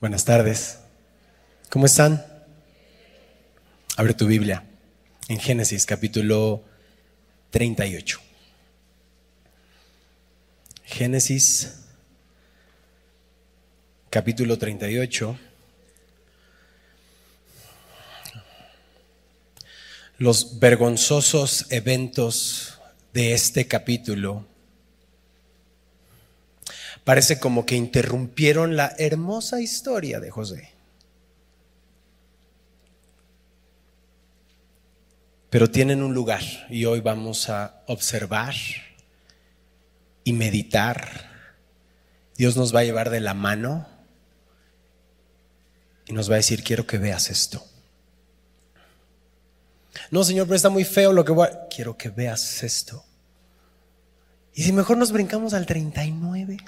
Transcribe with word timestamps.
Buenas 0.00 0.24
tardes. 0.24 0.78
¿Cómo 1.68 1.84
están? 1.84 2.24
Abre 3.98 4.14
tu 4.14 4.26
Biblia 4.26 4.64
en 5.28 5.38
Génesis 5.38 5.84
capítulo 5.84 6.64
38. 7.50 8.18
Génesis 10.84 11.80
capítulo 14.08 14.56
38. 14.56 15.38
Los 20.16 20.58
vergonzosos 20.60 21.66
eventos 21.68 22.80
de 23.12 23.34
este 23.34 23.68
capítulo 23.68 24.46
parece 27.10 27.40
como 27.40 27.66
que 27.66 27.74
interrumpieron 27.74 28.76
la 28.76 28.94
hermosa 28.96 29.60
historia 29.60 30.20
de 30.20 30.30
José. 30.30 30.70
Pero 35.50 35.68
tienen 35.68 36.04
un 36.04 36.14
lugar 36.14 36.44
y 36.68 36.84
hoy 36.84 37.00
vamos 37.00 37.48
a 37.48 37.82
observar 37.88 38.54
y 40.22 40.34
meditar. 40.34 41.28
Dios 42.36 42.56
nos 42.56 42.72
va 42.72 42.78
a 42.78 42.84
llevar 42.84 43.10
de 43.10 43.18
la 43.18 43.34
mano 43.34 43.88
y 46.06 46.12
nos 46.12 46.30
va 46.30 46.34
a 46.34 46.36
decir, 46.36 46.62
quiero 46.62 46.86
que 46.86 46.98
veas 46.98 47.28
esto. 47.28 47.66
No, 50.12 50.22
Señor, 50.22 50.46
pero 50.46 50.54
está 50.54 50.68
muy 50.68 50.84
feo 50.84 51.12
lo 51.12 51.24
que 51.24 51.32
voy 51.32 51.48
a... 51.48 51.66
Quiero 51.66 51.98
que 51.98 52.08
veas 52.08 52.62
esto. 52.62 53.04
Y 54.54 54.62
si 54.62 54.72
mejor 54.72 54.96
nos 54.96 55.10
brincamos 55.10 55.54
al 55.54 55.66
39. 55.66 56.58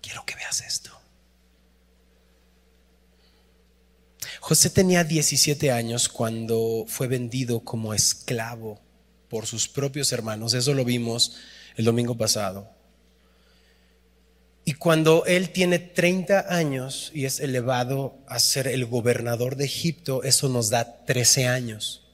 Quiero 0.00 0.24
que 0.24 0.34
veas 0.34 0.60
esto. 0.60 0.90
José 4.40 4.70
tenía 4.70 5.04
17 5.04 5.70
años 5.70 6.08
cuando 6.08 6.84
fue 6.86 7.06
vendido 7.06 7.60
como 7.60 7.92
esclavo 7.92 8.80
por 9.28 9.46
sus 9.46 9.68
propios 9.68 10.12
hermanos. 10.12 10.54
Eso 10.54 10.74
lo 10.74 10.84
vimos 10.84 11.36
el 11.76 11.84
domingo 11.84 12.16
pasado. 12.16 12.70
Y 14.64 14.74
cuando 14.74 15.24
él 15.24 15.50
tiene 15.50 15.78
30 15.78 16.54
años 16.54 17.10
y 17.14 17.24
es 17.24 17.40
elevado 17.40 18.18
a 18.26 18.38
ser 18.38 18.68
el 18.68 18.84
gobernador 18.84 19.56
de 19.56 19.64
Egipto, 19.64 20.22
eso 20.24 20.48
nos 20.48 20.68
da 20.68 21.04
13 21.06 21.46
años. 21.46 22.04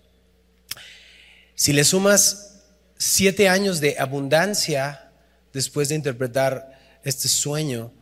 Si 1.56 1.72
le 1.72 1.84
sumas 1.84 2.62
7 2.98 3.48
años 3.48 3.80
de 3.80 3.96
abundancia 3.98 5.10
después 5.52 5.88
de 5.88 5.96
interpretar 5.96 6.73
este 7.04 7.28
sueño. 7.28 7.92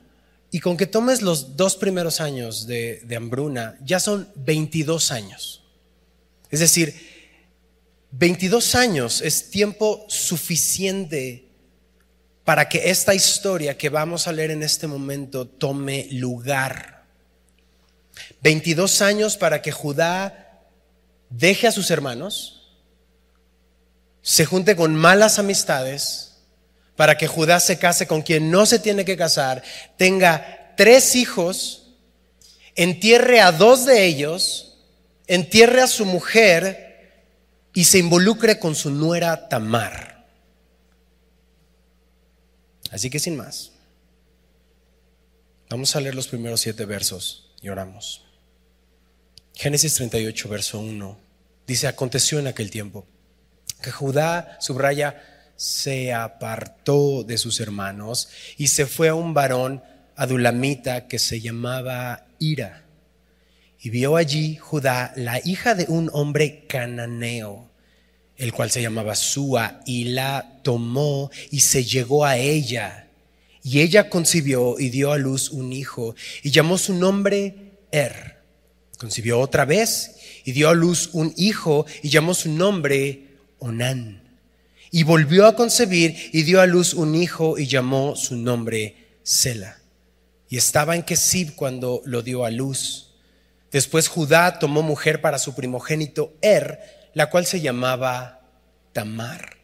Y 0.50 0.60
con 0.60 0.76
que 0.76 0.86
tomes 0.86 1.22
los 1.22 1.56
dos 1.56 1.76
primeros 1.76 2.20
años 2.20 2.66
de, 2.66 3.02
hambruna, 3.16 3.76
ya 3.82 4.00
son 4.00 4.28
22 4.36 5.10
años. 5.10 5.62
Es 6.50 6.60
decir, 6.60 6.94
22 8.12 8.74
años 8.74 9.22
es 9.22 9.50
tiempo 9.50 10.04
suficiente 10.08 11.48
para 12.44 12.68
que 12.68 12.90
esta 12.90 13.14
historia 13.14 13.78
que 13.78 13.88
vamos 13.88 14.26
a 14.26 14.32
leer 14.32 14.50
en 14.50 14.62
este 14.62 14.86
momento 14.86 15.46
tome 15.46 16.08
lugar. 16.10 17.06
22 18.42 19.00
años 19.00 19.36
para 19.36 19.62
que 19.62 19.72
Judá 19.72 20.68
deje 21.30 21.66
a 21.66 21.72
sus 21.72 21.90
hermanos, 21.90 22.62
se 24.20 24.44
junte 24.44 24.76
con 24.76 24.94
malas 24.94 25.38
amistades, 25.38 26.31
para 27.02 27.18
que 27.18 27.26
Judá 27.26 27.58
se 27.58 27.80
case 27.80 28.06
con 28.06 28.22
quien 28.22 28.48
no 28.48 28.64
se 28.64 28.78
tiene 28.78 29.04
que 29.04 29.16
casar, 29.16 29.60
tenga 29.96 30.72
tres 30.76 31.16
hijos, 31.16 31.96
entierre 32.76 33.40
a 33.40 33.50
dos 33.50 33.84
de 33.86 34.06
ellos, 34.06 34.78
entierre 35.26 35.82
a 35.82 35.88
su 35.88 36.06
mujer 36.06 37.26
y 37.74 37.86
se 37.86 37.98
involucre 37.98 38.60
con 38.60 38.76
su 38.76 38.90
nuera 38.90 39.48
Tamar. 39.48 40.28
Así 42.92 43.10
que 43.10 43.18
sin 43.18 43.36
más, 43.36 43.72
vamos 45.70 45.96
a 45.96 46.00
leer 46.00 46.14
los 46.14 46.28
primeros 46.28 46.60
siete 46.60 46.84
versos 46.84 47.52
y 47.60 47.68
oramos. 47.68 48.24
Génesis 49.54 49.96
38, 49.96 50.48
verso 50.48 50.78
1, 50.78 51.18
dice, 51.66 51.88
aconteció 51.88 52.38
en 52.38 52.46
aquel 52.46 52.70
tiempo 52.70 53.08
que 53.82 53.90
Judá 53.90 54.56
subraya 54.60 55.31
se 55.62 56.12
apartó 56.12 57.22
de 57.22 57.38
sus 57.38 57.60
hermanos 57.60 58.30
y 58.56 58.66
se 58.66 58.84
fue 58.84 59.10
a 59.10 59.14
un 59.14 59.32
varón 59.32 59.80
adulamita 60.16 61.06
que 61.06 61.20
se 61.20 61.40
llamaba 61.40 62.26
Ira. 62.40 62.84
Y 63.80 63.90
vio 63.90 64.16
allí 64.16 64.56
Judá 64.56 65.12
la 65.14 65.40
hija 65.44 65.76
de 65.76 65.84
un 65.86 66.10
hombre 66.14 66.66
cananeo, 66.66 67.70
el 68.36 68.52
cual 68.52 68.72
se 68.72 68.82
llamaba 68.82 69.14
Sua, 69.14 69.82
y 69.86 70.06
la 70.06 70.58
tomó 70.64 71.30
y 71.52 71.60
se 71.60 71.84
llegó 71.84 72.24
a 72.24 72.38
ella. 72.38 73.06
Y 73.62 73.82
ella 73.82 74.10
concibió 74.10 74.80
y 74.80 74.90
dio 74.90 75.12
a 75.12 75.16
luz 75.16 75.48
un 75.50 75.72
hijo, 75.72 76.16
y 76.42 76.50
llamó 76.50 76.76
su 76.76 76.92
nombre 76.92 77.78
Er. 77.92 78.42
Concibió 78.98 79.38
otra 79.38 79.64
vez 79.64 80.16
y 80.44 80.50
dio 80.50 80.70
a 80.70 80.74
luz 80.74 81.10
un 81.12 81.32
hijo, 81.36 81.86
y 82.02 82.08
llamó 82.08 82.34
su 82.34 82.50
nombre 82.50 83.28
Onán. 83.60 84.21
Y 84.92 85.04
volvió 85.04 85.46
a 85.46 85.56
concebir 85.56 86.30
y 86.32 86.42
dio 86.42 86.60
a 86.60 86.66
luz 86.66 86.92
un 86.92 87.14
hijo 87.14 87.58
y 87.58 87.66
llamó 87.66 88.14
su 88.14 88.36
nombre 88.36 89.16
Sela. 89.22 89.78
Y 90.50 90.58
estaba 90.58 90.94
en 90.94 91.02
Kesib 91.02 91.56
cuando 91.56 92.02
lo 92.04 92.20
dio 92.20 92.44
a 92.44 92.50
luz. 92.50 93.14
Después 93.70 94.08
Judá 94.08 94.58
tomó 94.58 94.82
mujer 94.82 95.22
para 95.22 95.38
su 95.38 95.54
primogénito 95.54 96.36
Er, 96.42 97.08
la 97.14 97.30
cual 97.30 97.46
se 97.46 97.62
llamaba 97.62 98.42
Tamar. 98.92 99.56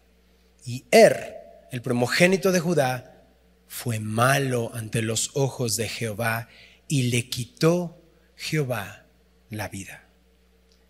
Y 0.64 0.86
Er, 0.90 1.66
el 1.72 1.82
primogénito 1.82 2.50
de 2.50 2.60
Judá, 2.60 3.26
fue 3.66 4.00
malo 4.00 4.70
ante 4.72 5.02
los 5.02 5.32
ojos 5.34 5.76
de 5.76 5.90
Jehová 5.90 6.48
y 6.88 7.10
le 7.10 7.28
quitó 7.28 8.00
Jehová 8.34 9.04
la 9.50 9.68
vida. 9.68 10.04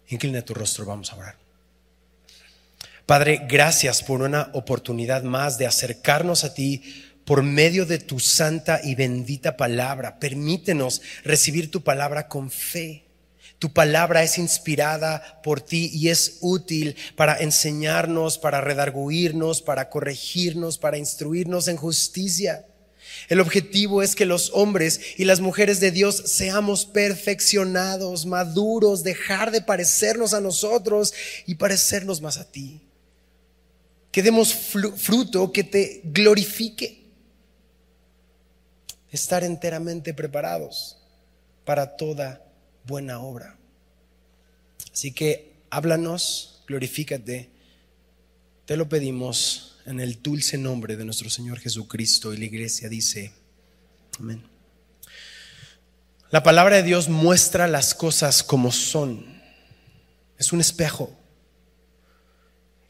Inclina 0.07 0.43
tu 0.43 0.55
rostro, 0.55 0.87
vamos 0.87 1.13
a 1.13 1.17
orar. 1.17 1.48
Padre, 3.09 3.47
gracias 3.49 4.03
por 4.03 4.21
una 4.21 4.51
oportunidad 4.53 5.23
más 5.23 5.57
de 5.57 5.67
acercarnos 5.67 6.45
a 6.45 6.53
ti 6.53 6.83
por 7.25 7.43
medio 7.43 7.87
de 7.87 7.99
tu 7.99 8.21
santa 8.21 8.83
y 8.85 8.97
bendita 8.97 9.57
palabra. 9.57 10.19
Permítenos 10.19 11.01
recibir 11.25 11.71
tu 11.71 11.83
palabra 11.83 12.29
con 12.29 12.51
fe. 12.51 13.07
Tu 13.59 13.73
palabra 13.73 14.25
es 14.25 14.37
inspirada 14.37 15.41
por 15.43 15.63
ti 15.63 15.91
y 15.91 16.11
es 16.11 16.37
útil 16.43 16.97
para 17.17 17.39
enseñarnos, 17.39 18.37
para 18.37 18.61
redarguirnos, 18.61 19.63
para 19.63 19.89
corregirnos, 19.89 20.77
para 20.77 20.99
instruirnos 20.99 21.67
en 21.69 21.79
justicia. 21.79 22.67
El 23.31 23.41
objetivo 23.41 24.03
es 24.03 24.15
que 24.15 24.27
los 24.27 24.51
hombres 24.53 25.01
y 25.17 25.25
las 25.25 25.41
mujeres 25.41 25.81
de 25.81 25.93
Dios 25.93 26.25
seamos 26.27 26.85
perfeccionados, 26.85 28.27
maduros, 28.27 29.03
dejar 29.03 29.51
de 29.51 29.63
parecernos 29.63 30.35
a 30.35 30.43
nosotros 30.43 31.15
y 31.47 31.55
parecernos 31.55 32.21
más 32.21 32.37
a 32.37 32.45
ti 32.53 32.83
que 34.11 34.23
demos 34.23 34.55
fruto 34.55 35.53
que 35.53 35.65
te 35.65 36.01
glorifique. 36.05 37.05
Estar 39.11 39.45
enteramente 39.45 40.13
preparados 40.13 40.99
para 41.65 41.97
toda 41.97 42.45
buena 42.85 43.21
obra. 43.21 43.59
Así 44.93 45.13
que 45.13 45.53
háblanos, 45.71 46.63
glorifícate. 46.67 47.51
Te 48.65 48.77
lo 48.77 48.89
pedimos 48.89 49.77
en 49.87 50.01
el 50.01 50.21
dulce 50.23 50.59
nombre 50.59 50.97
de 50.97 51.05
nuestro 51.05 51.31
Señor 51.31 51.59
Jesucristo. 51.59 52.35
Y 52.35 52.39
la 52.39 52.45
iglesia 52.45 52.89
dice, 52.89 53.33
amén. 54.19 54.43
La 56.31 56.43
palabra 56.43 56.77
de 56.77 56.83
Dios 56.83 57.09
muestra 57.09 57.67
las 57.67 57.95
cosas 57.95 58.43
como 58.43 58.71
son. 58.71 59.41
Es 60.37 60.53
un 60.53 60.61
espejo. 60.61 61.18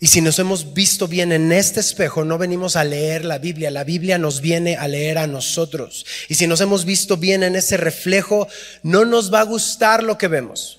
Y 0.00 0.06
si 0.06 0.20
nos 0.20 0.38
hemos 0.38 0.74
visto 0.74 1.08
bien 1.08 1.32
en 1.32 1.50
este 1.50 1.80
espejo, 1.80 2.24
no 2.24 2.38
venimos 2.38 2.76
a 2.76 2.84
leer 2.84 3.24
la 3.24 3.38
Biblia, 3.38 3.70
la 3.70 3.82
Biblia 3.82 4.16
nos 4.16 4.40
viene 4.40 4.76
a 4.76 4.86
leer 4.86 5.18
a 5.18 5.26
nosotros. 5.26 6.06
Y 6.28 6.36
si 6.36 6.46
nos 6.46 6.60
hemos 6.60 6.84
visto 6.84 7.16
bien 7.16 7.42
en 7.42 7.56
ese 7.56 7.76
reflejo, 7.76 8.46
no 8.84 9.04
nos 9.04 9.32
va 9.32 9.40
a 9.40 9.44
gustar 9.44 10.04
lo 10.04 10.16
que 10.16 10.28
vemos. 10.28 10.78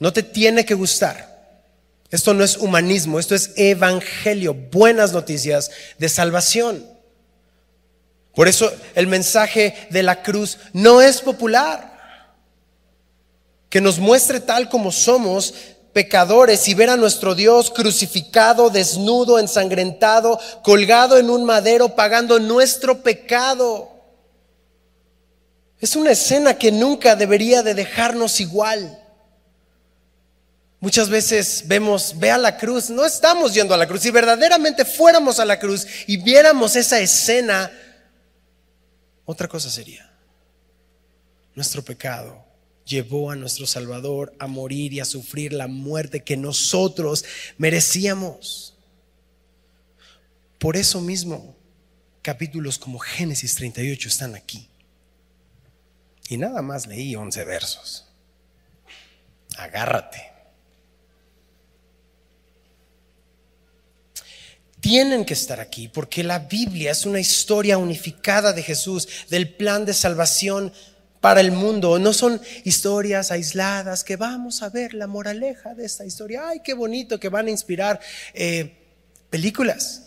No 0.00 0.14
te 0.14 0.22
tiene 0.22 0.64
que 0.64 0.72
gustar. 0.72 1.28
Esto 2.10 2.32
no 2.32 2.42
es 2.42 2.56
humanismo, 2.56 3.18
esto 3.18 3.34
es 3.34 3.52
evangelio, 3.56 4.54
buenas 4.54 5.12
noticias 5.12 5.70
de 5.98 6.08
salvación. 6.08 6.86
Por 8.34 8.48
eso 8.48 8.72
el 8.94 9.08
mensaje 9.08 9.88
de 9.90 10.02
la 10.02 10.22
cruz 10.22 10.58
no 10.72 11.02
es 11.02 11.20
popular. 11.20 11.98
Que 13.68 13.82
nos 13.82 13.98
muestre 13.98 14.40
tal 14.40 14.70
como 14.70 14.90
somos 14.90 15.52
pecadores 15.92 16.68
y 16.68 16.74
ver 16.74 16.90
a 16.90 16.96
nuestro 16.96 17.34
Dios 17.34 17.70
crucificado, 17.70 18.70
desnudo, 18.70 19.38
ensangrentado, 19.38 20.38
colgado 20.62 21.18
en 21.18 21.30
un 21.30 21.44
madero, 21.44 21.94
pagando 21.94 22.38
nuestro 22.38 23.02
pecado. 23.02 23.90
Es 25.80 25.96
una 25.96 26.10
escena 26.10 26.54
que 26.54 26.72
nunca 26.72 27.16
debería 27.16 27.62
de 27.62 27.74
dejarnos 27.74 28.40
igual. 28.40 28.98
Muchas 30.80 31.08
veces 31.08 31.64
vemos, 31.66 32.18
ve 32.18 32.30
a 32.30 32.38
la 32.38 32.56
cruz, 32.56 32.88
no 32.90 33.04
estamos 33.04 33.52
yendo 33.52 33.74
a 33.74 33.76
la 33.76 33.86
cruz. 33.86 34.02
Si 34.02 34.10
verdaderamente 34.10 34.84
fuéramos 34.84 35.40
a 35.40 35.44
la 35.44 35.58
cruz 35.58 35.86
y 36.06 36.16
viéramos 36.18 36.76
esa 36.76 37.00
escena, 37.00 37.70
otra 39.24 39.48
cosa 39.48 39.70
sería. 39.70 40.08
Nuestro 41.54 41.82
pecado 41.82 42.47
llevó 42.88 43.30
a 43.30 43.36
nuestro 43.36 43.66
Salvador 43.66 44.34
a 44.38 44.46
morir 44.46 44.92
y 44.92 45.00
a 45.00 45.04
sufrir 45.04 45.52
la 45.52 45.68
muerte 45.68 46.24
que 46.24 46.36
nosotros 46.36 47.24
merecíamos. 47.58 48.74
Por 50.58 50.76
eso 50.76 51.00
mismo, 51.00 51.56
capítulos 52.22 52.78
como 52.78 52.98
Génesis 52.98 53.54
38 53.54 54.08
están 54.08 54.34
aquí. 54.34 54.68
Y 56.28 56.36
nada 56.36 56.62
más 56.62 56.86
leí 56.86 57.14
11 57.14 57.44
versos. 57.44 58.06
Agárrate. 59.56 60.38
tienen 64.80 65.24
que 65.24 65.34
estar 65.34 65.60
aquí 65.60 65.88
porque 65.88 66.22
la 66.22 66.38
Biblia 66.38 66.92
es 66.92 67.04
una 67.04 67.20
historia 67.20 67.78
unificada 67.78 68.52
de 68.52 68.62
Jesús, 68.62 69.08
del 69.28 69.54
plan 69.54 69.84
de 69.84 69.92
salvación 69.92 70.72
para 71.20 71.40
el 71.40 71.52
mundo. 71.52 71.98
No 71.98 72.12
son 72.12 72.40
historias 72.64 73.30
aisladas 73.30 74.04
que 74.04 74.16
vamos 74.16 74.62
a 74.62 74.68
ver 74.68 74.94
la 74.94 75.06
moraleja 75.06 75.74
de 75.74 75.84
esta 75.84 76.04
historia. 76.04 76.48
Ay, 76.48 76.60
qué 76.64 76.74
bonito 76.74 77.18
que 77.18 77.28
van 77.28 77.46
a 77.46 77.50
inspirar 77.50 78.00
eh, 78.34 78.76
películas. 79.30 80.02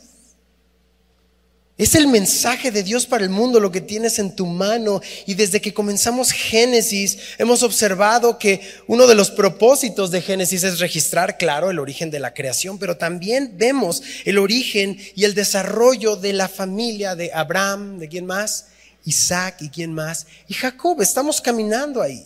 Es 1.82 1.96
el 1.96 2.08
mensaje 2.08 2.70
de 2.70 2.84
Dios 2.84 3.08
para 3.08 3.24
el 3.24 3.32
mundo 3.32 3.60
lo 3.60 3.72
que 3.72 3.82
tienes 3.82 4.20
en 4.20 4.36
tu 4.36 4.46
mano. 4.46 5.02
Y 5.26 5.34
desde 5.34 5.62
que 5.62 5.74
comenzamos 5.74 6.32
Génesis, 6.32 7.18
hemos 7.40 7.64
observado 7.64 8.38
que 8.38 8.62
uno 8.86 9.08
de 9.08 9.16
los 9.16 9.32
propósitos 9.32 10.12
de 10.12 10.22
Génesis 10.22 10.64
es 10.64 10.80
registrar, 10.80 11.40
claro, 11.40 11.72
el 11.72 11.80
origen 11.80 12.12
de 12.12 12.20
la 12.20 12.36
creación, 12.36 12.78
pero 12.78 12.98
también 12.98 13.54
vemos 13.58 14.04
el 14.26 14.38
origen 14.38 15.00
y 15.16 15.24
el 15.24 15.34
desarrollo 15.34 16.18
de 16.18 16.34
la 16.34 16.50
familia 16.50 17.16
de 17.16 17.32
Abraham, 17.34 17.98
de 17.98 18.10
quién 18.10 18.28
más, 18.28 18.68
Isaac 19.06 19.58
y 19.62 19.70
quién 19.70 19.94
más, 19.94 20.28
y 20.48 20.54
Jacob. 20.54 21.02
Estamos 21.02 21.42
caminando 21.42 22.02
ahí. 22.02 22.26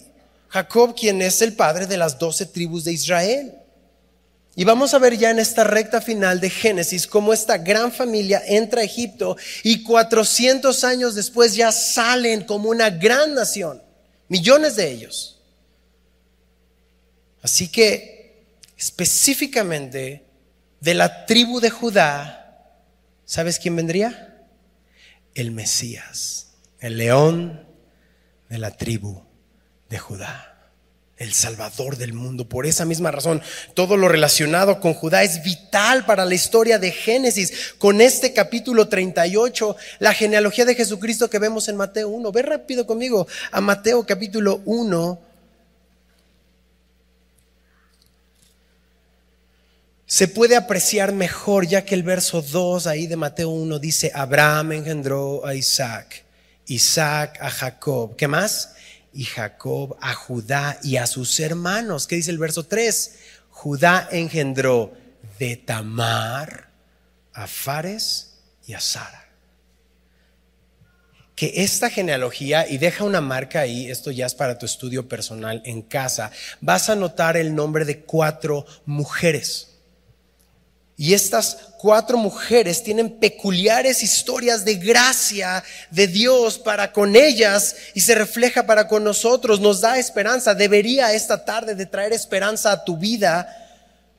Jacob, 0.50 0.96
quien 0.96 1.22
es 1.22 1.42
el 1.42 1.54
padre 1.54 1.86
de 1.86 1.98
las 1.98 2.18
doce 2.18 2.46
tribus 2.46 2.84
de 2.84 2.94
Israel. 2.94 3.54
Y 4.56 4.64
vamos 4.64 4.94
a 4.94 5.00
ver 5.00 5.18
ya 5.18 5.32
en 5.32 5.40
esta 5.40 5.66
recta 5.66 6.00
final 6.00 6.40
de 6.40 6.50
Génesis 6.50 7.08
cómo 7.08 7.34
esta 7.34 7.58
gran 7.58 7.92
familia 7.92 8.42
entra 8.48 8.82
a 8.82 8.86
Egipto 8.86 9.36
y 9.64 9.84
400 9.84 10.84
años 10.86 11.14
después 11.14 11.56
ya 11.56 11.74
salen 11.74 12.46
como 12.46 12.70
una 12.70 12.90
gran 12.90 13.34
nación, 13.34 13.84
millones 14.30 14.78
de 14.78 14.90
ellos. 14.90 15.42
Así 17.42 17.68
que 17.68 18.46
específicamente 18.78 20.24
de 20.80 20.94
la 20.94 21.26
tribu 21.26 21.60
de 21.60 21.70
Judá, 21.70 22.72
¿sabes 23.26 23.60
quién 23.60 23.76
vendría? 23.76 24.48
El 25.34 25.52
Mesías, 25.52 26.45
el 26.86 26.98
león 26.98 27.66
de 28.50 28.58
la 28.58 28.72
tribu 28.72 29.24
de 29.90 29.98
Judá 29.98 30.56
el 31.18 31.34
Salvador 31.34 31.96
del 31.98 32.14
mundo. 32.14 32.48
Por 32.50 32.66
esa 32.66 32.86
misma 32.86 33.12
razón, 33.12 33.42
todo 33.74 33.96
lo 33.98 34.10
relacionado 34.10 34.80
con 34.80 34.94
Judá 34.94 35.24
es 35.24 35.44
vital 35.44 36.06
para 36.06 36.26
la 36.26 36.36
historia 36.36 36.78
de 36.78 36.92
Génesis. 36.92 37.74
Con 37.78 38.02
este 38.02 38.34
capítulo 38.34 38.90
38, 38.90 39.76
la 40.00 40.14
genealogía 40.14 40.66
de 40.66 40.76
Jesucristo 40.76 41.30
que 41.30 41.40
vemos 41.40 41.70
en 41.70 41.78
Mateo 41.78 42.10
1. 42.10 42.32
Ve 42.32 42.42
rápido 42.42 42.86
conmigo 42.86 43.28
a 43.52 43.62
Mateo 43.62 44.06
capítulo 44.06 44.62
1. 44.66 45.20
Se 50.08 50.28
puede 50.28 50.56
apreciar 50.56 51.14
mejor 51.14 51.66
ya 51.66 51.84
que 51.84 51.96
el 51.96 52.04
verso 52.04 52.42
2 52.42 52.88
ahí 52.88 53.08
de 53.08 53.16
Mateo 53.16 53.50
1 53.50 53.80
dice, 53.80 54.12
Abraham 54.14 54.74
engendró 54.74 55.46
a 55.46 55.56
Isaac, 55.56 56.25
Isaac 56.68 57.38
a 57.42 57.50
Jacob. 57.50 58.16
¿Qué 58.16 58.28
más? 58.28 58.76
y 59.16 59.24
Jacob 59.24 59.98
a 60.02 60.14
Judá 60.14 60.78
y 60.84 60.98
a 60.98 61.08
sus 61.08 61.40
hermanos. 61.40 62.06
¿Qué 62.06 62.18
dice 62.18 62.32
el 62.32 62.38
verso 62.38 62.66
3? 62.66 63.16
Judá 63.50 64.10
engendró 64.12 64.94
de 65.40 65.56
Tamar 65.56 66.70
a 67.34 67.48
Fares 67.48 68.42
y 68.68 68.74
a 68.74 68.82
Sara. 68.82 69.24
Que 71.34 71.64
esta 71.64 71.90
genealogía, 71.90 72.68
y 72.68 72.78
deja 72.78 73.04
una 73.04 73.22
marca 73.22 73.62
ahí, 73.62 73.90
esto 73.90 74.12
ya 74.12 74.26
es 74.26 74.36
para 74.36 74.58
tu 74.58 74.66
estudio 74.66 75.08
personal 75.08 75.62
en 75.66 75.82
casa, 75.82 76.32
vas 76.62 76.90
a 76.90 76.96
notar 76.96 77.38
el 77.38 77.56
nombre 77.56 77.86
de 77.86 78.02
cuatro 78.02 78.66
mujeres. 78.86 79.75
Y 80.98 81.14
estas 81.14 81.58
cuatro 81.78 82.18
mujeres 82.18 82.82
tienen 82.82 83.20
peculiares 83.20 84.02
historias 84.02 84.64
de 84.64 84.76
gracia 84.76 85.62
de 85.92 86.08
Dios 86.08 86.58
para 86.58 86.94
con 86.94 87.18
ellas 87.18 87.76
y 87.94 88.00
se 88.00 88.16
refleja 88.16 88.66
para 88.66 88.88
con 88.88 89.04
nosotros, 89.04 89.60
nos 89.60 89.82
da 89.82 90.00
esperanza. 90.00 90.56
Debería 90.56 91.12
esta 91.12 91.44
tarde 91.44 91.76
de 91.76 91.86
traer 91.86 92.14
esperanza 92.14 92.72
a 92.72 92.86
tu 92.86 92.98
vida, 92.98 93.46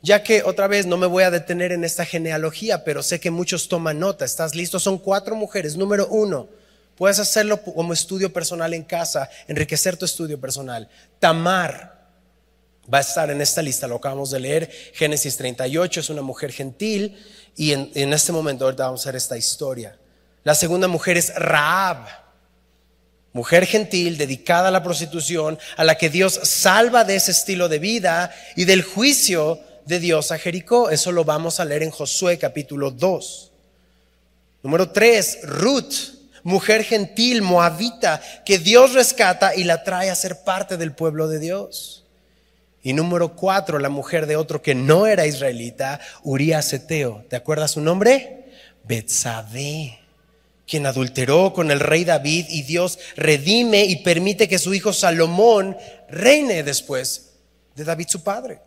ya 0.03 0.23
que 0.23 0.43
otra 0.43 0.67
vez 0.67 0.85
no 0.85 0.99
me 0.99 1.07
voy 1.07 1.23
a 1.23 1.31
detener 1.31 1.73
en 1.73 1.83
esta 1.83 2.05
genealogía, 2.05 2.85
pero 2.85 3.03
sé 3.03 3.21
que 3.21 3.31
muchos 3.31 3.69
toman 3.69 3.99
nota. 3.99 4.27
¿Estás 4.27 4.55
listo? 4.55 4.79
Son 4.79 4.99
cuatro 4.99 5.35
mujeres. 5.35 5.77
Número 5.77 6.07
uno, 6.09 6.47
puedes 6.95 7.19
hacerlo 7.19 7.63
como 7.63 7.95
estudio 7.95 8.31
personal 8.35 8.75
en 8.75 8.83
casa, 8.83 9.31
enriquecer 9.49 9.97
tu 9.97 10.05
estudio 10.05 10.39
personal. 10.39 10.91
Tamar 11.21 11.96
va 12.93 12.99
a 12.99 13.01
estar 13.01 13.31
en 13.31 13.41
esta 13.41 13.63
lista, 13.63 13.87
lo 13.87 13.97
acabamos 13.97 14.31
de 14.31 14.41
leer, 14.41 14.71
Génesis 14.93 15.37
38, 15.37 16.01
es 16.01 16.11
una 16.11 16.23
mujer 16.23 16.53
gentil 16.53 17.17
y 17.57 17.73
en, 17.73 18.13
este 18.13 18.33
momento 18.33 18.65
ahorita 18.65 18.85
vamos 18.85 19.07
a 19.07 19.11
ver 19.11 19.17
esta 19.17 19.37
historia. 19.37 19.99
La 20.45 20.55
segunda 20.55 20.89
mujer 20.89 21.17
es 21.17 21.35
Raab, 21.35 22.07
mujer 23.33 23.67
gentil 23.67 24.19
dedicada 24.19 24.69
a 24.69 24.71
la 24.71 24.83
prostitución, 24.83 25.59
a 25.77 25.85
la 25.85 25.97
que 25.97 26.11
Dios 26.11 26.39
salva 26.43 27.05
de 27.05 27.17
ese 27.17 27.33
estilo 27.33 27.69
de 27.69 27.79
vida 27.79 28.35
y 28.55 28.65
del 28.65 28.83
juicio 28.83 29.61
de 29.87 29.99
Dios 29.99 30.31
a 30.33 30.39
Jericó. 30.39 30.91
Eso 30.91 31.13
lo 31.13 31.25
vamos 31.25 31.59
a 31.59 31.65
leer 31.65 31.83
en 31.83 31.91
Josué 31.91 32.39
capítulo 32.39 32.91
2. 32.91 33.53
Número 34.63 34.91
3, 34.91 35.41
Ruth, 35.45 35.95
mujer 36.43 36.85
gentil, 36.85 37.43
moabita, 37.43 38.21
que 38.45 38.59
Dios 38.59 38.93
rescata 38.95 39.55
y 39.55 39.65
la 39.65 39.83
trae 39.83 40.11
a 40.11 40.15
ser 40.15 40.45
parte 40.45 40.77
del 40.77 40.93
pueblo 40.93 41.29
de 41.29 41.39
Dios. 41.39 42.06
Y 42.87 42.93
número 42.93 43.35
cuatro, 43.35 43.81
la 43.81 43.89
mujer 43.89 44.27
de 44.27 44.37
otro 44.37 44.63
que 44.63 44.77
no 44.77 45.09
era 45.09 45.27
israelita, 45.27 45.99
Urias 46.23 46.73
Eteo. 46.73 47.25
¿Te 47.29 47.35
acuerdas 47.35 47.73
su 47.73 47.81
nombre? 47.81 48.45
Betsabé, 48.85 49.99
quien 50.69 50.87
adulteró 50.87 51.53
con 51.53 51.73
el 51.73 51.81
rey 51.81 52.05
David 52.05 52.47
y 52.49 52.63
Dios 52.63 53.01
redime 53.17 53.87
y 53.87 54.05
permite 54.05 54.49
que 54.49 54.61
su 54.61 54.73
hijo 54.73 54.93
Salomón 54.93 55.77
reine 56.09 56.63
después 56.63 57.33
de 57.75 57.83
David 57.83 58.07
su 58.07 58.23
padre. 58.23 58.61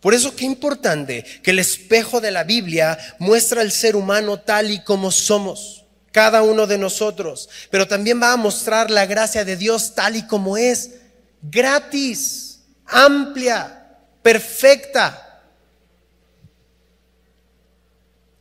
Por 0.00 0.12
eso 0.12 0.34
qué 0.34 0.44
importante 0.44 1.24
que 1.44 1.52
el 1.52 1.60
espejo 1.60 2.20
de 2.20 2.32
la 2.32 2.42
Biblia 2.42 2.98
muestra 3.20 3.60
al 3.60 3.70
ser 3.70 3.94
humano 3.94 4.40
tal 4.40 4.72
y 4.72 4.80
como 4.80 5.12
somos, 5.12 5.84
cada 6.10 6.42
uno 6.42 6.66
de 6.66 6.78
nosotros, 6.78 7.48
pero 7.70 7.86
también 7.86 8.20
va 8.20 8.32
a 8.32 8.36
mostrar 8.36 8.90
la 8.90 9.06
gracia 9.06 9.44
de 9.44 9.56
Dios 9.56 9.94
tal 9.94 10.16
y 10.16 10.26
como 10.26 10.56
es, 10.56 10.94
gratis 11.42 12.45
amplia, 12.86 13.98
perfecta. 14.22 15.42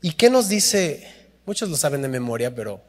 ¿Y 0.01 0.11
qué 0.13 0.29
nos 0.29 0.49
dice? 0.49 1.11
Muchos 1.45 1.69
lo 1.69 1.77
saben 1.77 2.01
de 2.01 2.07
memoria, 2.07 2.53
pero 2.53 2.81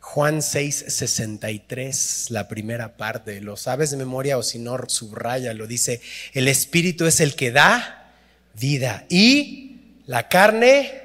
Juan 0.00 0.42
6, 0.42 0.84
63, 0.88 2.30
la 2.30 2.48
primera 2.48 2.96
parte, 2.96 3.40
¿lo 3.40 3.56
sabes 3.56 3.90
de 3.90 3.96
memoria 3.96 4.38
o 4.38 4.42
si 4.42 4.58
no, 4.58 4.78
subraya, 4.88 5.52
lo 5.52 5.66
dice, 5.66 6.00
el 6.32 6.48
Espíritu 6.48 7.06
es 7.06 7.20
el 7.20 7.34
que 7.34 7.50
da 7.50 8.14
vida 8.54 9.04
y 9.08 10.00
la 10.06 10.28
carne 10.28 11.02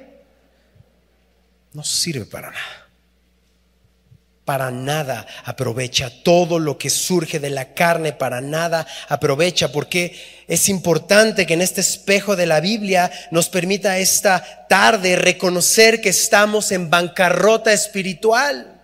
no 1.72 1.82
sirve 1.84 2.26
para 2.26 2.50
nada 2.50 2.81
para 4.52 4.70
nada 4.70 5.26
aprovecha. 5.46 6.10
Todo 6.22 6.58
lo 6.58 6.76
que 6.76 6.90
surge 6.90 7.40
de 7.40 7.48
la 7.48 7.72
carne 7.72 8.12
para 8.12 8.42
nada 8.42 8.86
aprovecha. 9.08 9.72
Porque 9.72 10.44
es 10.46 10.68
importante 10.68 11.46
que 11.46 11.54
en 11.54 11.62
este 11.62 11.80
espejo 11.80 12.36
de 12.36 12.44
la 12.44 12.60
Biblia 12.60 13.10
nos 13.30 13.48
permita 13.48 13.96
esta 13.96 14.66
tarde 14.68 15.16
reconocer 15.16 16.02
que 16.02 16.10
estamos 16.10 16.70
en 16.70 16.90
bancarrota 16.90 17.72
espiritual. 17.72 18.82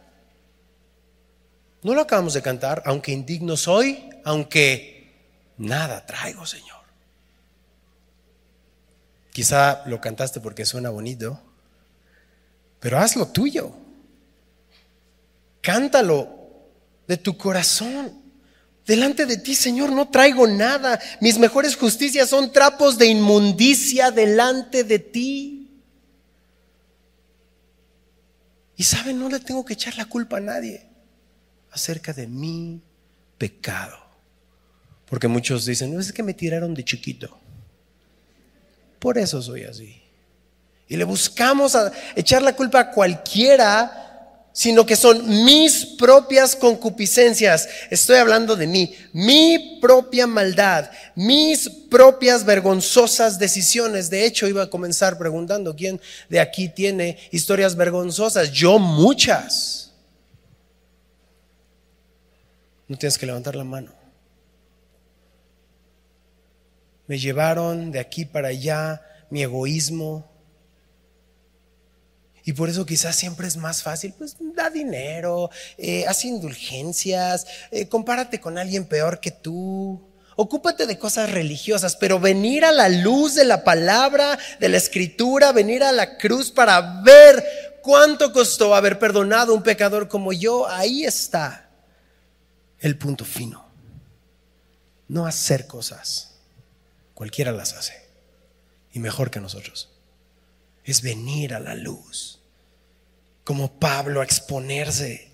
No 1.83 1.93
lo 1.93 2.01
acabamos 2.01 2.33
de 2.33 2.41
cantar, 2.41 2.83
aunque 2.87 3.13
indigno 3.13 3.55
soy, 3.59 4.09
aunque 4.25 5.13
nada 5.59 6.07
traigo, 6.07 6.47
Señor. 6.47 6.79
Quizá 9.33 9.83
lo 9.85 10.01
cantaste 10.01 10.41
porque 10.41 10.65
suena 10.65 10.89
bonito, 10.89 11.39
pero 12.81 12.99
haz 12.99 13.17
lo 13.17 13.27
tuyo 13.27 13.75
cántalo 15.61 16.29
de 17.07 17.17
tu 17.17 17.37
corazón. 17.37 18.23
Delante 18.87 19.27
de 19.27 19.37
ti, 19.37 19.55
Señor, 19.55 19.93
no 19.93 20.09
traigo 20.09 20.47
nada. 20.47 20.99
Mis 21.21 21.39
mejores 21.39 21.77
justicias 21.77 22.31
son 22.31 22.53
trapos 22.53 22.97
de 22.97 23.07
inmundicia 23.07 24.11
delante 24.11 24.85
de 24.85 24.99
ti. 24.99 25.71
Y 28.77 28.85
saben, 28.85 29.19
no 29.19 29.29
le 29.29 29.41
tengo 29.41 29.65
que 29.65 29.75
echar 29.75 29.97
la 29.97 30.07
culpa 30.07 30.37
a 30.37 30.41
nadie 30.41 30.87
acerca 31.73 32.13
de 32.13 32.27
mi 32.27 32.81
pecado. 33.37 33.99
Porque 35.05 35.29
muchos 35.29 35.67
dicen, 35.67 35.93
no 35.93 36.01
es 36.01 36.13
que 36.13 36.23
me 36.23 36.33
tiraron 36.33 36.75
de 36.75 36.85
chiquito. 36.85 37.39
Por 38.99 39.19
eso 39.19 39.43
soy 39.43 39.65
así. 39.65 40.01
Y 40.89 40.97
le 40.97 41.05
buscamos 41.05 41.75
a 41.75 41.93
echar 42.17 42.41
la 42.41 42.55
culpa 42.55 42.81
a 42.81 42.91
cualquiera 42.91 43.98
sino 44.59 44.85
que 44.85 44.97
son 44.97 45.45
mis 45.45 45.87
propias 45.87 46.57
concupiscencias. 46.57 47.69
Estoy 47.91 48.17
hablando 48.17 48.57
de 48.57 48.67
mí, 48.67 48.93
mi 49.13 49.79
propia 49.81 50.27
maldad, 50.27 50.91
mis 51.15 51.71
propias 51.89 52.45
vergonzosas 52.45 53.39
decisiones. 53.39 54.11
De 54.11 54.27
hecho, 54.27 54.49
iba 54.49 54.65
a 54.65 54.69
comenzar 54.69 55.17
preguntando, 55.17 55.77
¿quién 55.77 56.01
de 56.29 56.41
aquí 56.41 56.69
tiene 56.69 57.19
historias 57.31 57.77
vergonzosas? 57.77 58.51
Yo 58.51 58.81
muchas. 58.81 59.93
No 62.89 62.99
tienes 62.99 63.17
que 63.17 63.27
levantar 63.27 63.55
la 63.55 63.63
mano. 63.63 63.93
Me 67.07 67.17
llevaron 67.17 67.93
de 67.93 68.01
aquí 68.01 68.25
para 68.25 68.49
allá 68.49 69.03
mi 69.31 69.41
egoísmo, 69.41 70.28
y 72.49 72.55
por 72.55 72.71
eso 72.71 72.87
quizás 72.87 73.15
siempre 73.15 73.47
es 73.47 73.59
más 73.59 73.83
fácil, 73.83 74.15
pues 74.17 74.35
da 74.41 74.71
dinero, 74.71 75.51
eh, 75.77 76.07
haz 76.09 76.25
indulgencias, 76.25 77.47
eh, 77.71 77.91
compárate 77.91 78.41
con 78.41 78.57
alguien 78.57 78.87
peor 78.87 79.21
que 79.21 79.31
tú. 79.31 80.01
Ocúpate 80.35 80.87
de 80.87 80.99
cosas 80.99 81.31
religiosas, 81.31 81.95
pero 81.95 82.19
venir 82.19 82.65
a 82.65 82.73
la 82.73 82.89
luz 82.89 83.35
de 83.35 83.45
la 83.45 83.65
palabra, 83.65 84.39
de 84.61 84.71
la 84.71 84.79
escritura, 84.79 85.53
venir 85.53 85.85
a 85.85 85.93
la 85.93 86.17
cruz 86.17 86.51
para 86.51 87.03
ver 87.03 87.45
cuánto 87.83 88.33
costó 88.33 88.75
haber 88.75 88.99
perdonado 88.99 89.53
a 89.53 89.55
un 89.55 89.63
pecador 89.63 90.09
como 90.09 90.33
yo, 90.33 90.67
ahí 90.67 91.05
está 91.05 91.69
el 92.79 92.97
punto 92.97 93.27
fino. 93.27 93.69
No 95.07 95.27
hacer 95.27 95.67
cosas, 95.67 96.39
cualquiera 97.13 97.53
las 97.53 97.75
hace, 97.75 98.09
y 98.95 99.01
mejor 99.01 99.31
que 99.31 99.39
nosotros. 99.39 99.91
Es 100.83 101.03
venir 101.03 101.53
a 101.53 101.61
la 101.61 101.75
luz 101.75 102.38
como 103.49 103.73
Pablo 103.81 104.21
a 104.21 104.25
exponerse, 104.25 105.27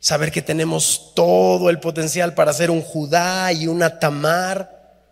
saber 0.00 0.32
que 0.32 0.42
tenemos 0.42 1.12
todo 1.14 1.70
el 1.70 1.78
potencial 1.78 2.34
para 2.34 2.52
ser 2.52 2.68
un 2.68 2.82
Judá 2.82 3.52
y 3.52 3.68
una 3.68 4.00
Tamar. 4.00 5.06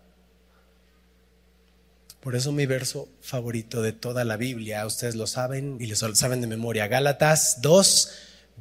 Por 2.19 2.35
eso 2.35 2.51
mi 2.51 2.65
verso 2.65 3.07
favorito 3.21 3.81
de 3.81 3.93
toda 3.93 4.25
la 4.25 4.35
Biblia, 4.35 4.85
ustedes 4.85 5.15
lo 5.15 5.25
saben 5.25 5.77
y 5.79 5.85
lo 5.85 5.95
saben 5.95 6.41
de 6.41 6.47
memoria, 6.47 6.87
Gálatas 6.87 7.61
2, 7.61 8.11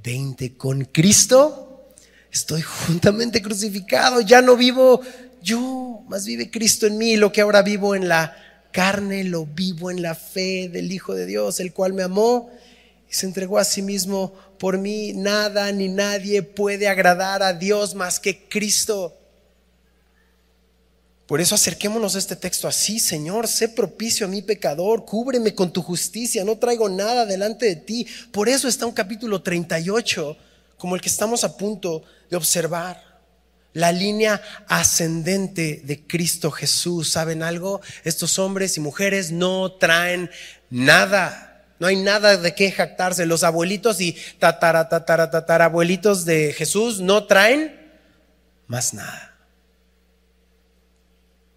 20, 0.04 0.56
con 0.56 0.84
Cristo 0.84 1.90
estoy 2.30 2.62
juntamente 2.62 3.42
crucificado, 3.42 4.20
ya 4.20 4.42
no 4.42 4.56
vivo 4.56 5.00
yo, 5.42 6.04
más 6.06 6.24
vive 6.24 6.52
Cristo 6.52 6.86
en 6.86 6.98
mí, 6.98 7.16
lo 7.16 7.32
que 7.32 7.40
ahora 7.40 7.62
vivo 7.62 7.96
en 7.96 8.06
la 8.06 8.36
carne, 8.70 9.24
lo 9.24 9.44
vivo 9.44 9.90
en 9.90 10.02
la 10.02 10.14
fe 10.14 10.68
del 10.68 10.92
Hijo 10.92 11.16
de 11.16 11.26
Dios, 11.26 11.58
el 11.58 11.72
cual 11.72 11.94
me 11.94 12.04
amó 12.04 12.48
y 13.12 13.14
se 13.14 13.26
entregó 13.26 13.58
a 13.58 13.64
sí 13.64 13.82
mismo 13.82 14.32
por 14.58 14.78
mí. 14.78 15.12
Nada 15.12 15.70
ni 15.70 15.88
nadie 15.88 16.42
puede 16.42 16.88
agradar 16.88 17.42
a 17.42 17.52
Dios 17.52 17.94
más 17.94 18.18
que 18.18 18.48
Cristo. 18.48 19.14
Por 21.26 21.40
eso 21.40 21.54
acerquémonos 21.54 22.16
a 22.16 22.18
este 22.18 22.36
texto 22.36 22.66
así, 22.66 22.98
Señor, 22.98 23.48
sé 23.48 23.68
propicio 23.68 24.26
a 24.26 24.30
mi 24.30 24.40
pecador, 24.40 25.04
cúbreme 25.04 25.54
con 25.54 25.72
tu 25.72 25.82
justicia, 25.82 26.42
no 26.42 26.56
traigo 26.56 26.88
nada 26.88 27.26
delante 27.26 27.66
de 27.66 27.76
ti. 27.76 28.06
Por 28.32 28.48
eso 28.48 28.66
está 28.66 28.86
un 28.86 28.92
capítulo 28.92 29.42
38 29.42 30.36
como 30.78 30.94
el 30.94 31.00
que 31.02 31.08
estamos 31.08 31.44
a 31.44 31.56
punto 31.56 32.02
de 32.30 32.36
observar. 32.36 33.12
La 33.74 33.92
línea 33.92 34.42
ascendente 34.68 35.82
de 35.84 36.06
Cristo 36.06 36.50
Jesús. 36.50 37.10
¿Saben 37.10 37.42
algo? 37.42 37.80
Estos 38.04 38.38
hombres 38.38 38.76
y 38.76 38.80
mujeres 38.80 39.32
no 39.32 39.72
traen 39.72 40.30
nada 40.70 41.51
no 41.82 41.88
hay 41.88 41.96
nada 41.96 42.36
de 42.36 42.54
qué 42.54 42.70
jactarse. 42.70 43.26
Los 43.26 43.42
abuelitos 43.42 44.00
y 44.00 44.16
tatara, 44.38 44.88
tatara, 44.88 45.32
tatarabuelitos 45.32 46.24
de 46.24 46.52
Jesús 46.52 47.00
no 47.00 47.24
traen 47.24 47.90
más 48.68 48.94
nada. 48.94 49.34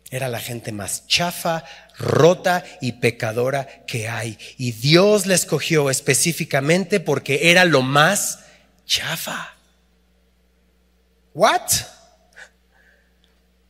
Era 0.09 0.27
la 0.27 0.39
gente 0.39 0.71
más 0.71 1.05
chafa, 1.05 1.63
rota 1.99 2.63
y 2.81 2.93
pecadora 2.93 3.85
que 3.85 4.09
hay. 4.09 4.39
Y 4.57 4.71
Dios 4.71 5.27
le 5.27 5.35
escogió 5.35 5.91
específicamente 5.91 6.99
porque 6.99 7.51
era 7.51 7.63
lo 7.63 7.83
más 7.83 8.39
chafa. 8.87 9.53
¿What? 11.35 11.69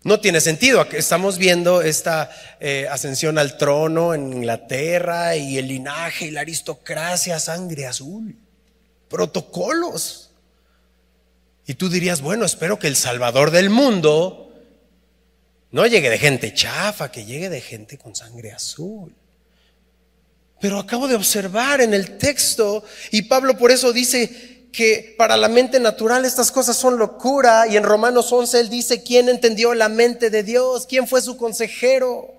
No 0.06 0.20
tiene 0.20 0.40
sentido. 0.40 0.86
Estamos 0.92 1.40
viendo 1.40 1.82
esta 1.82 2.30
eh, 2.60 2.88
ascensión 2.92 3.40
al 3.40 3.58
trono 3.58 4.14
en 4.14 4.32
Inglaterra 4.32 5.36
y 5.36 5.58
el 5.58 5.68
linaje 5.68 6.28
y 6.28 6.32
la 6.32 6.42
aristocracia, 6.42 7.40
sangre 7.40 7.88
azul, 7.88 8.38
protocolos. 9.10 10.30
Y 11.66 11.74
tú 11.74 11.90
dirías, 11.90 12.22
bueno, 12.22 12.46
espero 12.46 12.78
que 12.78 12.86
el 12.86 12.96
Salvador 12.96 13.50
del 13.50 13.72
mundo 13.72 14.54
no 15.72 15.88
llegue 15.88 16.12
de 16.12 16.20
gente 16.20 16.54
chafa, 16.54 17.12
que 17.12 17.26
llegue 17.26 17.50
de 17.50 17.62
gente 17.62 17.98
con 17.98 18.16
sangre 18.16 18.52
azul. 18.52 19.12
Pero 20.62 20.78
acabo 20.78 21.08
de 21.08 21.16
observar 21.16 21.82
en 21.82 21.96
el 21.96 22.20
texto, 22.20 22.84
y 23.10 23.24
Pablo 23.24 23.58
por 23.58 23.72
eso 23.72 23.92
dice, 23.92 24.55
que 24.76 25.16
para 25.18 25.38
la 25.38 25.48
mente 25.48 25.80
natural 25.80 26.26
estas 26.26 26.52
cosas 26.52 26.76
son 26.76 26.98
locura. 26.98 27.66
Y 27.68 27.78
en 27.78 27.84
Romanos 27.84 28.32
11 28.32 28.60
él 28.60 28.70
dice, 28.70 29.04
¿quién 29.04 29.30
entendió 29.30 29.74
la 29.74 29.88
mente 29.88 30.30
de 30.30 30.44
Dios? 30.44 30.86
¿Quién 30.86 31.08
fue 31.08 31.22
su 31.22 31.38
consejero? 31.38 32.34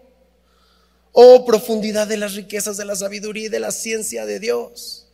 Oh, 1.13 1.47
profundidad 1.47 2.07
de 2.07 2.19
las 2.19 2.35
riquezas 2.35 2.77
de 2.77 2.85
la 2.85 2.95
sabiduría 2.95 3.47
y 3.47 3.49
de 3.49 3.61
la 3.61 3.73
ciencia 3.73 4.27
de 4.27 4.39
Dios. 4.39 5.07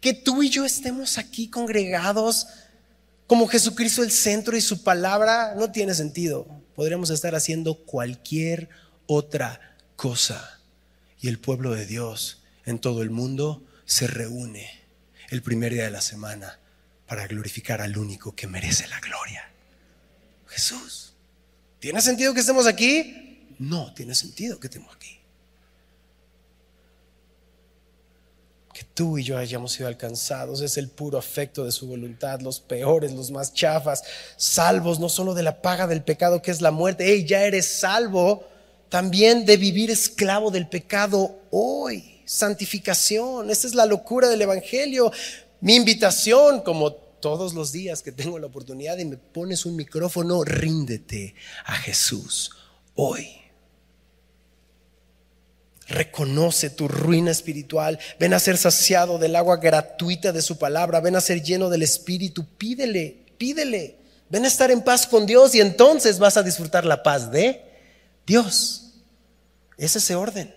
Que 0.00 0.14
tú 0.14 0.42
y 0.42 0.48
yo 0.48 0.64
estemos 0.64 1.18
aquí 1.18 1.48
congregados 1.48 2.46
como 3.26 3.48
Jesucristo 3.48 4.02
el 4.02 4.10
centro 4.10 4.56
y 4.56 4.62
su 4.62 4.82
palabra 4.82 5.54
no 5.56 5.70
tiene 5.70 5.94
sentido. 5.94 6.46
Podríamos 6.74 7.10
estar 7.10 7.34
haciendo 7.34 7.74
cualquier 7.74 8.70
otra 9.06 9.76
cosa. 9.96 10.58
Y 11.20 11.28
el 11.28 11.38
pueblo 11.38 11.74
de 11.74 11.84
Dios 11.84 12.38
en 12.64 12.78
todo 12.78 13.02
el 13.02 13.10
mundo 13.10 13.62
se 13.84 14.06
reúne 14.06 14.75
el 15.30 15.42
primer 15.42 15.72
día 15.72 15.84
de 15.84 15.90
la 15.90 16.00
semana 16.00 16.58
para 17.06 17.26
glorificar 17.26 17.80
al 17.80 17.96
único 17.96 18.34
que 18.34 18.46
merece 18.46 18.86
la 18.88 19.00
gloria. 19.00 19.48
Jesús. 20.46 21.14
¿Tiene 21.78 22.00
sentido 22.00 22.34
que 22.34 22.40
estemos 22.40 22.66
aquí? 22.66 23.54
No, 23.58 23.92
tiene 23.94 24.14
sentido 24.14 24.58
que 24.58 24.66
estemos 24.66 24.94
aquí. 24.94 25.18
Que 28.72 28.84
tú 28.84 29.18
y 29.18 29.24
yo 29.24 29.38
hayamos 29.38 29.72
sido 29.72 29.88
alcanzados 29.88 30.60
es 30.60 30.76
el 30.76 30.88
puro 30.88 31.18
afecto 31.18 31.64
de 31.64 31.72
su 31.72 31.86
voluntad, 31.86 32.40
los 32.40 32.60
peores, 32.60 33.12
los 33.12 33.30
más 33.30 33.54
chafas, 33.54 34.02
salvos 34.36 35.00
no 35.00 35.08
solo 35.08 35.34
de 35.34 35.42
la 35.42 35.62
paga 35.62 35.86
del 35.86 36.02
pecado 36.02 36.42
que 36.42 36.50
es 36.50 36.60
la 36.60 36.70
muerte, 36.70 37.04
hey, 37.06 37.24
ya 37.26 37.44
eres 37.44 37.66
salvo 37.66 38.46
también 38.88 39.46
de 39.46 39.56
vivir 39.56 39.90
esclavo 39.90 40.50
del 40.50 40.68
pecado 40.68 41.40
hoy 41.50 42.15
santificación. 42.26 43.50
Esta 43.50 43.66
es 43.66 43.74
la 43.74 43.86
locura 43.86 44.28
del 44.28 44.42
Evangelio. 44.42 45.10
Mi 45.62 45.74
invitación, 45.76 46.60
como 46.60 46.92
todos 46.92 47.54
los 47.54 47.72
días 47.72 48.02
que 48.02 48.12
tengo 48.12 48.38
la 48.38 48.48
oportunidad 48.48 48.98
y 48.98 49.06
me 49.06 49.16
pones 49.16 49.64
un 49.64 49.76
micrófono, 49.76 50.44
ríndete 50.44 51.34
a 51.64 51.76
Jesús 51.76 52.50
hoy. 52.94 53.28
Reconoce 55.88 56.68
tu 56.70 56.88
ruina 56.88 57.30
espiritual. 57.30 57.98
Ven 58.18 58.34
a 58.34 58.40
ser 58.40 58.58
saciado 58.58 59.18
del 59.18 59.36
agua 59.36 59.58
gratuita 59.58 60.32
de 60.32 60.42
su 60.42 60.58
palabra. 60.58 61.00
Ven 61.00 61.14
a 61.14 61.20
ser 61.20 61.42
lleno 61.42 61.70
del 61.70 61.82
Espíritu. 61.82 62.44
Pídele, 62.58 63.24
pídele. 63.38 63.96
Ven 64.28 64.44
a 64.44 64.48
estar 64.48 64.72
en 64.72 64.82
paz 64.82 65.06
con 65.06 65.26
Dios 65.26 65.54
y 65.54 65.60
entonces 65.60 66.18
vas 66.18 66.36
a 66.36 66.42
disfrutar 66.42 66.84
la 66.84 67.04
paz 67.04 67.30
de 67.30 67.62
Dios. 68.26 68.94
Es 69.78 69.94
ese 69.94 70.16
orden. 70.16 70.55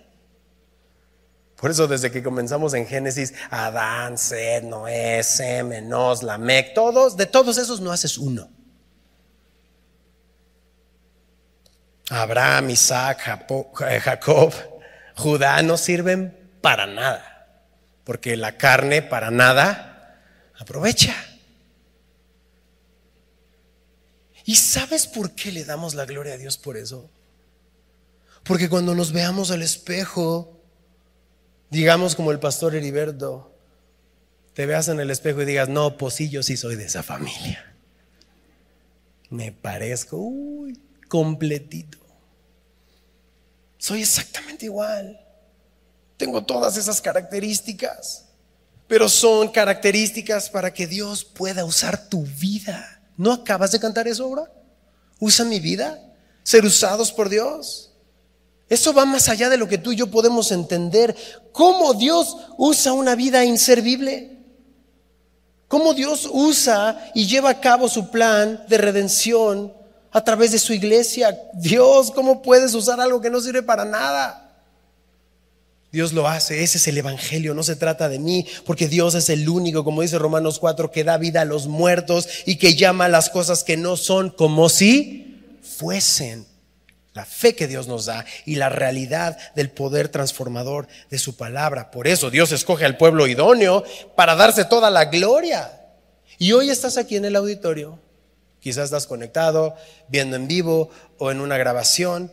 Por 1.60 1.70
eso 1.70 1.86
desde 1.86 2.10
que 2.10 2.22
comenzamos 2.22 2.72
en 2.72 2.86
Génesis, 2.86 3.34
Adán, 3.50 4.16
Sed, 4.16 4.62
Noé, 4.62 5.22
Sem, 5.22 5.70
Enos, 5.72 6.22
Lamec, 6.22 6.72
todos, 6.72 7.18
de 7.18 7.26
todos 7.26 7.58
esos 7.58 7.82
no 7.82 7.92
haces 7.92 8.16
uno. 8.16 8.48
Abraham, 12.08 12.70
Isaac, 12.70 13.20
eh, 13.86 14.00
Jacob, 14.00 14.54
Judá 15.16 15.62
no 15.62 15.76
sirven 15.76 16.50
para 16.62 16.86
nada, 16.86 17.60
porque 18.04 18.38
la 18.38 18.56
carne 18.56 19.02
para 19.02 19.30
nada 19.30 20.18
aprovecha. 20.58 21.14
¿Y 24.46 24.56
sabes 24.56 25.06
por 25.06 25.34
qué 25.34 25.52
le 25.52 25.66
damos 25.66 25.94
la 25.94 26.06
gloria 26.06 26.34
a 26.34 26.38
Dios 26.38 26.56
por 26.56 26.78
eso? 26.78 27.10
Porque 28.44 28.70
cuando 28.70 28.94
nos 28.94 29.12
veamos 29.12 29.50
al 29.50 29.60
espejo, 29.60 30.59
digamos 31.70 32.16
como 32.16 32.32
el 32.32 32.40
pastor 32.40 32.74
Heriberto, 32.74 33.50
te 34.54 34.66
veas 34.66 34.88
en 34.88 35.00
el 35.00 35.10
espejo 35.10 35.42
y 35.42 35.46
digas, 35.46 35.68
no, 35.68 35.96
pues 35.96 36.14
sí, 36.14 36.28
yo 36.28 36.42
sí 36.42 36.56
soy 36.56 36.76
de 36.76 36.84
esa 36.84 37.02
familia. 37.02 37.74
Me 39.30 39.52
parezco, 39.52 40.16
uy, 40.16 40.78
completito. 41.08 41.98
Soy 43.78 44.02
exactamente 44.02 44.66
igual. 44.66 45.18
Tengo 46.16 46.44
todas 46.44 46.76
esas 46.76 47.00
características, 47.00 48.26
pero 48.86 49.08
son 49.08 49.48
características 49.48 50.50
para 50.50 50.74
que 50.74 50.86
Dios 50.86 51.24
pueda 51.24 51.64
usar 51.64 52.08
tu 52.08 52.24
vida. 52.24 53.00
¿No 53.16 53.32
acabas 53.32 53.72
de 53.72 53.80
cantar 53.80 54.08
eso 54.08 54.24
ahora? 54.24 54.52
Usa 55.18 55.44
mi 55.44 55.60
vida, 55.60 56.12
ser 56.42 56.64
usados 56.64 57.12
por 57.12 57.28
Dios. 57.28 57.89
Eso 58.70 58.94
va 58.94 59.04
más 59.04 59.28
allá 59.28 59.48
de 59.48 59.58
lo 59.58 59.68
que 59.68 59.78
tú 59.78 59.90
y 59.90 59.96
yo 59.96 60.06
podemos 60.06 60.52
entender. 60.52 61.16
¿Cómo 61.50 61.92
Dios 61.92 62.36
usa 62.56 62.92
una 62.92 63.16
vida 63.16 63.44
inservible? 63.44 64.38
¿Cómo 65.66 65.92
Dios 65.92 66.28
usa 66.32 67.10
y 67.12 67.26
lleva 67.26 67.50
a 67.50 67.60
cabo 67.60 67.88
su 67.88 68.10
plan 68.10 68.64
de 68.68 68.78
redención 68.78 69.72
a 70.12 70.22
través 70.22 70.52
de 70.52 70.60
su 70.60 70.72
iglesia? 70.72 71.36
Dios, 71.52 72.12
¿cómo 72.12 72.42
puedes 72.42 72.72
usar 72.74 73.00
algo 73.00 73.20
que 73.20 73.28
no 73.28 73.40
sirve 73.40 73.64
para 73.64 73.84
nada? 73.84 74.50
Dios 75.90 76.12
lo 76.12 76.28
hace, 76.28 76.62
ese 76.62 76.78
es 76.78 76.86
el 76.86 76.98
Evangelio, 76.98 77.54
no 77.54 77.64
se 77.64 77.74
trata 77.74 78.08
de 78.08 78.20
mí, 78.20 78.46
porque 78.64 78.86
Dios 78.86 79.16
es 79.16 79.28
el 79.30 79.48
único, 79.48 79.82
como 79.82 80.02
dice 80.02 80.20
Romanos 80.20 80.60
4, 80.60 80.92
que 80.92 81.02
da 81.02 81.18
vida 81.18 81.40
a 81.40 81.44
los 81.44 81.66
muertos 81.66 82.28
y 82.46 82.56
que 82.56 82.76
llama 82.76 83.06
a 83.06 83.08
las 83.08 83.30
cosas 83.30 83.64
que 83.64 83.76
no 83.76 83.96
son 83.96 84.30
como 84.30 84.68
si 84.68 85.58
fuesen. 85.60 86.49
La 87.12 87.24
fe 87.24 87.56
que 87.56 87.66
Dios 87.66 87.88
nos 87.88 88.06
da 88.06 88.24
y 88.46 88.56
la 88.56 88.68
realidad 88.68 89.36
del 89.54 89.70
poder 89.70 90.08
transformador 90.08 90.86
de 91.10 91.18
su 91.18 91.36
palabra. 91.36 91.90
Por 91.90 92.06
eso 92.06 92.30
Dios 92.30 92.52
escoge 92.52 92.84
al 92.84 92.96
pueblo 92.96 93.26
idóneo 93.26 93.84
para 94.16 94.36
darse 94.36 94.64
toda 94.64 94.90
la 94.90 95.06
gloria. 95.06 95.70
Y 96.38 96.52
hoy 96.52 96.70
estás 96.70 96.96
aquí 96.96 97.16
en 97.16 97.24
el 97.24 97.36
auditorio, 97.36 97.98
quizás 98.60 98.84
estás 98.84 99.06
conectado, 99.06 99.76
viendo 100.08 100.36
en 100.36 100.46
vivo 100.46 100.90
o 101.18 101.30
en 101.30 101.40
una 101.40 101.58
grabación 101.58 102.32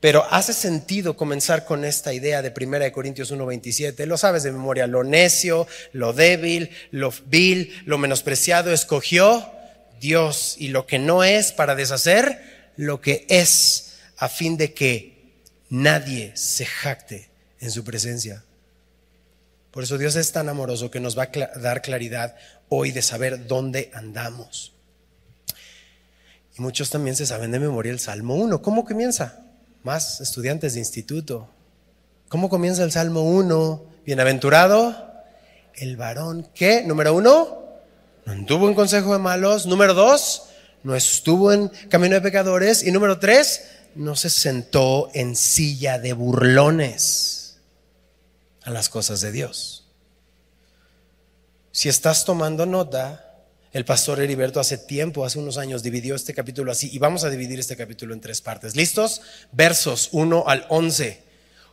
pero 0.00 0.24
hace 0.30 0.52
sentido 0.52 1.16
comenzar 1.16 1.64
con 1.64 1.84
esta 1.84 2.12
idea 2.12 2.42
de 2.42 2.52
1 2.52 2.92
Corintios 2.92 3.32
1:27. 3.32 4.06
Lo 4.06 4.16
sabes 4.16 4.42
de 4.42 4.52
memoria, 4.52 4.86
lo 4.86 5.04
necio, 5.04 5.66
lo 5.92 6.12
débil, 6.12 6.70
lo 6.90 7.12
vil, 7.26 7.82
lo 7.86 7.98
menospreciado 7.98 8.72
escogió 8.72 9.50
Dios 10.00 10.56
y 10.58 10.68
lo 10.68 10.86
que 10.86 10.98
no 10.98 11.24
es 11.24 11.52
para 11.52 11.74
deshacer 11.74 12.55
lo 12.76 13.00
que 13.00 13.26
es 13.28 13.98
a 14.16 14.28
fin 14.28 14.56
de 14.56 14.72
que 14.72 15.34
nadie 15.68 16.32
se 16.36 16.66
jacte 16.66 17.28
en 17.60 17.70
su 17.70 17.84
presencia. 17.84 18.44
Por 19.70 19.82
eso 19.82 19.98
Dios 19.98 20.16
es 20.16 20.32
tan 20.32 20.48
amoroso 20.48 20.90
que 20.90 21.00
nos 21.00 21.18
va 21.18 21.24
a 21.24 21.58
dar 21.58 21.82
claridad 21.82 22.36
hoy 22.68 22.92
de 22.92 23.02
saber 23.02 23.46
dónde 23.46 23.90
andamos. 23.92 24.72
Y 26.58 26.62
muchos 26.62 26.88
también 26.90 27.16
se 27.16 27.26
saben 27.26 27.50
de 27.50 27.60
memoria 27.60 27.92
el 27.92 28.00
Salmo 28.00 28.36
1. 28.36 28.62
¿Cómo 28.62 28.84
comienza? 28.84 29.42
más 29.86 30.20
estudiantes 30.20 30.74
de 30.74 30.80
instituto. 30.80 31.48
¿Cómo 32.28 32.48
comienza 32.48 32.82
el 32.82 32.90
Salmo 32.90 33.22
1? 33.22 33.84
Bienaventurado 34.04 35.12
el 35.76 35.96
varón 35.96 36.48
que, 36.56 36.82
número 36.82 37.14
uno, 37.14 37.62
no 38.24 38.32
anduvo 38.32 38.68
en 38.68 38.74
consejo 38.74 39.12
de 39.12 39.20
malos. 39.20 39.66
Número 39.66 39.94
dos, 39.94 40.48
no 40.82 40.94
estuvo 40.94 41.52
en 41.52 41.68
camino 41.88 42.14
de 42.14 42.20
pecadores. 42.20 42.82
Y 42.82 42.92
número 42.92 43.18
tres, 43.18 43.62
no 43.94 44.14
se 44.14 44.30
sentó 44.30 45.10
en 45.14 45.36
silla 45.36 45.98
de 45.98 46.12
burlones 46.12 47.56
a 48.62 48.70
las 48.70 48.88
cosas 48.88 49.20
de 49.20 49.32
Dios. 49.32 49.84
Si 51.72 51.88
estás 51.88 52.24
tomando 52.24 52.66
nota, 52.66 53.26
el 53.72 53.84
pastor 53.84 54.20
Heriberto 54.20 54.60
hace 54.60 54.78
tiempo, 54.78 55.24
hace 55.24 55.38
unos 55.38 55.58
años, 55.58 55.82
dividió 55.82 56.14
este 56.14 56.32
capítulo 56.32 56.72
así 56.72 56.88
y 56.92 56.98
vamos 56.98 57.24
a 57.24 57.30
dividir 57.30 57.60
este 57.60 57.76
capítulo 57.76 58.14
en 58.14 58.20
tres 58.20 58.40
partes. 58.40 58.74
¿Listos? 58.74 59.20
Versos 59.52 60.08
1 60.12 60.44
al 60.46 60.64
11. 60.70 61.22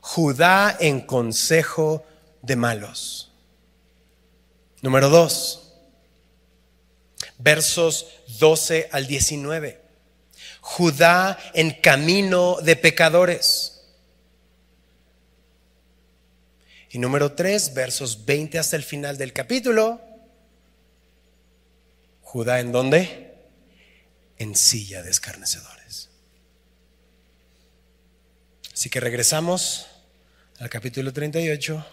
Judá 0.02 0.76
en 0.80 1.00
consejo 1.02 2.06
de 2.42 2.58
malos. 2.58 3.32
Número 4.82 5.10
2. 5.10 5.62
Versos 7.44 8.08
12 8.40 8.90
al 8.92 9.06
19. 9.06 9.82
Judá 10.62 11.38
en 11.54 11.72
camino 11.72 12.58
de 12.62 12.76
pecadores. 12.76 13.82
Y 16.90 17.00
número 17.00 17.34
3, 17.34 17.74
versos 17.74 18.26
20 18.26 18.60
hasta 18.60 18.76
el 18.76 18.84
final 18.84 19.18
del 19.18 19.34
capítulo 19.34 20.00
Judá 22.34 22.60
en 22.60 22.72
dónde? 22.72 23.36
En 24.40 24.56
silla 24.56 25.04
de 25.04 25.12
escarnecedores. 25.12 26.10
Así 28.74 28.90
que 28.90 29.00
regresamos 29.00 29.86
al 30.58 30.68
capítulo 30.68 31.14
38. 31.14 31.86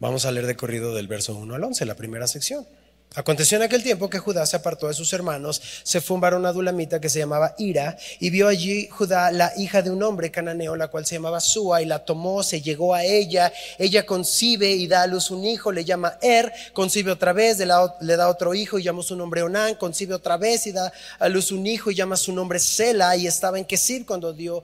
Vamos 0.00 0.26
a 0.26 0.30
leer 0.30 0.46
de 0.46 0.56
corrido 0.56 0.94
del 0.94 1.08
verso 1.08 1.34
1 1.36 1.54
al 1.54 1.64
11, 1.64 1.84
la 1.84 1.96
primera 1.96 2.28
sección. 2.28 2.66
Aconteció 3.14 3.56
en 3.56 3.62
aquel 3.62 3.82
tiempo 3.82 4.10
que 4.10 4.18
Judá 4.18 4.44
se 4.44 4.54
apartó 4.54 4.86
de 4.86 4.94
sus 4.94 5.12
hermanos, 5.14 5.60
se 5.82 6.02
fue 6.02 6.14
un 6.14 6.20
varón 6.20 6.44
adulamita 6.44 7.00
que 7.00 7.08
se 7.08 7.18
llamaba 7.18 7.54
Ira, 7.58 7.96
y 8.20 8.28
vio 8.28 8.46
allí 8.46 8.86
Judá 8.88 9.32
la 9.32 9.50
hija 9.56 9.80
de 9.80 9.90
un 9.90 10.02
hombre 10.02 10.30
cananeo, 10.30 10.76
la 10.76 10.88
cual 10.88 11.06
se 11.06 11.14
llamaba 11.14 11.40
Sua, 11.40 11.80
y 11.80 11.86
la 11.86 12.04
tomó, 12.04 12.42
se 12.42 12.60
llegó 12.60 12.94
a 12.94 13.04
ella, 13.04 13.50
ella 13.78 14.04
concibe 14.04 14.70
y 14.70 14.86
da 14.86 15.02
a 15.02 15.06
luz 15.06 15.30
un 15.30 15.44
hijo, 15.44 15.72
le 15.72 15.86
llama 15.86 16.18
Er, 16.20 16.52
concibe 16.74 17.10
otra 17.10 17.32
vez, 17.32 17.58
le 17.58 17.66
da, 18.16 18.28
otro 18.28 18.54
hijo 18.54 18.78
y 18.78 18.82
llama 18.82 19.02
su 19.02 19.16
nombre 19.16 19.42
Onán, 19.42 19.74
concibe 19.76 20.14
otra 20.14 20.36
vez 20.36 20.66
y 20.66 20.72
da 20.72 20.92
a 21.18 21.28
luz 21.28 21.50
un 21.50 21.66
hijo 21.66 21.90
y 21.90 21.94
llama 21.94 22.16
su 22.16 22.32
nombre 22.32 22.58
Sela, 22.58 23.16
y 23.16 23.26
estaba 23.26 23.58
en 23.58 23.64
Kesib 23.64 24.04
cuando 24.04 24.34
dio, 24.34 24.62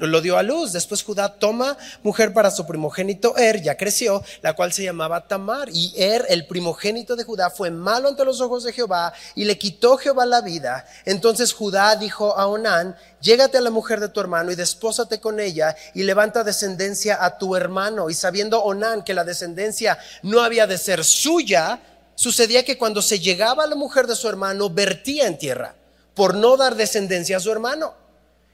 lo 0.00 0.20
dio 0.22 0.38
a 0.38 0.42
luz. 0.42 0.72
Después 0.72 1.02
Judá 1.02 1.34
toma 1.34 1.76
mujer 2.02 2.32
para 2.32 2.50
su 2.50 2.66
primogénito 2.66 3.36
Er, 3.36 3.60
ya 3.60 3.76
creció, 3.76 4.24
la 4.40 4.54
cual 4.54 4.72
se 4.72 4.82
llamaba 4.82 5.28
Tamar, 5.28 5.68
y 5.70 5.92
Er, 5.94 6.24
el 6.30 6.46
primogénito 6.46 7.16
de 7.16 7.24
Judá, 7.24 7.50
fue 7.50 7.70
ante 7.94 8.24
los 8.24 8.40
ojos 8.40 8.64
de 8.64 8.72
Jehová 8.72 9.12
y 9.34 9.44
le 9.44 9.58
quitó 9.58 9.96
Jehová 9.96 10.26
la 10.26 10.40
vida. 10.40 10.86
Entonces 11.04 11.52
Judá 11.52 11.94
dijo 11.96 12.36
a 12.36 12.46
Onán, 12.46 12.96
llégate 13.20 13.58
a 13.58 13.60
la 13.60 13.70
mujer 13.70 14.00
de 14.00 14.08
tu 14.08 14.20
hermano 14.20 14.50
y 14.50 14.54
despósate 14.54 15.20
con 15.20 15.40
ella 15.40 15.76
y 15.94 16.02
levanta 16.02 16.44
descendencia 16.44 17.24
a 17.24 17.38
tu 17.38 17.54
hermano. 17.56 18.10
Y 18.10 18.14
sabiendo 18.14 18.62
Onán 18.62 19.04
que 19.04 19.14
la 19.14 19.24
descendencia 19.24 19.98
no 20.22 20.40
había 20.40 20.66
de 20.66 20.78
ser 20.78 21.04
suya, 21.04 21.80
sucedía 22.14 22.64
que 22.64 22.78
cuando 22.78 23.02
se 23.02 23.20
llegaba 23.20 23.64
a 23.64 23.68
la 23.68 23.76
mujer 23.76 24.06
de 24.06 24.16
su 24.16 24.28
hermano, 24.28 24.70
vertía 24.70 25.26
en 25.26 25.38
tierra 25.38 25.74
por 26.14 26.34
no 26.34 26.56
dar 26.56 26.74
descendencia 26.74 27.36
a 27.36 27.40
su 27.40 27.50
hermano. 27.50 27.94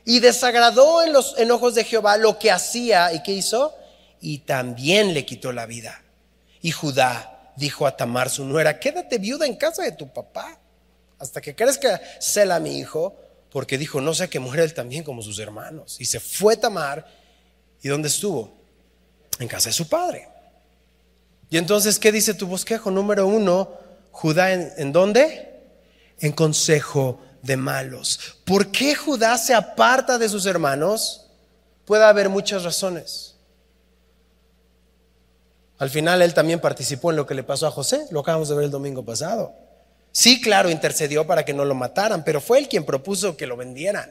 Y 0.05 0.20
desagradó 0.20 1.03
en 1.03 1.12
los 1.12 1.38
enojos 1.38 1.74
de 1.74 1.85
Jehová 1.85 2.16
lo 2.16 2.38
que 2.38 2.51
hacía 2.51 3.12
y 3.12 3.22
qué 3.22 3.33
hizo. 3.33 3.74
Y 4.20 4.38
también 4.38 5.12
le 5.12 5.27
quitó 5.27 5.53
la 5.53 5.66
vida. 5.66 6.03
Y 6.62 6.70
Judá 6.72 7.38
dijo 7.59 7.87
a 7.87 7.97
Tamar, 7.97 8.31
su 8.31 8.44
nuera, 8.44 8.79
quédate 8.79 9.18
viuda 9.18 9.47
en 9.47 9.57
casa 9.57 9.83
de 9.83 9.92
tu 9.92 10.12
papá 10.12 10.59
hasta 11.18 11.40
que 11.40 11.55
crezca 11.55 12.01
Sela, 12.21 12.61
mi 12.61 12.79
hijo, 12.79 13.16
porque 13.51 13.77
dijo, 13.77 14.01
no 14.01 14.14
sé 14.14 14.29
que 14.29 14.38
muere 14.38 14.62
él 14.62 14.73
también 14.73 15.03
como 15.03 15.23
sus 15.23 15.38
hermanos. 15.38 15.97
Y 16.01 16.05
se 16.05 16.21
fue 16.21 16.57
Tamar, 16.57 17.07
¿y 17.83 17.88
dónde 17.88 18.09
estuvo? 18.09 18.57
En 19.40 19.49
casa 19.49 19.68
de 19.68 19.73
su 19.73 19.88
padre. 19.88 20.29
Y 21.51 21.59
entonces, 21.59 21.99
¿qué 21.99 22.12
dice 22.12 22.35
tu 22.35 22.47
bosquejo? 22.47 22.90
Número 22.90 23.27
uno, 23.27 23.73
Judá, 24.12 24.53
¿en, 24.53 24.73
¿en 24.77 24.92
dónde? 24.92 25.61
En 26.21 26.33
consejo 26.33 27.21
de 27.42 27.57
malos. 27.57 28.38
¿Por 28.44 28.71
qué 28.71 28.94
Judá 28.94 29.37
se 29.38 29.55
aparta 29.55 30.18
de 30.18 30.29
sus 30.29 30.47
hermanos? 30.47 31.27
Puede 31.85 32.05
haber 32.05 32.29
muchas 32.29 32.64
razones. 32.64 33.38
Al 35.78 35.90
final 35.90 36.22
él 36.22 36.34
también 36.34 36.60
participó 36.60 37.10
en 37.10 37.16
lo 37.16 37.26
que 37.26 37.34
le 37.34 37.44
pasó 37.44 37.66
a 37.66 37.70
José, 37.70 38.06
lo 38.10 38.20
acabamos 38.20 38.48
de 38.48 38.56
ver 38.56 38.64
el 38.64 38.70
domingo 38.70 39.04
pasado. 39.04 39.52
Sí, 40.10 40.40
claro, 40.40 40.70
intercedió 40.70 41.26
para 41.26 41.44
que 41.44 41.54
no 41.54 41.64
lo 41.64 41.74
mataran, 41.74 42.24
pero 42.24 42.40
fue 42.40 42.58
él 42.58 42.68
quien 42.68 42.84
propuso 42.84 43.36
que 43.36 43.46
lo 43.46 43.56
vendieran. 43.56 44.10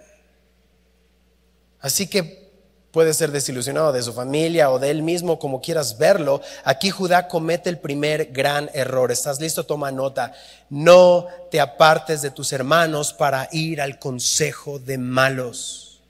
Así 1.79 2.07
que 2.07 2.47
puede 2.91 3.13
ser 3.13 3.31
desilusionado 3.31 3.91
de 3.91 4.01
su 4.01 4.13
familia 4.13 4.71
o 4.71 4.79
de 4.79 4.89
él 4.89 5.03
mismo, 5.03 5.37
como 5.37 5.61
quieras 5.61 5.97
verlo. 5.97 6.41
Aquí 6.63 6.89
Judá 6.89 7.27
comete 7.27 7.69
el 7.69 7.77
primer 7.77 8.31
gran 8.31 8.69
error. 8.73 9.11
¿Estás 9.11 9.39
listo? 9.39 9.65
Toma 9.65 9.91
nota. 9.91 10.33
No 10.69 11.27
te 11.51 11.59
apartes 11.59 12.21
de 12.21 12.31
tus 12.31 12.53
hermanos 12.53 13.13
para 13.13 13.49
ir 13.51 13.81
al 13.81 13.99
consejo 13.99 14.79
de 14.79 14.97
malos. 14.97 16.01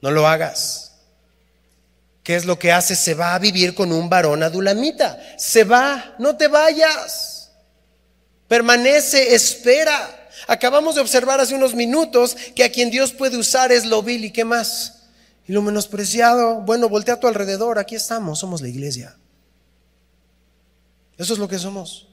No 0.00 0.10
lo 0.10 0.26
hagas. 0.28 0.91
¿Qué 2.22 2.36
es 2.36 2.44
lo 2.44 2.58
que 2.58 2.70
hace? 2.70 2.94
Se 2.94 3.14
va 3.14 3.34
a 3.34 3.38
vivir 3.38 3.74
con 3.74 3.92
un 3.92 4.08
varón 4.08 4.42
adulamita. 4.42 5.20
Se 5.36 5.64
va, 5.64 6.14
no 6.18 6.36
te 6.36 6.48
vayas. 6.48 7.50
Permanece, 8.46 9.34
espera. 9.34 10.28
Acabamos 10.46 10.94
de 10.94 11.00
observar 11.00 11.40
hace 11.40 11.54
unos 11.54 11.74
minutos 11.74 12.36
que 12.54 12.64
a 12.64 12.70
quien 12.70 12.90
Dios 12.90 13.12
puede 13.12 13.36
usar 13.36 13.72
es 13.72 13.84
lo 13.84 14.02
vil 14.02 14.24
y 14.24 14.30
qué 14.30 14.44
más. 14.44 15.02
Y 15.46 15.52
lo 15.52 15.62
menospreciado, 15.62 16.60
bueno, 16.60 16.88
voltea 16.88 17.14
a 17.14 17.20
tu 17.20 17.26
alrededor, 17.26 17.78
aquí 17.78 17.96
estamos, 17.96 18.38
somos 18.38 18.60
la 18.60 18.68
iglesia. 18.68 19.16
Eso 21.18 21.32
es 21.32 21.38
lo 21.38 21.48
que 21.48 21.58
somos. 21.58 22.08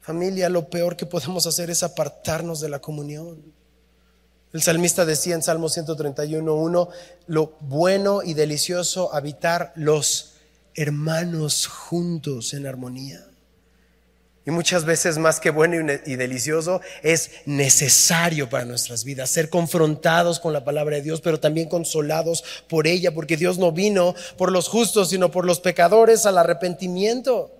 Familia, 0.00 0.48
lo 0.48 0.68
peor 0.68 0.96
que 0.96 1.06
podemos 1.06 1.46
hacer 1.46 1.70
es 1.70 1.82
apartarnos 1.82 2.60
de 2.60 2.68
la 2.68 2.80
comunión. 2.80 3.52
El 4.56 4.62
salmista 4.62 5.04
decía 5.04 5.34
en 5.34 5.42
Salmo 5.42 5.68
131.1, 5.68 6.88
lo 7.26 7.56
bueno 7.60 8.22
y 8.22 8.32
delicioso 8.32 9.14
habitar 9.14 9.74
los 9.76 10.36
hermanos 10.74 11.66
juntos 11.66 12.54
en 12.54 12.66
armonía. 12.66 13.22
Y 14.46 14.50
muchas 14.52 14.86
veces 14.86 15.18
más 15.18 15.40
que 15.40 15.50
bueno 15.50 15.92
y 16.06 16.16
delicioso 16.16 16.80
es 17.02 17.32
necesario 17.44 18.48
para 18.48 18.64
nuestras 18.64 19.04
vidas 19.04 19.28
ser 19.28 19.50
confrontados 19.50 20.40
con 20.40 20.54
la 20.54 20.64
palabra 20.64 20.96
de 20.96 21.02
Dios, 21.02 21.20
pero 21.20 21.38
también 21.38 21.68
consolados 21.68 22.42
por 22.66 22.86
ella, 22.86 23.12
porque 23.12 23.36
Dios 23.36 23.58
no 23.58 23.72
vino 23.72 24.14
por 24.38 24.50
los 24.50 24.68
justos, 24.68 25.10
sino 25.10 25.30
por 25.30 25.44
los 25.44 25.60
pecadores 25.60 26.24
al 26.24 26.38
arrepentimiento. 26.38 27.52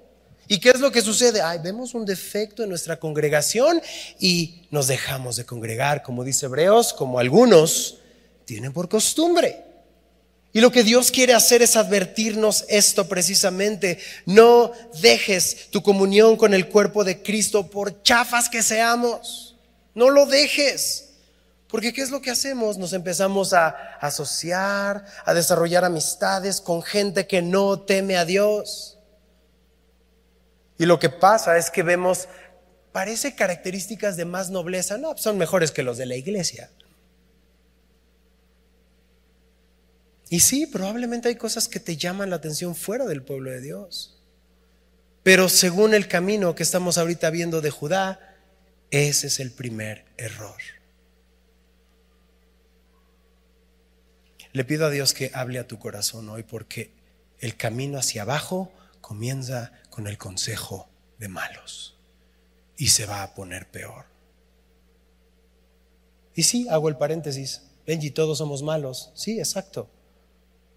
¿Y 0.48 0.58
qué 0.58 0.70
es 0.70 0.80
lo 0.80 0.92
que 0.92 1.02
sucede? 1.02 1.40
Ay, 1.40 1.58
vemos 1.62 1.94
un 1.94 2.04
defecto 2.04 2.62
en 2.62 2.68
nuestra 2.68 2.98
congregación 2.98 3.80
y 4.18 4.66
nos 4.70 4.86
dejamos 4.86 5.36
de 5.36 5.44
congregar, 5.44 6.02
como 6.02 6.22
dice 6.22 6.46
Hebreos, 6.46 6.92
como 6.92 7.18
algunos 7.18 7.98
tienen 8.44 8.72
por 8.72 8.88
costumbre. 8.88 9.64
Y 10.52 10.60
lo 10.60 10.72
que 10.72 10.84
Dios 10.84 11.10
quiere 11.10 11.34
hacer 11.34 11.60
es 11.60 11.76
advertirnos 11.76 12.64
esto 12.68 13.08
precisamente. 13.08 13.98
No 14.24 14.72
dejes 15.02 15.68
tu 15.70 15.82
comunión 15.82 16.36
con 16.36 16.54
el 16.54 16.68
cuerpo 16.68 17.04
de 17.04 17.22
Cristo 17.22 17.68
por 17.68 18.02
chafas 18.02 18.48
que 18.48 18.62
seamos. 18.62 19.56
No 19.94 20.08
lo 20.08 20.24
dejes. 20.24 21.10
Porque 21.68 21.92
¿qué 21.92 22.00
es 22.00 22.10
lo 22.10 22.22
que 22.22 22.30
hacemos? 22.30 22.78
Nos 22.78 22.92
empezamos 22.92 23.52
a 23.52 23.68
asociar, 24.00 25.04
a 25.24 25.34
desarrollar 25.34 25.84
amistades 25.84 26.60
con 26.60 26.82
gente 26.82 27.26
que 27.26 27.42
no 27.42 27.80
teme 27.80 28.16
a 28.16 28.24
Dios. 28.24 28.95
Y 30.78 30.86
lo 30.86 30.98
que 30.98 31.08
pasa 31.08 31.56
es 31.56 31.70
que 31.70 31.82
vemos, 31.82 32.28
parece 32.92 33.34
características 33.34 34.16
de 34.16 34.24
más 34.24 34.50
nobleza, 34.50 34.98
no, 34.98 35.16
son 35.16 35.38
mejores 35.38 35.70
que 35.70 35.82
los 35.82 35.96
de 35.96 36.06
la 36.06 36.16
iglesia. 36.16 36.70
Y 40.28 40.40
sí, 40.40 40.66
probablemente 40.66 41.28
hay 41.28 41.36
cosas 41.36 41.68
que 41.68 41.80
te 41.80 41.96
llaman 41.96 42.30
la 42.30 42.36
atención 42.36 42.74
fuera 42.74 43.06
del 43.06 43.22
pueblo 43.22 43.50
de 43.50 43.60
Dios. 43.60 44.20
Pero 45.22 45.48
según 45.48 45.94
el 45.94 46.08
camino 46.08 46.54
que 46.54 46.62
estamos 46.62 46.98
ahorita 46.98 47.30
viendo 47.30 47.60
de 47.60 47.70
Judá, 47.70 48.36
ese 48.90 49.28
es 49.28 49.40
el 49.40 49.52
primer 49.52 50.04
error. 50.16 50.60
Le 54.52 54.64
pido 54.64 54.86
a 54.86 54.90
Dios 54.90 55.12
que 55.12 55.30
hable 55.34 55.58
a 55.58 55.66
tu 55.66 55.78
corazón 55.78 56.28
hoy 56.28 56.42
porque 56.42 56.90
el 57.40 57.56
camino 57.56 57.98
hacia 57.98 58.22
abajo 58.22 58.72
comienza 59.00 59.72
con 59.96 60.06
el 60.06 60.18
consejo 60.18 60.90
de 61.18 61.26
malos 61.26 61.96
y 62.76 62.88
se 62.88 63.06
va 63.06 63.22
a 63.22 63.34
poner 63.34 63.70
peor. 63.70 64.04
Y 66.34 66.42
sí, 66.42 66.66
hago 66.68 66.90
el 66.90 66.98
paréntesis. 66.98 67.62
Benji, 67.86 68.10
todos 68.10 68.36
somos 68.36 68.62
malos. 68.62 69.10
Sí, 69.14 69.38
exacto. 69.38 69.88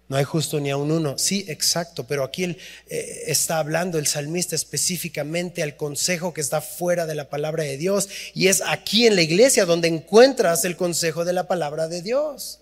No 0.08 0.16
hay 0.16 0.24
justo 0.24 0.58
ni 0.58 0.70
a 0.70 0.78
un 0.78 0.90
uno. 0.90 1.18
Sí, 1.18 1.44
exacto. 1.48 2.06
Pero 2.06 2.24
aquí 2.24 2.44
él, 2.44 2.56
eh, 2.88 3.24
está 3.26 3.58
hablando 3.58 3.98
el 3.98 4.06
salmista 4.06 4.56
específicamente 4.56 5.62
al 5.62 5.76
consejo 5.76 6.32
que 6.32 6.40
está 6.40 6.62
fuera 6.62 7.04
de 7.04 7.14
la 7.14 7.28
palabra 7.28 7.64
de 7.64 7.76
Dios. 7.76 8.08
Y 8.32 8.46
es 8.46 8.62
aquí 8.66 9.06
en 9.06 9.16
la 9.16 9.22
iglesia 9.22 9.66
donde 9.66 9.88
encuentras 9.88 10.64
el 10.64 10.78
consejo 10.78 11.26
de 11.26 11.34
la 11.34 11.46
palabra 11.46 11.88
de 11.88 12.00
Dios. 12.00 12.59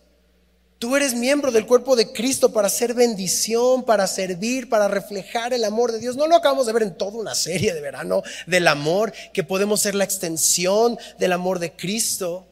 Tú 0.78 0.94
eres 0.94 1.14
miembro 1.14 1.50
del 1.50 1.66
cuerpo 1.66 1.96
de 1.96 2.12
Cristo 2.12 2.52
para 2.52 2.68
hacer 2.68 2.94
bendición, 2.94 3.84
para 3.84 4.06
servir, 4.06 4.68
para 4.68 4.86
reflejar 4.86 5.52
el 5.52 5.64
amor 5.64 5.90
de 5.90 5.98
Dios. 5.98 6.14
No 6.14 6.28
lo 6.28 6.36
acabamos 6.36 6.66
de 6.66 6.72
ver 6.72 6.84
en 6.84 6.96
toda 6.96 7.18
una 7.18 7.34
serie 7.34 7.74
de 7.74 7.80
verano 7.80 8.22
del 8.46 8.68
amor, 8.68 9.12
que 9.32 9.42
podemos 9.42 9.80
ser 9.80 9.96
la 9.96 10.04
extensión 10.04 10.96
del 11.18 11.32
amor 11.32 11.58
de 11.58 11.74
Cristo. 11.74 12.46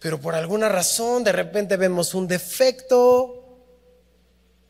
Pero 0.00 0.20
por 0.20 0.34
alguna 0.34 0.68
razón 0.68 1.22
de 1.22 1.30
repente 1.30 1.76
vemos 1.76 2.14
un 2.14 2.26
defecto 2.26 3.44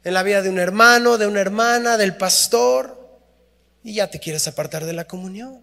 en 0.04 0.12
la 0.12 0.22
vida 0.22 0.42
de 0.42 0.50
un 0.50 0.58
hermano, 0.58 1.16
de 1.16 1.26
una 1.26 1.40
hermana, 1.40 1.96
del 1.96 2.14
pastor, 2.14 3.18
y 3.82 3.94
ya 3.94 4.10
te 4.10 4.20
quieres 4.20 4.46
apartar 4.46 4.84
de 4.84 4.92
la 4.92 5.06
comunión. 5.06 5.62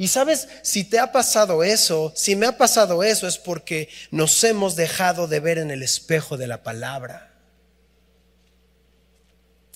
Y 0.00 0.08
sabes, 0.08 0.48
si 0.62 0.84
te 0.84 0.98
ha 0.98 1.12
pasado 1.12 1.62
eso, 1.62 2.10
si 2.16 2.34
me 2.34 2.46
ha 2.46 2.56
pasado 2.56 3.02
eso, 3.02 3.28
es 3.28 3.36
porque 3.36 3.90
nos 4.10 4.42
hemos 4.44 4.74
dejado 4.74 5.28
de 5.28 5.40
ver 5.40 5.58
en 5.58 5.70
el 5.70 5.82
espejo 5.82 6.38
de 6.38 6.46
la 6.46 6.62
palabra. 6.62 7.38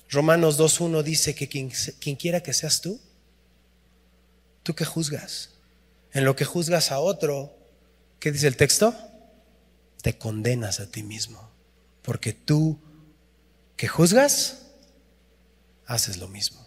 Romanos 0.09 0.59
2.1 0.59 1.03
dice 1.03 1.35
que 1.35 1.47
quien, 1.47 1.69
quiera 2.17 2.43
que 2.43 2.55
seas 2.55 2.81
tú, 2.81 2.99
tú 4.63 4.75
que 4.75 4.87
juzgas, 4.87 5.51
en 6.15 6.25
lo 6.25 6.35
que 6.35 6.47
juzgas 6.47 6.91
a 6.91 7.01
otro, 7.01 7.55
¿qué 8.19 8.33
dice 8.33 8.47
el 8.47 8.57
texto? 8.57 8.97
Te 10.01 10.17
condenas 10.17 10.81
a 10.81 10.91
ti 10.91 11.03
mismo, 11.03 11.51
porque 12.01 12.33
tú 12.33 12.81
que 13.77 13.89
juzgas, 13.89 14.69
haces 15.85 16.17
lo 16.17 16.29
mismo. 16.29 16.67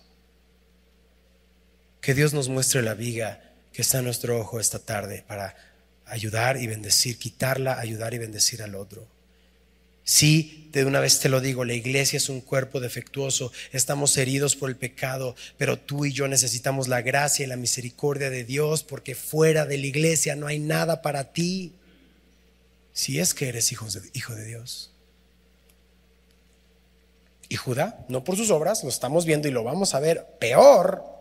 Que 2.01 2.13
Dios 2.13 2.35
nos 2.35 2.49
muestre 2.49 2.83
la 2.83 2.93
viga 2.93 3.45
que 3.77 3.83
está 3.83 3.99
en 3.99 4.05
nuestro 4.05 4.39
ojo 4.39 4.59
esta 4.59 4.79
tarde 4.79 5.23
para 5.27 5.55
ayudar 6.07 6.57
y 6.57 6.65
bendecir, 6.65 7.19
quitarla, 7.19 7.77
ayudar 7.77 8.15
y 8.15 8.17
bendecir 8.17 8.63
al 8.63 8.73
otro. 8.73 9.05
Sí, 10.03 10.67
de 10.71 10.83
una 10.83 10.99
vez 10.99 11.19
te 11.19 11.29
lo 11.29 11.41
digo, 11.41 11.63
la 11.63 11.75
iglesia 11.75 12.17
es 12.17 12.27
un 12.27 12.41
cuerpo 12.41 12.79
defectuoso, 12.79 13.51
estamos 13.71 14.17
heridos 14.17 14.55
por 14.55 14.71
el 14.71 14.77
pecado, 14.77 15.35
pero 15.59 15.77
tú 15.77 16.05
y 16.05 16.11
yo 16.11 16.27
necesitamos 16.27 16.87
la 16.87 17.03
gracia 17.03 17.45
y 17.45 17.47
la 17.47 17.55
misericordia 17.55 18.31
de 18.31 18.45
Dios 18.45 18.81
porque 18.81 19.13
fuera 19.13 19.67
de 19.67 19.77
la 19.77 19.85
iglesia 19.85 20.35
no 20.35 20.47
hay 20.47 20.57
nada 20.57 21.03
para 21.03 21.31
ti, 21.31 21.71
si 22.93 23.19
es 23.19 23.35
que 23.35 23.47
eres 23.47 23.71
hijo 23.71 23.85
de, 23.85 24.09
hijo 24.13 24.33
de 24.33 24.45
Dios. 24.45 24.89
Y 27.47 27.57
Judá, 27.57 28.03
no 28.09 28.23
por 28.23 28.37
sus 28.37 28.49
obras, 28.49 28.83
lo 28.83 28.89
estamos 28.89 29.27
viendo 29.27 29.47
y 29.47 29.51
lo 29.51 29.63
vamos 29.63 29.93
a 29.93 29.99
ver 29.99 30.25
peor, 30.39 31.16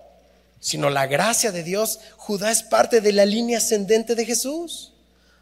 sino 0.60 0.90
la 0.90 1.06
gracia 1.06 1.52
de 1.52 1.62
Dios, 1.62 2.00
Judá 2.16 2.50
es 2.50 2.62
parte 2.62 3.00
de 3.00 3.12
la 3.12 3.24
línea 3.24 3.58
ascendente 3.58 4.14
de 4.14 4.24
Jesús. 4.24 4.92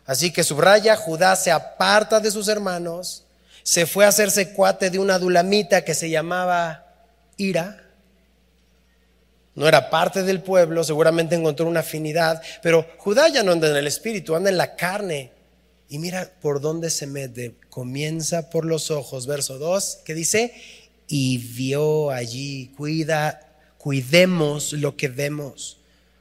Así 0.07 0.33
que 0.33 0.45
subraya, 0.45 0.97
Judá 0.97 1.35
se 1.37 1.51
aparta 1.51 2.21
de 2.21 2.31
sus 2.31 2.49
hermanos, 2.49 3.25
se 3.63 3.87
fue 3.87 4.05
a 4.05 4.09
hacerse 4.09 4.53
cuate 4.53 4.91
de 4.91 4.99
una 4.99 5.19
dulamita 5.19 5.83
que 5.83 5.95
se 5.95 6.11
llamaba 6.11 6.87
Ira. 7.39 7.81
No 9.55 9.67
era 9.67 9.89
parte 9.89 10.23
del 10.23 10.43
pueblo, 10.43 10.85
seguramente 10.85 11.37
encontró 11.37 11.67
una 11.67 11.81
afinidad, 11.81 12.43
pero 12.63 12.87
Judá 12.99 13.29
ya 13.29 13.43
no 13.43 13.53
anda 13.53 13.71
en 13.71 13.77
el 13.77 13.87
espíritu, 13.87 14.35
anda 14.35 14.51
en 14.51 14.59
la 14.59 14.77
carne. 14.77 15.33
Y 15.89 15.99
mira 15.99 16.31
por 16.41 16.61
dónde 16.61 16.91
se 16.91 17.07
mete. 17.07 17.55
Comienza 17.71 18.51
por 18.51 18.65
los 18.65 18.91
ojos, 18.91 19.27
verso 19.27 19.59
2, 19.59 20.01
que 20.05 20.15
dice, 20.15 20.53
y 21.07 21.39
vio 21.39 22.11
allí, 22.11 22.73
cuida 22.77 23.54
cuidemos 23.85 24.73
lo 24.73 24.97
que 24.97 25.09
vemos. 25.09 25.77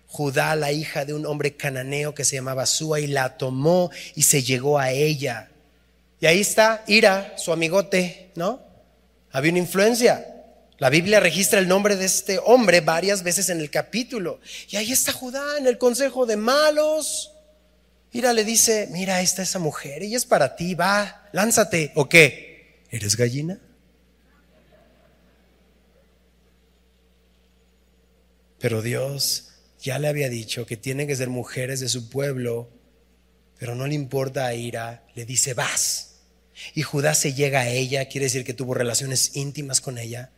Judá, 0.07 0.53
la 0.57 0.73
hija 0.73 1.05
de 1.05 1.13
un 1.13 1.25
hombre 1.25 1.55
cananeo 1.55 2.13
que 2.13 2.25
se 2.25 2.35
llamaba 2.35 2.65
Sua, 2.65 2.99
y 2.99 3.07
la 3.07 3.37
tomó 3.37 3.89
y 4.15 4.23
se 4.23 4.43
llegó 4.43 4.79
a 4.79 4.91
ella. 4.91 5.49
Y 6.19 6.25
ahí 6.25 6.41
está 6.41 6.83
Ira, 6.87 7.35
su 7.37 7.53
amigote, 7.53 8.31
¿no? 8.35 8.59
Había 9.31 9.51
una 9.51 9.59
influencia. 9.59 10.27
La 10.77 10.89
Biblia 10.89 11.21
registra 11.21 11.57
el 11.57 11.69
nombre 11.69 11.95
de 11.95 12.03
este 12.03 12.37
hombre 12.37 12.81
varias 12.81 13.23
veces 13.23 13.47
en 13.47 13.61
el 13.61 13.69
capítulo. 13.69 14.41
Y 14.67 14.75
ahí 14.75 14.91
está 14.91 15.13
Judá 15.13 15.57
en 15.57 15.65
el 15.65 15.77
consejo 15.77 16.25
de 16.25 16.35
malos. 16.35 17.31
Ira 18.11 18.33
le 18.33 18.43
dice, 18.43 18.89
mira, 18.91 19.15
ahí 19.15 19.23
está 19.23 19.43
esa 19.43 19.59
mujer, 19.59 20.03
ella 20.03 20.17
es 20.17 20.25
para 20.25 20.57
ti, 20.57 20.75
va, 20.75 21.29
lánzate. 21.31 21.93
¿O 21.95 22.09
qué? 22.09 22.83
¿Eres 22.91 23.15
gallina? 23.15 23.57
Pero 28.63 28.81
Dios 28.81 29.49
ya 29.81 29.99
le 29.99 30.07
había 30.07 30.29
dicho 30.29 30.65
que 30.65 30.77
tienen 30.77 31.05
que 31.05 31.17
ser 31.17 31.27
mujeres 31.27 31.81
de 31.81 31.89
su 31.89 32.07
pueblo, 32.07 32.69
pero 33.59 33.75
no 33.75 33.85
le 33.87 33.93
importa 33.93 34.45
a 34.45 34.53
Ira, 34.53 35.03
le 35.15 35.25
dice, 35.25 35.53
vas. 35.53 36.21
Y 36.73 36.81
Judá 36.81 37.13
se 37.13 37.33
llega 37.33 37.59
a 37.59 37.67
ella, 37.67 38.05
quiere 38.05 38.27
decir 38.27 38.45
que 38.45 38.53
tuvo 38.53 38.73
relaciones 38.73 39.35
íntimas 39.35 39.81
con 39.81 39.97
ella. 39.97 40.31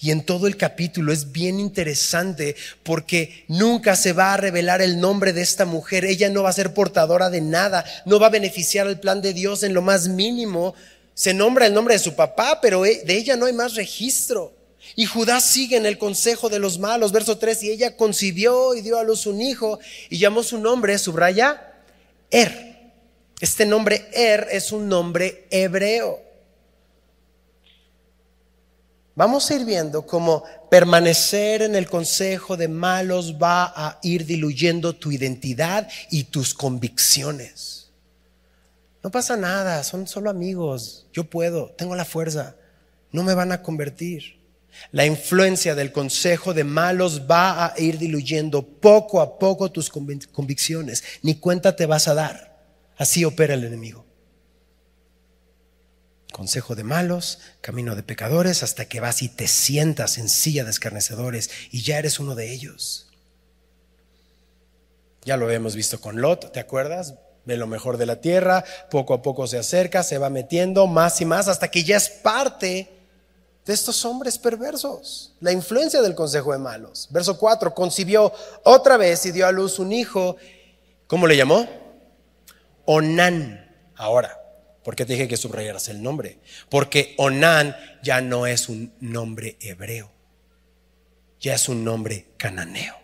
Y 0.00 0.10
en 0.10 0.24
todo 0.24 0.46
el 0.46 0.56
capítulo 0.56 1.12
es 1.12 1.32
bien 1.32 1.60
interesante 1.60 2.56
porque 2.82 3.44
nunca 3.48 3.94
se 3.94 4.14
va 4.14 4.32
a 4.32 4.38
revelar 4.38 4.80
el 4.80 4.98
nombre 4.98 5.34
de 5.34 5.42
esta 5.42 5.66
mujer. 5.66 6.06
Ella 6.06 6.30
no 6.30 6.44
va 6.44 6.48
a 6.48 6.54
ser 6.54 6.72
portadora 6.72 7.28
de 7.28 7.42
nada, 7.42 7.84
no 8.06 8.18
va 8.18 8.28
a 8.28 8.30
beneficiar 8.30 8.86
al 8.86 9.00
plan 9.00 9.20
de 9.20 9.34
Dios 9.34 9.64
en 9.64 9.74
lo 9.74 9.82
más 9.82 10.08
mínimo. 10.08 10.74
Se 11.12 11.34
nombra 11.34 11.66
el 11.66 11.74
nombre 11.74 11.92
de 11.92 12.00
su 12.00 12.14
papá, 12.14 12.60
pero 12.62 12.80
de 12.84 13.04
ella 13.06 13.36
no 13.36 13.44
hay 13.44 13.52
más 13.52 13.74
registro. 13.74 14.63
Y 14.96 15.06
Judá 15.06 15.40
sigue 15.40 15.76
en 15.76 15.86
el 15.86 15.98
consejo 15.98 16.48
de 16.48 16.58
los 16.58 16.78
malos. 16.78 17.12
Verso 17.12 17.38
3, 17.38 17.62
y 17.64 17.70
ella 17.70 17.96
concibió 17.96 18.74
y 18.74 18.80
dio 18.80 18.98
a 18.98 19.04
luz 19.04 19.26
un 19.26 19.40
hijo 19.40 19.78
y 20.10 20.18
llamó 20.18 20.42
su 20.42 20.58
nombre, 20.58 20.98
subraya, 20.98 21.72
Er. 22.30 22.74
Este 23.40 23.66
nombre 23.66 24.08
Er 24.12 24.48
es 24.50 24.72
un 24.72 24.88
nombre 24.88 25.46
hebreo. 25.50 26.20
Vamos 29.16 29.48
a 29.48 29.54
ir 29.54 29.64
viendo 29.64 30.04
cómo 30.06 30.42
permanecer 30.70 31.62
en 31.62 31.76
el 31.76 31.88
consejo 31.88 32.56
de 32.56 32.66
malos 32.66 33.36
va 33.40 33.72
a 33.76 34.00
ir 34.02 34.26
diluyendo 34.26 34.96
tu 34.96 35.12
identidad 35.12 35.88
y 36.10 36.24
tus 36.24 36.52
convicciones. 36.52 37.92
No 39.04 39.10
pasa 39.10 39.36
nada, 39.36 39.84
son 39.84 40.08
solo 40.08 40.30
amigos. 40.30 41.06
Yo 41.12 41.24
puedo, 41.24 41.70
tengo 41.76 41.94
la 41.94 42.04
fuerza. 42.04 42.56
No 43.12 43.22
me 43.22 43.34
van 43.34 43.52
a 43.52 43.62
convertir. 43.62 44.43
La 44.92 45.06
influencia 45.06 45.74
del 45.74 45.92
consejo 45.92 46.54
de 46.54 46.64
malos 46.64 47.22
va 47.30 47.66
a 47.66 47.74
ir 47.78 47.98
diluyendo 47.98 48.62
poco 48.62 49.20
a 49.20 49.38
poco 49.38 49.70
tus 49.70 49.90
convicciones. 49.90 51.04
Ni 51.22 51.36
cuenta 51.36 51.76
te 51.76 51.86
vas 51.86 52.08
a 52.08 52.14
dar. 52.14 52.54
Así 52.96 53.24
opera 53.24 53.54
el 53.54 53.64
enemigo 53.64 54.04
consejo 56.34 56.74
de 56.74 56.82
malos, 56.82 57.38
camino 57.60 57.94
de 57.94 58.02
pecadores, 58.02 58.64
hasta 58.64 58.86
que 58.86 58.98
vas 58.98 59.22
y 59.22 59.28
te 59.28 59.46
sientas 59.46 60.18
en 60.18 60.28
silla 60.28 60.64
de 60.64 60.70
escarnecedores 60.70 61.48
y 61.70 61.82
ya 61.82 61.98
eres 61.98 62.18
uno 62.18 62.34
de 62.34 62.52
ellos. 62.52 63.08
Ya 65.24 65.36
lo 65.36 65.48
hemos 65.50 65.76
visto 65.76 66.00
con 66.00 66.20
Lot, 66.20 66.52
¿te 66.52 66.58
acuerdas? 66.58 67.14
Ve 67.44 67.56
lo 67.56 67.68
mejor 67.68 67.98
de 67.98 68.06
la 68.06 68.20
tierra, 68.20 68.64
poco 68.90 69.14
a 69.14 69.22
poco 69.22 69.46
se 69.46 69.58
acerca, 69.58 70.02
se 70.02 70.18
va 70.18 70.28
metiendo 70.28 70.88
más 70.88 71.20
y 71.20 71.24
más 71.24 71.46
hasta 71.46 71.70
que 71.70 71.84
ya 71.84 71.96
es 71.96 72.08
parte 72.10 72.90
de 73.64 73.72
estos 73.72 74.04
hombres 74.04 74.38
perversos. 74.38 75.34
La 75.40 75.52
influencia 75.52 76.02
del 76.02 76.14
consejo 76.14 76.52
de 76.52 76.58
malos. 76.58 77.08
Verso 77.10 77.38
4, 77.38 77.74
concibió 77.74 78.32
otra 78.64 78.96
vez 78.96 79.24
y 79.26 79.32
dio 79.32 79.46
a 79.46 79.52
luz 79.52 79.78
un 79.78 79.92
hijo. 79.92 80.36
¿Cómo 81.06 81.26
le 81.26 81.36
llamó? 81.36 81.66
Onán. 82.84 83.60
Ahora, 83.96 84.44
¿Por 84.84 84.94
qué 84.94 85.06
te 85.06 85.14
dije 85.14 85.26
que 85.26 85.38
subrayaras 85.38 85.88
el 85.88 86.02
nombre? 86.02 86.38
Porque 86.68 87.14
Onán 87.16 87.74
ya 88.02 88.20
no 88.20 88.46
es 88.46 88.68
un 88.68 88.92
nombre 89.00 89.56
hebreo, 89.60 90.12
ya 91.40 91.54
es 91.54 91.70
un 91.70 91.82
nombre 91.82 92.26
cananeo. 92.36 92.94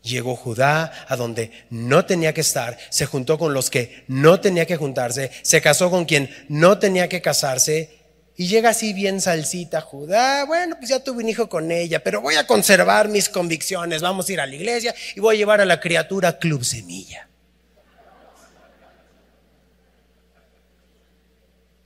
Llegó 0.00 0.34
Judá 0.34 1.04
a 1.08 1.16
donde 1.16 1.50
no 1.68 2.06
tenía 2.06 2.32
que 2.32 2.40
estar, 2.40 2.78
se 2.88 3.04
juntó 3.04 3.38
con 3.38 3.52
los 3.52 3.68
que 3.68 4.04
no 4.08 4.40
tenía 4.40 4.64
que 4.64 4.76
juntarse, 4.76 5.30
se 5.42 5.60
casó 5.60 5.90
con 5.90 6.06
quien 6.06 6.34
no 6.48 6.78
tenía 6.78 7.10
que 7.10 7.20
casarse 7.20 8.05
y 8.36 8.48
llega 8.48 8.70
así 8.70 8.92
bien 8.92 9.20
salsita 9.20 9.80
Judá, 9.80 10.44
bueno, 10.44 10.76
pues 10.76 10.90
ya 10.90 11.02
tuve 11.02 11.22
un 11.22 11.28
hijo 11.28 11.48
con 11.48 11.72
ella, 11.72 12.02
pero 12.04 12.20
voy 12.20 12.34
a 12.34 12.46
conservar 12.46 13.08
mis 13.08 13.28
convicciones, 13.28 14.02
vamos 14.02 14.28
a 14.28 14.32
ir 14.32 14.40
a 14.40 14.46
la 14.46 14.54
iglesia 14.54 14.94
y 15.14 15.20
voy 15.20 15.36
a 15.36 15.38
llevar 15.38 15.60
a 15.60 15.64
la 15.64 15.80
criatura 15.80 16.38
Club 16.38 16.64
Semilla. 16.64 17.28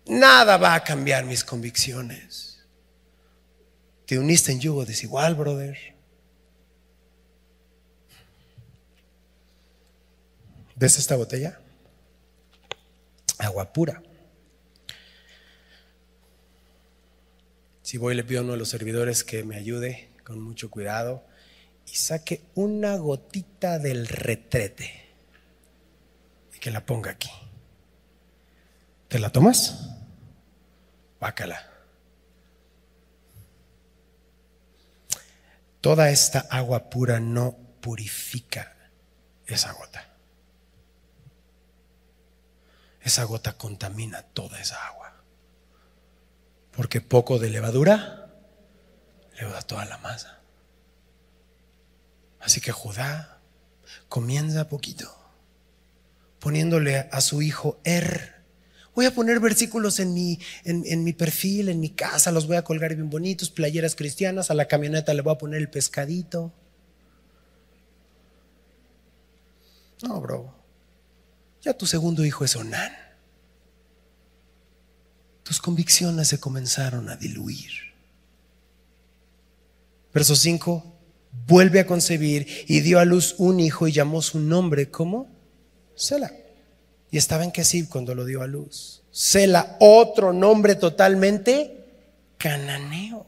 Nada 0.07 0.57
va 0.57 0.75
a 0.75 0.83
cambiar 0.83 1.25
mis 1.25 1.45
convicciones. 1.45 2.59
Te 4.07 4.19
uniste 4.19 4.51
en 4.51 4.59
yugo 4.59 4.85
desigual, 4.85 5.37
brother. 5.37 5.79
¿Ves 10.75 10.99
esta 10.99 11.15
botella? 11.15 11.61
Agua 13.39 13.73
pura. 13.73 14.03
Si 17.83 17.97
voy, 17.99 18.15
le 18.15 18.25
pido 18.25 18.41
a 18.41 18.45
uno 18.45 18.53
de 18.53 18.59
los 18.59 18.69
servidores 18.69 19.25
que 19.25 19.43
me 19.45 19.57
ayude 19.57 20.11
con 20.25 20.41
mucho 20.41 20.71
cuidado 20.71 21.25
y 21.87 21.95
saque 21.95 22.43
una 22.55 22.97
gotita 22.97 23.79
del 23.79 24.07
retrete 24.07 25.09
y 26.55 26.59
que 26.59 26.71
la 26.71 26.85
ponga 26.85 27.11
aquí. 27.11 27.31
¿Te 29.09 29.19
la 29.19 29.31
tomas? 29.31 29.91
Bácala. 31.19 31.69
Toda 35.81 36.11
esta 36.11 36.41
agua 36.51 36.91
pura 36.91 37.19
no 37.19 37.57
purifica 37.81 38.77
esa 39.47 39.73
gota. 39.73 40.07
Esa 43.01 43.25
gota 43.25 43.55
contamina 43.55 44.23
toda 44.23 44.61
esa 44.61 44.87
agua. 44.87 45.00
Porque 46.73 47.01
poco 47.01 47.39
de 47.39 47.51
levadura 47.51 48.31
leuda 49.39 49.63
toda 49.63 49.85
la 49.85 49.99
masa. 49.99 50.41
Así 52.41 52.61
que 52.61 52.73
Judá 52.73 53.41
comienza 54.09 54.69
poquito, 54.69 55.15
poniéndole 56.39 57.09
a 57.11 57.21
su 57.21 57.43
hijo 57.43 57.81
Er 57.85 58.41
Voy 58.95 59.07
a 59.07 59.15
poner 59.15 59.39
versículos 59.41 60.01
en 60.01 60.13
mi, 60.13 60.39
en, 60.65 61.05
mi 61.05 61.13
perfil, 61.13 61.69
en 61.69 61.81
mi 61.81 61.91
casa, 61.91 62.33
los 62.33 62.47
voy 62.47 62.57
a 62.57 62.65
colgar 62.65 62.95
bien 62.95 63.09
bonitos, 63.09 63.51
playeras 63.51 63.95
cristianas, 63.95 64.51
a 64.51 64.55
la 64.55 64.67
camioneta 64.67 65.15
le 65.15 65.23
voy 65.23 65.33
a 65.33 65.39
poner 65.39 65.61
el 65.61 65.71
pescadito. 65.71 66.53
No, 70.03 70.21
bro. 70.21 70.55
Ya 71.63 71.73
tu 71.75 71.87
segundo 71.87 72.25
hijo 72.25 72.45
es 72.45 72.57
Onán. 72.57 72.93
Tus 75.51 75.59
convicciones 75.59 76.29
se 76.29 76.39
comenzaron 76.39 77.09
a 77.09 77.17
diluir. 77.17 77.73
Verso 80.15 80.37
5. 80.37 80.85
Vuelve 81.49 81.81
a 81.81 81.87
concebir 81.89 82.47
y 82.69 82.79
dio 82.83 83.01
a 83.01 83.05
luz 83.05 83.35
un 83.37 83.59
hijo 83.59 83.89
y 83.89 83.93
llamó 83.93 84.23
su 84.23 84.39
nombre 84.39 84.93
como 84.93 85.27
Sela. 85.97 86.31
Y 87.11 87.19
estaba 87.19 87.43
en 87.43 87.51
Kesib 87.51 87.89
cuando 87.89 88.15
lo 88.15 88.25
dio 88.27 88.43
a 88.43 88.47
luz. 88.47 89.03
Sela, 89.11 89.77
otro 89.81 90.33
nombre 90.33 90.77
totalmente 90.77 91.85
cananeo. 92.39 93.27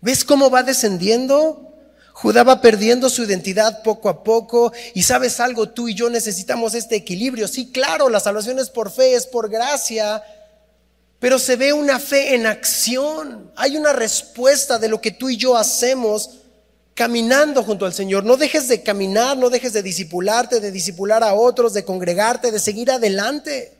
¿Ves 0.00 0.24
cómo 0.24 0.48
va 0.48 0.62
descendiendo? 0.62 1.70
Judá 2.14 2.44
va 2.44 2.62
perdiendo 2.62 3.10
su 3.10 3.24
identidad 3.24 3.82
poco 3.82 4.08
a 4.08 4.24
poco. 4.24 4.72
Y 4.94 5.02
sabes 5.02 5.38
algo, 5.38 5.68
tú 5.68 5.86
y 5.90 5.94
yo 5.94 6.08
necesitamos 6.08 6.72
este 6.72 6.96
equilibrio. 6.96 7.46
Sí, 7.46 7.70
claro, 7.70 8.08
la 8.08 8.20
salvación 8.20 8.58
es 8.58 8.70
por 8.70 8.90
fe, 8.90 9.16
es 9.16 9.26
por 9.26 9.50
gracia. 9.50 10.22
Pero 11.22 11.38
se 11.38 11.54
ve 11.54 11.72
una 11.72 12.00
fe 12.00 12.34
en 12.34 12.46
acción. 12.46 13.52
Hay 13.54 13.76
una 13.76 13.92
respuesta 13.92 14.76
de 14.76 14.88
lo 14.88 15.00
que 15.00 15.12
tú 15.12 15.30
y 15.30 15.36
yo 15.36 15.56
hacemos 15.56 16.40
caminando 16.94 17.62
junto 17.62 17.86
al 17.86 17.94
Señor. 17.94 18.24
No 18.24 18.36
dejes 18.36 18.66
de 18.66 18.82
caminar, 18.82 19.36
no 19.36 19.48
dejes 19.48 19.72
de 19.72 19.84
disipularte, 19.84 20.58
de 20.58 20.72
disipular 20.72 21.22
a 21.22 21.34
otros, 21.34 21.74
de 21.74 21.84
congregarte, 21.84 22.50
de 22.50 22.58
seguir 22.58 22.90
adelante. 22.90 23.72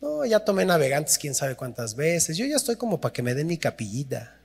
No, 0.00 0.24
ya 0.24 0.38
tomé 0.38 0.64
navegantes 0.64 1.18
quién 1.18 1.34
sabe 1.34 1.56
cuántas 1.56 1.96
veces. 1.96 2.36
Yo 2.36 2.46
ya 2.46 2.54
estoy 2.54 2.76
como 2.76 3.00
para 3.00 3.12
que 3.12 3.20
me 3.24 3.34
den 3.34 3.48
mi 3.48 3.58
capillita. 3.58 4.36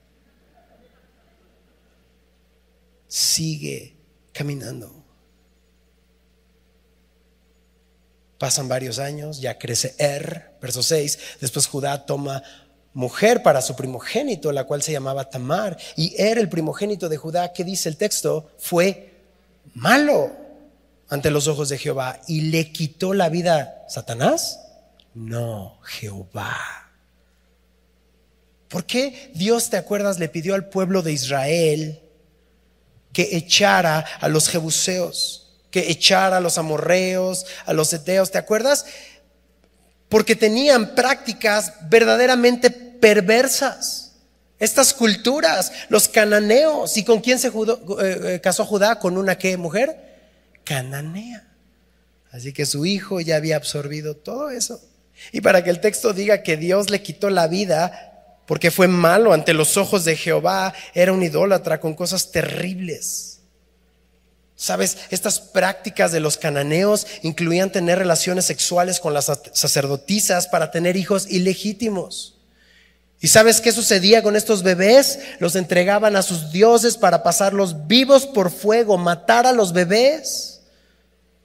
Sigue 3.06 3.94
caminando. 4.32 4.99
Pasan 8.40 8.68
varios 8.68 8.98
años, 8.98 9.38
ya 9.38 9.58
crece 9.58 9.94
Er, 9.98 10.56
verso 10.62 10.82
6. 10.82 11.18
Después 11.42 11.66
Judá 11.66 12.06
toma 12.06 12.42
mujer 12.94 13.42
para 13.42 13.60
su 13.60 13.76
primogénito, 13.76 14.50
la 14.50 14.64
cual 14.64 14.82
se 14.82 14.92
llamaba 14.92 15.28
Tamar. 15.28 15.76
Y 15.94 16.14
era 16.16 16.40
el 16.40 16.48
primogénito 16.48 17.10
de 17.10 17.18
Judá, 17.18 17.52
que 17.52 17.64
dice 17.64 17.90
el 17.90 17.98
texto, 17.98 18.50
fue 18.56 19.12
malo 19.74 20.32
ante 21.10 21.30
los 21.30 21.48
ojos 21.48 21.68
de 21.68 21.76
Jehová 21.76 22.18
y 22.28 22.40
le 22.40 22.72
quitó 22.72 23.12
la 23.12 23.28
vida 23.28 23.84
Satanás. 23.90 24.58
No, 25.12 25.78
Jehová. 25.84 26.56
¿Por 28.68 28.86
qué 28.86 29.32
Dios, 29.34 29.68
te 29.68 29.76
acuerdas, 29.76 30.18
le 30.18 30.30
pidió 30.30 30.54
al 30.54 30.70
pueblo 30.70 31.02
de 31.02 31.12
Israel 31.12 32.00
que 33.12 33.36
echara 33.36 33.98
a 33.98 34.28
los 34.28 34.48
jebuseos, 34.48 35.39
que 35.70 35.90
echara 35.90 36.38
a 36.38 36.40
los 36.40 36.58
amorreos, 36.58 37.46
a 37.66 37.72
los 37.72 37.92
eteos? 37.92 38.30
¿Te 38.30 38.38
acuerdas? 38.38 38.86
porque 40.10 40.34
tenían 40.36 40.94
prácticas 40.94 41.72
verdaderamente 41.88 42.70
perversas. 42.70 44.12
Estas 44.58 44.92
culturas, 44.92 45.72
los 45.88 46.08
cananeos, 46.08 46.98
¿y 46.98 47.04
con 47.04 47.20
quién 47.20 47.38
se 47.38 47.48
eh, 47.48 47.52
eh, 48.02 48.40
casó 48.42 48.66
Judá? 48.66 48.98
¿Con 48.98 49.16
una 49.16 49.38
qué 49.38 49.56
mujer? 49.56 49.96
Cananea. 50.64 51.48
Así 52.30 52.52
que 52.52 52.66
su 52.66 52.84
hijo 52.84 53.20
ya 53.20 53.36
había 53.36 53.56
absorbido 53.56 54.16
todo 54.16 54.50
eso. 54.50 54.82
Y 55.32 55.40
para 55.40 55.64
que 55.64 55.70
el 55.70 55.80
texto 55.80 56.12
diga 56.12 56.42
que 56.42 56.56
Dios 56.56 56.90
le 56.90 57.02
quitó 57.02 57.30
la 57.30 57.46
vida 57.46 58.08
porque 58.46 58.72
fue 58.72 58.88
malo 58.88 59.32
ante 59.32 59.54
los 59.54 59.76
ojos 59.76 60.04
de 60.04 60.16
Jehová, 60.16 60.74
era 60.92 61.12
un 61.12 61.22
idólatra 61.22 61.78
con 61.78 61.94
cosas 61.94 62.32
terribles. 62.32 63.39
Sabes, 64.60 64.98
estas 65.08 65.40
prácticas 65.40 66.12
de 66.12 66.20
los 66.20 66.36
cananeos 66.36 67.06
incluían 67.22 67.72
tener 67.72 67.98
relaciones 67.98 68.44
sexuales 68.44 69.00
con 69.00 69.14
las 69.14 69.32
sacerdotisas 69.54 70.48
para 70.48 70.70
tener 70.70 70.98
hijos 70.98 71.26
ilegítimos. 71.30 72.36
¿Y 73.20 73.28
sabes 73.28 73.62
qué 73.62 73.72
sucedía 73.72 74.22
con 74.22 74.36
estos 74.36 74.62
bebés? 74.62 75.18
Los 75.38 75.56
entregaban 75.56 76.14
a 76.14 76.20
sus 76.20 76.52
dioses 76.52 76.98
para 76.98 77.22
pasarlos 77.22 77.86
vivos 77.86 78.26
por 78.26 78.50
fuego, 78.50 78.98
matar 78.98 79.46
a 79.46 79.52
los 79.52 79.72
bebés. 79.72 80.60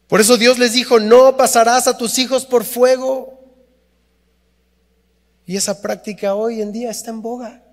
Por 0.10 0.20
eso 0.20 0.36
Dios 0.36 0.60
les 0.60 0.74
dijo, 0.74 1.00
no 1.00 1.38
pasarás 1.38 1.88
a 1.88 1.98
tus 1.98 2.20
hijos 2.20 2.46
por 2.46 2.66
fuego. 2.66 3.40
Y 5.46 5.56
esa 5.56 5.82
práctica 5.82 6.36
hoy 6.36 6.62
en 6.62 6.74
día 6.74 6.92
está 6.92 7.12
en 7.12 7.22
boga. 7.22 7.64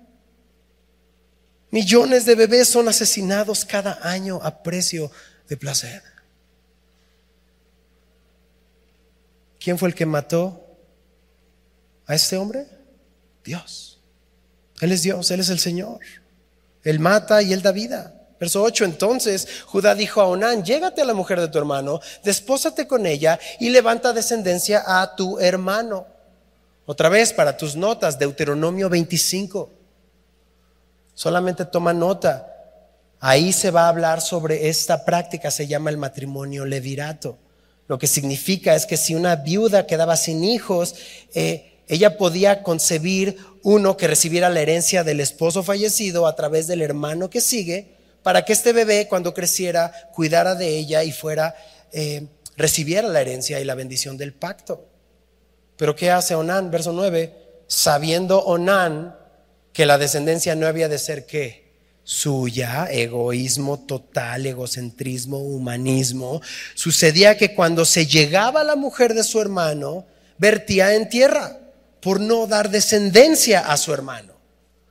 Millones 1.69 2.23
de 2.23 2.35
bebés 2.35 2.69
son 2.69 2.87
asesinados 2.87 3.65
cada 3.65 3.99
año 4.03 4.39
a 4.41 4.63
precio 4.63 5.11
de 5.47 5.57
placer. 5.57 6.01
¿Quién 9.59 9.77
fue 9.77 9.89
el 9.89 9.95
que 9.95 10.05
mató 10.05 10.61
a 12.05 12.15
este 12.15 12.37
hombre? 12.37 12.67
Dios. 13.43 14.01
Él 14.81 14.91
es 14.91 15.03
Dios, 15.03 15.31
Él 15.31 15.39
es 15.39 15.49
el 15.49 15.59
Señor. 15.59 15.99
Él 16.83 16.99
mata 16.99 17.41
y 17.41 17.53
Él 17.53 17.61
da 17.61 17.71
vida. 17.71 18.13
Verso 18.39 18.61
8, 18.61 18.83
entonces 18.83 19.47
Judá 19.65 19.95
dijo 19.95 20.19
a 20.19 20.27
Onán, 20.27 20.65
llégate 20.65 21.01
a 21.01 21.05
la 21.05 21.13
mujer 21.13 21.39
de 21.39 21.47
tu 21.47 21.57
hermano, 21.57 22.01
despósate 22.25 22.87
con 22.87 23.05
ella 23.05 23.39
y 23.59 23.69
levanta 23.69 24.11
descendencia 24.11 24.83
a 24.85 25.15
tu 25.15 25.39
hermano. 25.39 26.07
Otra 26.85 27.07
vez 27.07 27.31
para 27.31 27.55
tus 27.55 27.77
notas, 27.77 28.19
Deuteronomio 28.19 28.89
25. 28.89 29.71
Solamente 31.13 31.63
toma 31.63 31.93
nota. 31.93 32.52
Ahí 33.25 33.53
se 33.53 33.71
va 33.71 33.85
a 33.85 33.87
hablar 33.87 34.19
sobre 34.19 34.67
esta 34.67 35.05
práctica, 35.05 35.49
se 35.49 35.65
llama 35.65 35.89
el 35.89 35.95
matrimonio 35.95 36.65
levirato. 36.65 37.37
Lo 37.87 37.97
que 37.97 38.05
significa 38.05 38.75
es 38.75 38.85
que 38.85 38.97
si 38.97 39.15
una 39.15 39.37
viuda 39.37 39.87
quedaba 39.87 40.17
sin 40.17 40.43
hijos, 40.43 40.95
eh, 41.33 41.79
ella 41.87 42.17
podía 42.17 42.63
concebir 42.63 43.37
uno 43.61 43.95
que 43.95 44.09
recibiera 44.09 44.49
la 44.49 44.59
herencia 44.59 45.05
del 45.05 45.21
esposo 45.21 45.63
fallecido 45.63 46.27
a 46.27 46.35
través 46.35 46.67
del 46.67 46.81
hermano 46.81 47.29
que 47.29 47.39
sigue, 47.39 47.95
para 48.23 48.43
que 48.43 48.51
este 48.51 48.73
bebé 48.73 49.07
cuando 49.07 49.33
creciera 49.33 49.93
cuidara 50.13 50.55
de 50.55 50.77
ella 50.77 51.05
y 51.05 51.13
fuera, 51.13 51.55
eh, 51.93 52.27
recibiera 52.57 53.07
la 53.07 53.21
herencia 53.21 53.61
y 53.61 53.63
la 53.63 53.75
bendición 53.75 54.17
del 54.17 54.33
pacto. 54.33 54.85
Pero 55.77 55.95
¿qué 55.95 56.11
hace 56.11 56.35
Onán? 56.35 56.71
Verso 56.71 56.91
9, 56.91 57.33
sabiendo 57.67 58.39
Onán 58.39 59.15
que 59.71 59.85
la 59.85 59.97
descendencia 59.97 60.55
no 60.55 60.67
había 60.67 60.89
de 60.89 60.99
ser 60.99 61.25
qué? 61.25 61.62
Suya, 62.03 62.87
egoísmo 62.91 63.79
total, 63.79 64.45
egocentrismo, 64.45 65.37
humanismo, 65.37 66.41
sucedía 66.75 67.37
que 67.37 67.55
cuando 67.55 67.85
se 67.85 68.05
llegaba 68.05 68.63
la 68.63 68.75
mujer 68.75 69.13
de 69.13 69.23
su 69.23 69.39
hermano, 69.39 70.05
vertía 70.37 70.93
en 70.95 71.09
tierra 71.09 71.57
por 72.01 72.19
no 72.19 72.47
dar 72.47 72.69
descendencia 72.69 73.61
a 73.71 73.77
su 73.77 73.93
hermano. 73.93 74.33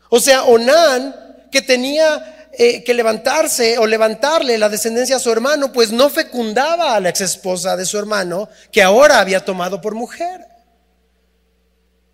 O 0.08 0.20
sea, 0.20 0.44
Onán, 0.44 1.14
que 1.50 1.60
tenía 1.60 2.48
eh, 2.52 2.82
que 2.82 2.94
levantarse 2.94 3.78
o 3.78 3.86
levantarle 3.86 4.56
la 4.56 4.70
descendencia 4.70 5.16
a 5.16 5.18
su 5.18 5.30
hermano, 5.30 5.72
pues 5.72 5.92
no 5.92 6.08
fecundaba 6.08 6.94
a 6.94 7.00
la 7.00 7.10
ex 7.10 7.20
esposa 7.20 7.76
de 7.76 7.84
su 7.84 7.98
hermano, 7.98 8.48
que 8.70 8.82
ahora 8.82 9.20
había 9.20 9.44
tomado 9.44 9.80
por 9.80 9.94
mujer. 9.94 10.46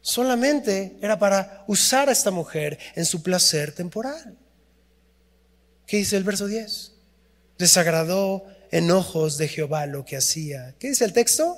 Solamente 0.00 0.96
era 1.00 1.18
para 1.18 1.64
usar 1.68 2.08
a 2.08 2.12
esta 2.12 2.30
mujer 2.30 2.78
en 2.94 3.04
su 3.04 3.22
placer 3.22 3.72
temporal. 3.72 4.36
¿Qué 5.88 5.96
dice 5.96 6.18
el 6.18 6.22
verso 6.22 6.46
10? 6.46 6.92
Desagradó 7.58 8.44
en 8.70 8.90
ojos 8.90 9.38
de 9.38 9.48
Jehová 9.48 9.86
lo 9.86 10.04
que 10.04 10.18
hacía. 10.18 10.74
¿Qué 10.78 10.90
dice 10.90 11.06
el 11.06 11.14
texto? 11.14 11.56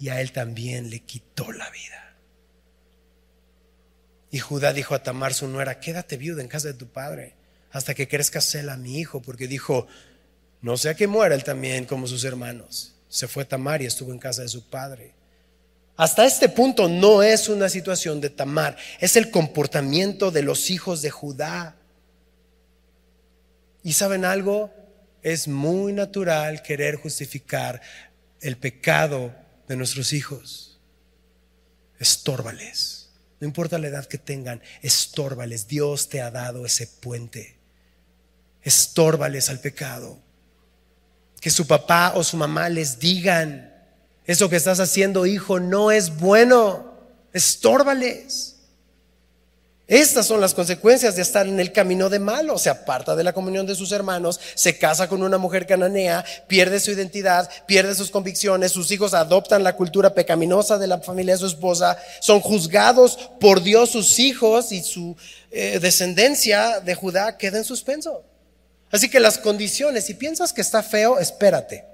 Y 0.00 0.08
a 0.08 0.20
él 0.20 0.32
también 0.32 0.90
le 0.90 0.98
quitó 0.98 1.52
la 1.52 1.70
vida. 1.70 2.16
Y 4.32 4.40
Judá 4.40 4.72
dijo 4.72 4.96
a 4.96 5.02
Tamar, 5.04 5.32
su 5.32 5.46
nuera, 5.46 5.78
quédate 5.78 6.16
viuda 6.16 6.42
en 6.42 6.48
casa 6.48 6.68
de 6.68 6.74
tu 6.74 6.88
padre 6.88 7.36
hasta 7.70 7.94
que 7.94 8.08
crezca 8.08 8.40
Sela, 8.40 8.76
mi 8.76 8.98
hijo, 8.98 9.22
porque 9.22 9.46
dijo, 9.46 9.86
no 10.60 10.76
sea 10.76 10.94
que 10.94 11.06
muera 11.06 11.36
él 11.36 11.44
también 11.44 11.84
como 11.84 12.08
sus 12.08 12.24
hermanos. 12.24 12.96
Se 13.08 13.28
fue 13.28 13.44
Tamar 13.44 13.80
y 13.80 13.86
estuvo 13.86 14.12
en 14.12 14.18
casa 14.18 14.42
de 14.42 14.48
su 14.48 14.68
padre. 14.68 15.14
Hasta 15.96 16.26
este 16.26 16.48
punto 16.48 16.88
no 16.88 17.22
es 17.22 17.48
una 17.48 17.68
situación 17.68 18.20
de 18.20 18.30
Tamar, 18.30 18.76
es 18.98 19.14
el 19.16 19.30
comportamiento 19.30 20.32
de 20.32 20.42
los 20.42 20.68
hijos 20.68 21.00
de 21.00 21.10
Judá. 21.10 21.76
Y 23.82 23.94
saben 23.94 24.24
algo, 24.24 24.72
es 25.22 25.48
muy 25.48 25.92
natural 25.92 26.62
querer 26.62 26.96
justificar 26.96 27.80
el 28.40 28.56
pecado 28.56 29.34
de 29.68 29.76
nuestros 29.76 30.12
hijos. 30.12 30.80
Estórbales. 31.98 33.10
No 33.40 33.46
importa 33.46 33.78
la 33.78 33.88
edad 33.88 34.06
que 34.06 34.18
tengan, 34.18 34.62
estórbales. 34.82 35.66
Dios 35.66 36.08
te 36.08 36.20
ha 36.20 36.30
dado 36.30 36.64
ese 36.66 36.86
puente. 36.86 37.58
Estórbales 38.62 39.48
al 39.50 39.58
pecado. 39.58 40.18
Que 41.40 41.50
su 41.50 41.66
papá 41.66 42.12
o 42.14 42.22
su 42.22 42.36
mamá 42.36 42.68
les 42.68 43.00
digan, 43.00 43.72
eso 44.26 44.48
que 44.48 44.56
estás 44.56 44.78
haciendo, 44.78 45.26
hijo, 45.26 45.58
no 45.58 45.90
es 45.90 46.16
bueno. 46.16 46.94
Estórbales. 47.32 48.51
Estas 49.88 50.26
son 50.26 50.40
las 50.40 50.54
consecuencias 50.54 51.16
de 51.16 51.22
estar 51.22 51.46
en 51.46 51.58
el 51.58 51.72
camino 51.72 52.08
de 52.08 52.20
malo. 52.20 52.56
Se 52.56 52.70
aparta 52.70 53.16
de 53.16 53.24
la 53.24 53.32
comunión 53.32 53.66
de 53.66 53.74
sus 53.74 53.90
hermanos, 53.90 54.40
se 54.54 54.78
casa 54.78 55.08
con 55.08 55.22
una 55.22 55.38
mujer 55.38 55.66
cananea, 55.66 56.24
pierde 56.46 56.78
su 56.78 56.92
identidad, 56.92 57.50
pierde 57.66 57.94
sus 57.94 58.10
convicciones, 58.10 58.72
sus 58.72 58.90
hijos 58.92 59.12
adoptan 59.12 59.64
la 59.64 59.76
cultura 59.76 60.14
pecaminosa 60.14 60.78
de 60.78 60.86
la 60.86 61.00
familia 61.00 61.34
de 61.34 61.40
su 61.40 61.46
esposa, 61.46 61.98
son 62.20 62.40
juzgados 62.40 63.18
por 63.40 63.62
Dios 63.62 63.90
sus 63.90 64.18
hijos 64.20 64.70
y 64.70 64.82
su 64.82 65.16
eh, 65.50 65.78
descendencia 65.80 66.80
de 66.80 66.94
Judá 66.94 67.36
queda 67.36 67.58
en 67.58 67.64
suspenso. 67.64 68.24
Así 68.92 69.10
que 69.10 69.20
las 69.20 69.38
condiciones, 69.38 70.04
si 70.04 70.14
piensas 70.14 70.52
que 70.52 70.60
está 70.60 70.82
feo, 70.82 71.18
espérate. 71.18 71.84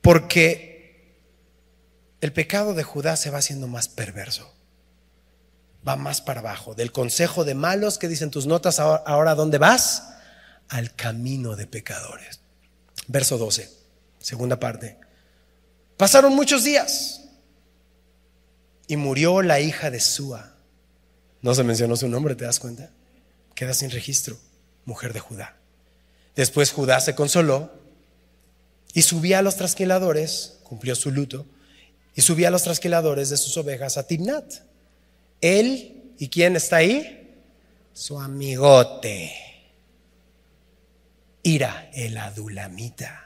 Porque 0.00 1.16
el 2.20 2.32
pecado 2.32 2.72
de 2.72 2.82
Judá 2.82 3.16
se 3.16 3.30
va 3.30 3.38
haciendo 3.38 3.66
más 3.66 3.88
perverso 3.88 4.54
va 5.86 5.96
más 5.96 6.20
para 6.20 6.40
abajo. 6.40 6.74
Del 6.74 6.92
consejo 6.92 7.44
de 7.44 7.54
malos 7.54 7.98
que 7.98 8.08
dicen 8.08 8.30
tus 8.30 8.46
notas, 8.46 8.80
ahora 8.80 9.34
¿dónde 9.34 9.58
vas? 9.58 10.14
Al 10.68 10.94
camino 10.94 11.56
de 11.56 11.66
pecadores. 11.66 12.40
Verso 13.06 13.38
12, 13.38 13.70
segunda 14.18 14.58
parte. 14.58 14.98
Pasaron 15.96 16.34
muchos 16.34 16.64
días 16.64 17.22
y 18.86 18.96
murió 18.96 19.42
la 19.42 19.60
hija 19.60 19.90
de 19.90 20.00
Sua. 20.00 20.54
No 21.42 21.54
se 21.54 21.62
mencionó 21.62 21.96
su 21.96 22.08
nombre, 22.08 22.34
¿te 22.34 22.44
das 22.44 22.58
cuenta? 22.58 22.90
Queda 23.54 23.74
sin 23.74 23.90
registro, 23.90 24.38
mujer 24.86 25.12
de 25.12 25.20
Judá. 25.20 25.56
Después 26.34 26.72
Judá 26.72 27.00
se 27.00 27.14
consoló 27.14 27.70
y 28.94 29.02
subía 29.02 29.40
a 29.40 29.42
los 29.42 29.56
trasquiladores, 29.56 30.58
cumplió 30.64 30.94
su 30.94 31.10
luto, 31.10 31.46
y 32.16 32.22
subía 32.22 32.48
a 32.48 32.50
los 32.50 32.62
trasquiladores 32.62 33.28
de 33.28 33.36
sus 33.36 33.56
ovejas 33.56 33.98
a 33.98 34.06
Timnat 34.06 34.54
él, 35.44 36.14
¿y 36.18 36.28
quién 36.28 36.56
está 36.56 36.76
ahí? 36.76 37.34
Su 37.92 38.18
amigote. 38.18 39.32
Ira, 41.42 41.90
el 41.92 42.16
adulamita. 42.16 43.24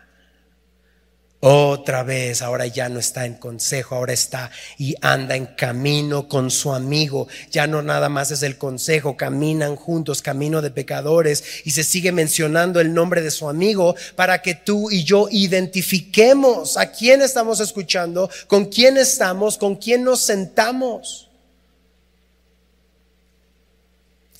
Otra 1.40 2.02
vez, 2.02 2.42
ahora 2.42 2.66
ya 2.66 2.88
no 2.88 2.98
está 2.98 3.24
en 3.24 3.34
consejo, 3.34 3.94
ahora 3.94 4.12
está 4.12 4.50
y 4.76 4.96
anda 5.00 5.36
en 5.36 5.46
camino 5.46 6.26
con 6.26 6.50
su 6.50 6.74
amigo. 6.74 7.28
Ya 7.52 7.68
no 7.68 7.80
nada 7.80 8.08
más 8.08 8.32
es 8.32 8.42
el 8.42 8.58
consejo, 8.58 9.16
caminan 9.16 9.76
juntos, 9.76 10.20
camino 10.20 10.60
de 10.62 10.72
pecadores, 10.72 11.44
y 11.64 11.70
se 11.70 11.84
sigue 11.84 12.10
mencionando 12.10 12.80
el 12.80 12.92
nombre 12.92 13.22
de 13.22 13.30
su 13.30 13.48
amigo 13.48 13.94
para 14.16 14.42
que 14.42 14.56
tú 14.56 14.90
y 14.90 15.04
yo 15.04 15.28
identifiquemos 15.30 16.76
a 16.76 16.90
quién 16.90 17.22
estamos 17.22 17.60
escuchando, 17.60 18.28
con 18.48 18.64
quién 18.64 18.96
estamos, 18.96 19.58
con 19.58 19.76
quién 19.76 20.02
nos 20.02 20.18
sentamos. 20.20 21.27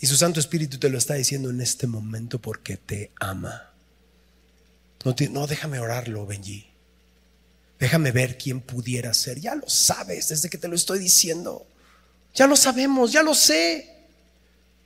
Y 0.01 0.07
su 0.07 0.17
Santo 0.17 0.39
Espíritu 0.39 0.79
te 0.79 0.89
lo 0.89 0.99
está 0.99 1.15
diciendo 1.15 1.51
en 1.51 1.61
este 1.61 1.87
momento 1.87 2.39
porque 2.39 2.77
te 2.77 3.11
ama. 3.19 3.71
No, 5.05 5.15
no 5.31 5.47
déjame 5.47 5.81
orarlo, 5.81 6.27
Benji. 6.27 6.67
Déjame 7.79 8.13
ver 8.13 8.39
quién 8.39 8.61
pudiera 8.61 9.13
ser. 9.15 9.41
Ya 9.41 9.55
lo 9.55 9.69
sabes 9.69 10.29
desde 10.29 10.49
que 10.49 10.59
te 10.59 10.69
lo 10.69 10.77
estoy 10.77 10.99
diciendo. 10.99 11.67
Ya 12.35 12.47
lo 12.47 12.57
sabemos, 12.57 13.13
ya 13.13 13.23
lo 13.23 13.35
sé. 13.35 13.89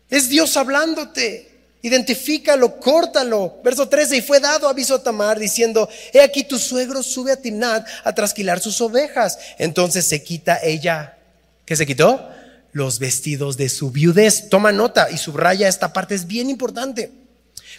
Es 0.09 0.29
Dios 0.29 0.57
hablándote. 0.57 1.51
Identifícalo, 1.83 2.79
córtalo. 2.79 3.61
Verso 3.65 3.89
13, 3.89 4.19
y 4.19 4.23
fue 4.23 4.41
dado 4.41 4.69
aviso 4.69 4.95
a 4.95 5.03
Tamar 5.03 5.39
diciendo, 5.39 5.89
he 6.13 6.21
aquí 6.21 6.45
tu 6.45 6.59
suegro 6.59 7.03
sube 7.03 7.33
a 7.33 7.37
Timnat 7.37 7.87
a 8.05 8.15
trasquilar 8.15 8.61
sus 8.61 8.81
ovejas. 8.81 9.39
Entonces 9.59 10.07
se 10.07 10.23
quita 10.23 10.61
ella. 10.63 11.19
¿Qué 11.65 11.77
se 11.77 11.87
quitó? 11.87 12.32
Los 12.73 12.99
vestidos 12.99 13.57
de 13.57 13.69
su 13.69 13.91
viudez. 13.91 14.49
Toma 14.49 14.73
nota 14.73 15.11
y 15.11 15.19
subraya 15.19 15.69
esta 15.69 15.93
parte, 15.93 16.15
es 16.15 16.27
bien 16.27 16.51
importante. 16.51 17.13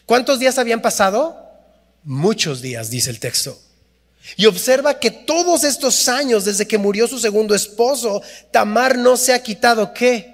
¿Cuántos 0.06 0.40
días 0.40 0.58
habían 0.58 0.82
pasado? 0.82 1.38
Muchos 2.04 2.62
días, 2.62 2.90
dice 2.90 3.10
el 3.10 3.20
texto. 3.20 3.60
Y 4.38 4.46
observa 4.46 5.00
que 5.00 5.12
todos 5.12 5.64
estos 5.64 6.08
años, 6.08 6.46
desde 6.46 6.68
que 6.68 6.78
murió 6.78 7.08
su 7.08 7.20
segundo 7.20 7.56
esposo, 7.56 8.22
Tamar 8.52 8.98
no 8.98 9.18
se 9.18 9.34
ha 9.34 9.44
quitado 9.44 9.94
qué? 9.94 10.34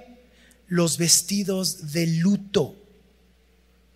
los 0.70 0.98
vestidos 0.98 1.92
de 1.92 2.06
luto. 2.06 2.76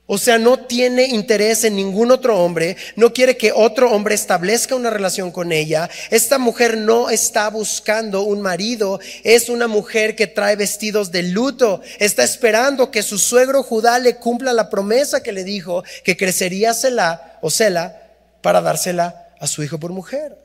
O 0.06 0.18
sea, 0.18 0.36
no 0.36 0.58
tiene 0.58 1.06
interés 1.06 1.64
en 1.64 1.76
ningún 1.76 2.10
otro 2.10 2.38
hombre, 2.38 2.76
no 2.94 3.14
quiere 3.14 3.38
que 3.38 3.52
otro 3.52 3.90
hombre 3.90 4.14
establezca 4.14 4.74
una 4.74 4.90
relación 4.90 5.30
con 5.30 5.50
ella. 5.50 5.88
Esta 6.10 6.36
mujer 6.36 6.76
no 6.76 7.08
está 7.08 7.48
buscando 7.48 8.22
un 8.22 8.42
marido, 8.42 9.00
es 9.22 9.48
una 9.48 9.66
mujer 9.66 10.14
que 10.14 10.26
trae 10.26 10.56
vestidos 10.56 11.10
de 11.10 11.22
luto, 11.22 11.80
está 11.98 12.22
esperando 12.22 12.90
que 12.90 13.02
su 13.02 13.18
suegro 13.18 13.62
Judá 13.62 13.98
le 13.98 14.16
cumpla 14.16 14.52
la 14.52 14.68
promesa 14.68 15.22
que 15.22 15.32
le 15.32 15.42
dijo, 15.42 15.82
que 16.04 16.18
crecería 16.18 16.74
Sela 16.74 17.38
o 17.40 17.48
Sela 17.48 18.02
para 18.42 18.60
dársela 18.60 19.28
a 19.40 19.46
su 19.46 19.62
hijo 19.62 19.80
por 19.80 19.92
mujer. 19.92 20.36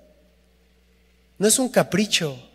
No 1.38 1.50
es 1.50 1.60
un 1.60 1.68
capricho, 1.68 2.50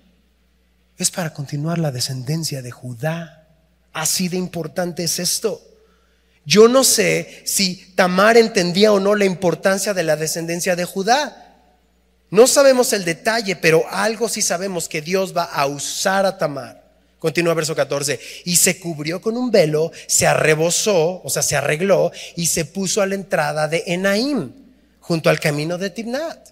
es 0.97 1.11
para 1.11 1.35
continuar 1.35 1.79
la 1.79 1.93
descendencia 1.93 2.63
de 2.63 2.71
Judá. 2.71 3.47
Así 3.93 4.29
de 4.29 4.39
importante 4.39 5.05
es 5.05 5.19
esto. 5.19 5.74
Yo 6.47 6.69
no 6.69 6.85
sé 6.85 7.43
si 7.45 7.77
Tamar 7.95 8.37
entendía 8.37 8.93
o 8.93 9.01
no 9.01 9.15
la 9.15 9.25
importancia 9.25 9.95
de 9.95 10.03
la 10.03 10.17
descendencia 10.17 10.77
de 10.77 10.85
Judá. 10.85 11.41
No 12.31 12.47
sabemos 12.47 12.93
el 12.93 13.05
detalle, 13.05 13.57
pero 13.57 13.85
algo 13.91 14.29
sí 14.29 14.43
sabemos 14.43 14.89
que 14.89 15.01
Dios 15.01 15.35
va 15.37 15.45
a 15.45 15.67
usar 15.67 16.27
a 16.27 16.37
Tamar. 16.37 16.85
Continúa 17.19 17.55
verso 17.55 17.75
14. 17.75 18.21
Y 18.45 18.57
se 18.57 18.79
cubrió 18.79 19.23
con 19.23 19.39
un 19.39 19.51
velo, 19.51 19.91
se 20.07 20.27
arrebozó, 20.27 21.23
o 21.25 21.31
sea, 21.31 21.43
se 21.43 21.57
arregló 21.57 22.13
y 22.37 22.47
se 22.47 22.67
puso 22.67 23.01
a 23.01 23.07
la 23.07 23.15
entrada 23.15 23.67
de 23.67 23.83
Enaim, 23.87 24.53
junto 25.01 25.31
al 25.31 25.41
camino 25.41 25.79
de 25.79 25.89
Timnat. 25.89 26.51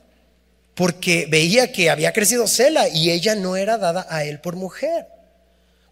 Porque 0.74 1.26
veía 1.28 1.70
que 1.70 1.90
había 1.90 2.14
crecido 2.14 2.46
Sela 2.46 2.88
y 2.88 3.10
ella 3.10 3.34
no 3.34 3.56
era 3.56 3.76
dada 3.76 4.06
a 4.08 4.24
él 4.24 4.40
por 4.40 4.56
mujer. 4.56 5.06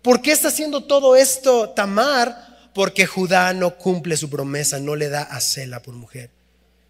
¿Por 0.01 0.23
qué 0.23 0.33
está 0.33 0.49
haciendo 0.49 0.85
todo 0.85 1.15
esto 1.15 1.69
Tamar? 1.71 2.50
Porque 2.75 3.07
Judá 3.07 3.53
no 3.53 3.77
cumple 3.77 4.17
su 4.17 4.31
promesa, 4.31 4.79
no 4.79 4.97
le 4.97 5.09
da 5.09 5.23
a 5.23 5.41
Sela 5.41 5.83
por 5.83 5.95
mujer. 5.95 6.31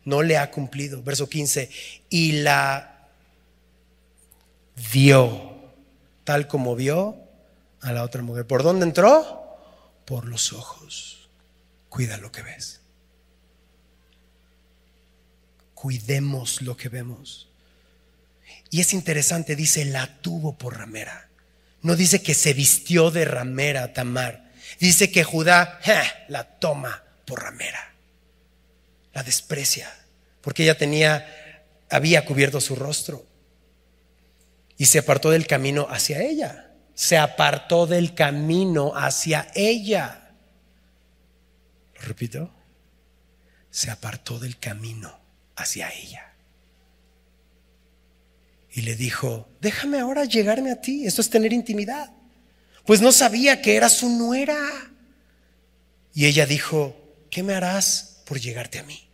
No 0.05 0.23
le 0.23 0.37
ha 0.37 0.51
cumplido. 0.51 1.03
Verso 1.03 1.29
15. 1.29 1.71
Y 2.09 2.33
la 2.43 3.09
vio, 4.93 5.55
tal 6.25 6.49
como 6.49 6.77
vio 6.77 7.17
a 7.81 7.93
la 7.93 8.03
otra 8.03 8.23
mujer. 8.23 8.47
¿Por 8.47 8.63
dónde 8.63 8.87
entró? 8.87 9.59
Por 10.05 10.27
los 10.27 10.53
ojos. 10.53 11.29
Cuida 11.89 12.17
lo 12.19 12.31
que 12.31 12.43
ves. 12.43 12.81
Cuidemos 15.75 16.61
lo 16.63 16.77
que 16.77 16.89
vemos. 16.89 17.49
Y 18.71 18.81
es 18.81 18.93
interesante, 18.93 19.57
dice, 19.57 19.85
la 19.85 20.21
tuvo 20.21 20.57
por 20.57 20.79
ramera. 20.79 21.29
No 21.83 21.97
dice 21.97 22.23
que 22.23 22.35
se 22.35 22.53
vistió 22.53 23.11
de 23.11 23.25
ramera 23.25 23.93
Tamar 23.95 24.50
Dice 24.79 25.11
que 25.11 25.25
Judá 25.25 25.81
la 26.29 26.45
toma 26.45 27.03
por 27.27 27.43
ramera, 27.43 27.93
la 29.13 29.23
desprecia, 29.23 29.93
porque 30.41 30.63
ella 30.63 30.77
tenía, 30.77 31.65
había 31.91 32.25
cubierto 32.25 32.61
su 32.61 32.77
rostro 32.77 33.27
y 34.77 34.87
se 34.87 34.99
apartó 34.99 35.31
del 35.31 35.47
camino 35.47 35.87
hacia 35.91 36.23
ella. 36.23 36.67
Se 36.95 37.17
apartó 37.17 37.87
del 37.87 38.15
camino 38.15 38.93
hacia 38.95 39.51
ella. 39.55 40.33
Lo 41.95 42.01
repito, 42.03 42.51
se 43.71 43.91
apartó 43.91 44.39
del 44.39 44.59
camino 44.59 45.19
hacia 45.57 45.93
ella. 45.93 46.33
Y 48.73 48.83
le 48.83 48.95
dijo, 48.95 49.49
déjame 49.61 49.99
ahora 49.99 50.25
llegarme 50.25 50.71
a 50.71 50.81
ti, 50.81 51.07
esto 51.07 51.21
es 51.21 51.31
tener 51.31 51.53
intimidad 51.53 52.13
pues 52.91 53.01
no 53.01 53.13
sabía 53.13 53.63
que 53.63 53.77
era 53.77 53.89
su 53.89 54.09
nuera. 54.09 54.59
Y 56.13 56.27
ella 56.27 56.45
dijo, 56.45 56.97
¿qué 57.31 57.45
me 57.45 57.55
harás 57.55 58.23
por 58.25 58.41
llegarte 58.41 58.81
a 58.81 58.83
mí? 58.83 59.09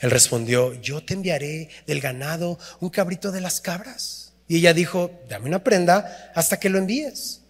Él 0.00 0.10
respondió, 0.10 0.74
yo 0.74 1.02
te 1.02 1.14
enviaré 1.14 1.70
del 1.86 2.02
ganado 2.02 2.58
un 2.80 2.90
cabrito 2.90 3.32
de 3.32 3.40
las 3.40 3.62
cabras. 3.62 4.34
Y 4.48 4.56
ella 4.58 4.74
dijo, 4.74 5.10
dame 5.30 5.46
una 5.46 5.64
prenda 5.64 6.30
hasta 6.34 6.60
que 6.60 6.68
lo 6.68 6.76
envíes. 6.76 7.40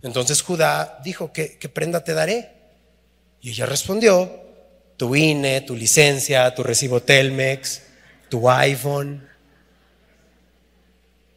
Entonces 0.00 0.42
Judá 0.42 1.00
dijo, 1.02 1.32
¿qué, 1.32 1.58
prenda 1.74 2.04
te 2.04 2.14
daré? 2.14 2.52
Y 3.40 3.50
ella 3.50 3.66
respondió, 3.66 4.30
tu 4.96 5.16
INE, 5.16 5.60
tu 5.62 5.74
licencia, 5.74 6.54
tu 6.54 6.62
recibo 6.62 7.02
Telmex, 7.02 7.82
tu 8.28 8.48
iPhone. 8.48 9.28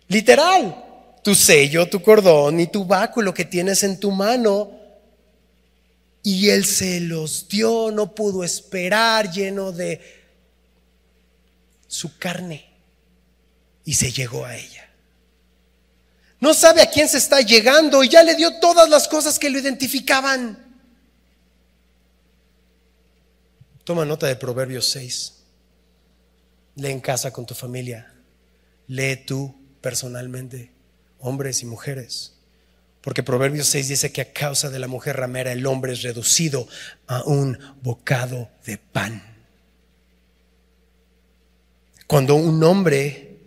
Literal 0.10 0.91
tu 1.24 1.36
sello, 1.36 1.88
tu 1.88 2.02
cordón 2.02 2.60
y 2.60 2.68
tu 2.68 2.86
báculo 2.86 3.34
que 3.34 3.46
tienes 3.46 3.84
en 3.84 4.00
tu 4.00 4.12
mano. 4.12 4.72
Y 6.24 6.50
él 6.50 6.66
se 6.66 7.00
los 7.00 7.48
dio, 7.48 7.92
no 7.92 8.14
pudo 8.14 8.44
esperar, 8.44 9.32
lleno 9.32 9.72
de 9.72 10.02
su 11.88 12.18
carne. 12.18 12.70
Y 13.86 13.94
se 13.94 14.12
llegó 14.12 14.46
a 14.46 14.56
ella. 14.56 14.88
No 16.40 16.54
sabe 16.54 16.82
a 16.82 16.90
quién 16.90 17.08
se 17.08 17.18
está 17.18 17.42
llegando 17.42 18.04
y 18.04 18.10
ya 18.10 18.24
le 18.24 18.36
dio 18.36 18.60
todas 18.60 18.90
las 18.90 19.08
cosas 19.08 19.38
que 19.38 19.50
lo 19.50 19.60
identificaban. 19.60 20.72
Toma 23.84 24.06
nota 24.06 24.28
de 24.28 24.36
Proverbios 24.36 24.88
6. 24.88 25.34
Lee 26.76 26.92
en 26.92 27.00
casa 27.00 27.32
con 27.32 27.46
tu 27.46 27.54
familia. 27.54 28.14
Lee 28.88 29.24
tú 29.26 29.56
personalmente 29.82 30.72
hombres 31.22 31.62
y 31.62 31.66
mujeres. 31.66 32.34
Porque 33.02 33.24
Proverbios 33.24 33.68
6 33.68 33.88
dice 33.88 34.12
que 34.12 34.22
a 34.22 34.32
causa 34.32 34.70
de 34.70 34.80
la 34.80 34.88
mujer 34.88 35.18
ramera 35.18 35.52
el 35.52 35.66
hombre 35.66 35.94
es 35.94 36.04
reducido 36.04 36.68
a 37.08 37.24
un 37.24 37.58
bocado 37.82 38.50
de 38.66 38.78
pan. 38.78 39.24
Cuando 42.06 42.36
un 42.36 42.64
hombre 42.64 43.38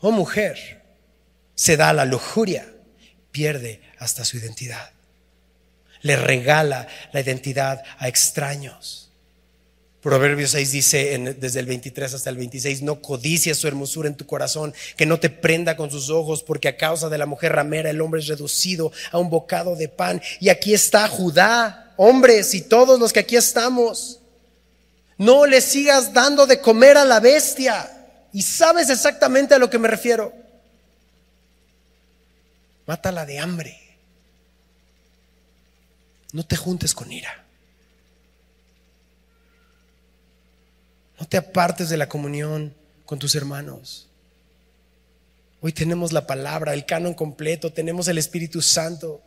o 0.00 0.10
mujer 0.10 0.82
se 1.54 1.76
da 1.76 1.90
a 1.90 1.92
la 1.92 2.04
lujuria, 2.04 2.72
pierde 3.30 3.82
hasta 3.98 4.24
su 4.24 4.36
identidad. 4.36 4.90
Le 6.00 6.16
regala 6.16 6.88
la 7.12 7.20
identidad 7.20 7.82
a 7.98 8.08
extraños. 8.08 9.07
Proverbios 10.08 10.52
6 10.52 10.72
dice 10.72 11.36
desde 11.38 11.60
el 11.60 11.66
23 11.66 12.14
hasta 12.14 12.30
el 12.30 12.38
26, 12.38 12.80
no 12.80 13.02
codicies 13.02 13.58
su 13.58 13.68
hermosura 13.68 14.08
en 14.08 14.16
tu 14.16 14.24
corazón, 14.24 14.72
que 14.96 15.04
no 15.04 15.20
te 15.20 15.28
prenda 15.28 15.76
con 15.76 15.90
sus 15.90 16.08
ojos, 16.08 16.42
porque 16.42 16.68
a 16.68 16.78
causa 16.78 17.10
de 17.10 17.18
la 17.18 17.26
mujer 17.26 17.52
ramera 17.52 17.90
el 17.90 18.00
hombre 18.00 18.22
es 18.22 18.26
reducido 18.26 18.90
a 19.12 19.18
un 19.18 19.28
bocado 19.28 19.76
de 19.76 19.90
pan. 19.90 20.22
Y 20.40 20.48
aquí 20.48 20.72
está 20.72 21.06
Judá, 21.08 21.92
hombres 21.98 22.54
y 22.54 22.62
todos 22.62 22.98
los 22.98 23.12
que 23.12 23.20
aquí 23.20 23.36
estamos. 23.36 24.20
No 25.18 25.44
le 25.44 25.60
sigas 25.60 26.14
dando 26.14 26.46
de 26.46 26.58
comer 26.58 26.96
a 26.96 27.04
la 27.04 27.20
bestia. 27.20 28.08
Y 28.32 28.40
sabes 28.40 28.88
exactamente 28.88 29.56
a 29.56 29.58
lo 29.58 29.68
que 29.68 29.78
me 29.78 29.88
refiero. 29.88 30.32
Mátala 32.86 33.26
de 33.26 33.40
hambre. 33.40 33.78
No 36.32 36.46
te 36.46 36.56
juntes 36.56 36.94
con 36.94 37.12
ira. 37.12 37.44
No 41.18 41.26
te 41.26 41.36
apartes 41.36 41.88
de 41.88 41.96
la 41.96 42.08
comunión 42.08 42.74
con 43.04 43.18
tus 43.18 43.34
hermanos. 43.34 44.08
Hoy 45.60 45.72
tenemos 45.72 46.12
la 46.12 46.26
palabra, 46.26 46.74
el 46.74 46.86
canon 46.86 47.14
completo, 47.14 47.72
tenemos 47.72 48.06
el 48.06 48.18
Espíritu 48.18 48.62
Santo. 48.62 49.20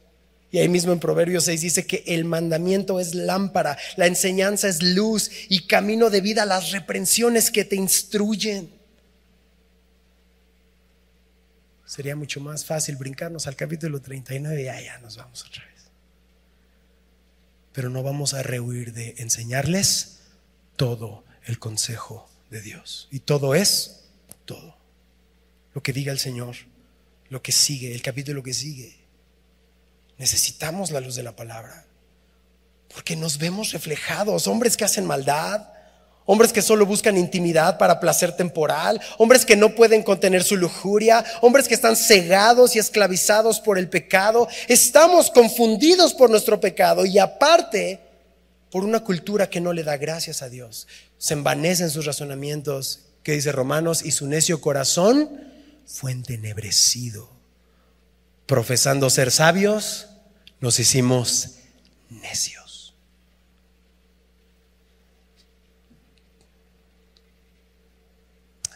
Y 0.49 0.59
ahí 0.59 0.69
mismo 0.69 0.93
en 0.93 0.99
Proverbios 0.99 1.45
6 1.45 1.61
dice 1.61 1.85
que 1.85 2.03
el 2.07 2.25
mandamiento 2.25 2.99
es 2.99 3.13
lámpara, 3.13 3.77
la 3.95 4.07
enseñanza 4.07 4.67
es 4.67 4.81
luz 4.81 5.31
y 5.49 5.65
camino 5.67 6.09
de 6.09 6.21
vida 6.21 6.45
las 6.45 6.71
reprensiones 6.71 7.51
que 7.51 7.65
te 7.65 7.75
instruyen. 7.75 8.69
Sería 11.85 12.15
mucho 12.15 12.39
más 12.39 12.63
fácil 12.63 12.95
brincarnos 12.95 13.47
al 13.47 13.57
capítulo 13.57 14.01
39 14.01 14.63
y 14.63 14.67
allá 14.69 14.97
nos 14.99 15.17
vamos 15.17 15.45
otra 15.45 15.65
vez. 15.65 15.89
Pero 17.73 17.89
no 17.89 18.03
vamos 18.03 18.33
a 18.33 18.43
rehuir 18.43 18.93
de 18.93 19.15
enseñarles 19.17 20.19
todo 20.77 21.25
el 21.45 21.59
consejo 21.59 22.29
de 22.49 22.61
Dios. 22.61 23.07
Y 23.11 23.19
todo 23.19 23.55
es 23.55 24.01
todo. 24.45 24.75
Lo 25.73 25.81
que 25.81 25.93
diga 25.93 26.11
el 26.11 26.19
Señor, 26.19 26.55
lo 27.29 27.41
que 27.41 27.51
sigue, 27.51 27.93
el 27.93 28.01
capítulo 28.01 28.43
que 28.43 28.53
sigue. 28.53 28.95
Necesitamos 30.17 30.91
la 30.91 30.99
luz 30.99 31.15
de 31.15 31.23
la 31.23 31.35
palabra. 31.35 31.85
Porque 32.93 33.15
nos 33.15 33.37
vemos 33.37 33.71
reflejados, 33.71 34.47
hombres 34.47 34.75
que 34.75 34.83
hacen 34.83 35.05
maldad, 35.05 35.69
hombres 36.25 36.51
que 36.51 36.61
solo 36.61 36.85
buscan 36.85 37.17
intimidad 37.17 37.77
para 37.77 37.99
placer 37.99 38.35
temporal, 38.35 39.01
hombres 39.17 39.45
que 39.45 39.55
no 39.55 39.75
pueden 39.75 40.03
contener 40.03 40.43
su 40.43 40.57
lujuria, 40.57 41.23
hombres 41.41 41.67
que 41.67 41.73
están 41.73 41.95
cegados 41.95 42.75
y 42.75 42.79
esclavizados 42.79 43.61
por 43.61 43.77
el 43.77 43.89
pecado. 43.89 44.47
Estamos 44.67 45.31
confundidos 45.31 46.13
por 46.13 46.29
nuestro 46.29 46.59
pecado 46.59 47.05
y 47.05 47.17
aparte 47.17 47.99
por 48.69 48.83
una 48.83 49.01
cultura 49.01 49.49
que 49.49 49.61
no 49.61 49.73
le 49.73 49.83
da 49.83 49.97
gracias 49.97 50.41
a 50.41 50.49
Dios. 50.49 50.87
Se 51.22 51.36
envanece 51.36 51.84
en 51.84 51.91
sus 51.91 52.07
razonamientos, 52.07 53.01
que 53.22 53.34
dice 53.34 53.51
Romanos, 53.51 54.03
y 54.03 54.09
su 54.09 54.26
necio 54.26 54.59
corazón 54.59 55.30
fue 55.86 56.11
entenebrecido. 56.11 57.30
Profesando 58.47 59.07
ser 59.11 59.30
sabios, 59.30 60.07
nos 60.61 60.80
hicimos 60.80 61.57
necios. 62.09 62.95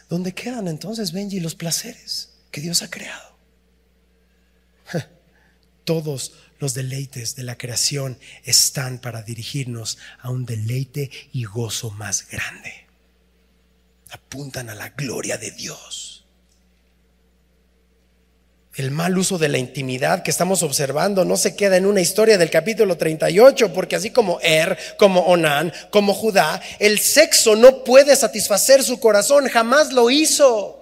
¿Dónde 0.08 0.32
quedan 0.32 0.68
entonces, 0.68 1.10
Benji, 1.10 1.40
los 1.40 1.56
placeres 1.56 2.30
que 2.52 2.60
Dios 2.60 2.80
ha 2.82 2.88
creado? 2.88 3.35
Todos 5.86 6.34
los 6.58 6.74
deleites 6.74 7.34
de 7.34 7.44
la 7.44 7.56
creación 7.56 8.18
están 8.44 8.98
para 8.98 9.22
dirigirnos 9.22 9.96
a 10.20 10.28
un 10.28 10.44
deleite 10.44 11.10
y 11.32 11.44
gozo 11.44 11.90
más 11.90 12.28
grande. 12.28 12.86
Apuntan 14.10 14.68
a 14.68 14.74
la 14.74 14.90
gloria 14.90 15.38
de 15.38 15.50
Dios 15.52 16.16
el 18.76 18.90
mal 18.90 19.16
uso 19.16 19.38
de 19.38 19.48
la 19.48 19.56
intimidad 19.56 20.22
que 20.22 20.30
estamos 20.30 20.62
observando 20.62 21.24
no 21.24 21.36
se 21.38 21.56
queda 21.56 21.78
en 21.78 21.86
una 21.86 22.02
historia 22.02 22.36
del 22.36 22.50
capítulo 22.50 22.96
38, 22.98 23.72
porque 23.72 23.96
así 23.96 24.10
como 24.10 24.38
Er, 24.42 24.78
como 24.98 25.20
Onán, 25.22 25.72
como 25.90 26.12
Judá, 26.12 26.60
el 26.78 26.98
sexo 26.98 27.56
no 27.56 27.84
puede 27.84 28.14
satisfacer 28.14 28.82
su 28.82 29.00
corazón, 29.00 29.48
jamás 29.48 29.92
lo 29.92 30.10
hizo. 30.10 30.75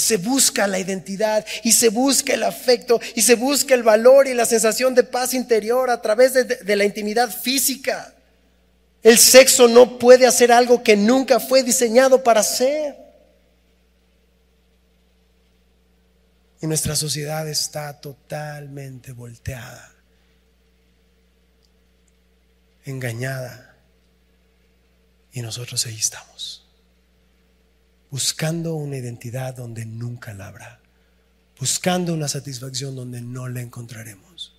Se 0.00 0.16
busca 0.16 0.66
la 0.66 0.80
identidad, 0.80 1.46
y 1.62 1.72
se 1.72 1.90
busca 1.90 2.34
el 2.34 2.42
afecto, 2.42 3.00
y 3.14 3.22
se 3.22 3.36
busca 3.36 3.74
el 3.74 3.84
valor 3.84 4.26
y 4.26 4.34
la 4.34 4.46
sensación 4.46 4.94
de 4.94 5.04
paz 5.04 5.34
interior 5.34 5.90
a 5.90 6.02
través 6.02 6.34
de, 6.34 6.44
de 6.44 6.76
la 6.76 6.84
intimidad 6.84 7.30
física. 7.30 8.14
El 9.02 9.18
sexo 9.18 9.68
no 9.68 9.98
puede 9.98 10.26
hacer 10.26 10.52
algo 10.52 10.82
que 10.82 10.96
nunca 10.96 11.40
fue 11.40 11.62
diseñado 11.62 12.22
para 12.22 12.40
hacer. 12.40 12.96
Y 16.60 16.66
nuestra 16.66 16.94
sociedad 16.94 17.48
está 17.48 18.00
totalmente 18.00 19.12
volteada, 19.12 19.90
engañada. 22.84 23.74
Y 25.32 25.40
nosotros 25.40 25.86
ahí 25.86 25.96
estamos, 25.96 26.59
buscando 28.10 28.74
una 28.74 28.96
identidad 28.96 29.54
donde 29.54 29.84
nunca 29.86 30.34
la 30.34 30.48
habrá, 30.48 30.80
buscando 31.58 32.12
una 32.14 32.28
satisfacción 32.28 32.96
donde 32.96 33.20
no 33.20 33.48
la 33.48 33.60
encontraremos. 33.60 34.54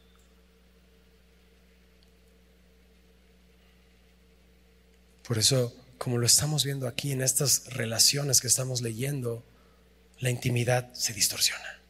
Por 5.27 5.37
eso, 5.37 5.73
como 5.97 6.17
lo 6.17 6.25
estamos 6.25 6.65
viendo 6.65 6.87
aquí 6.87 7.11
en 7.11 7.21
estas 7.21 7.65
relaciones 7.73 8.41
que 8.41 8.47
estamos 8.47 8.81
leyendo, 8.81 9.43
la 10.19 10.29
intimidad 10.29 10.93
se 10.93 11.13
distorsiona 11.13 11.81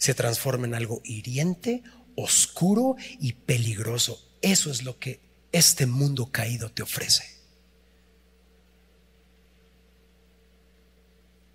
se 0.00 0.14
transforma 0.14 0.66
en 0.66 0.74
algo 0.74 1.02
hiriente, 1.04 1.82
oscuro 2.16 2.96
y 3.20 3.34
peligroso. 3.34 4.26
Eso 4.40 4.70
es 4.70 4.82
lo 4.82 4.98
que 4.98 5.20
este 5.52 5.84
mundo 5.84 6.32
caído 6.32 6.72
te 6.72 6.82
ofrece. 6.82 7.29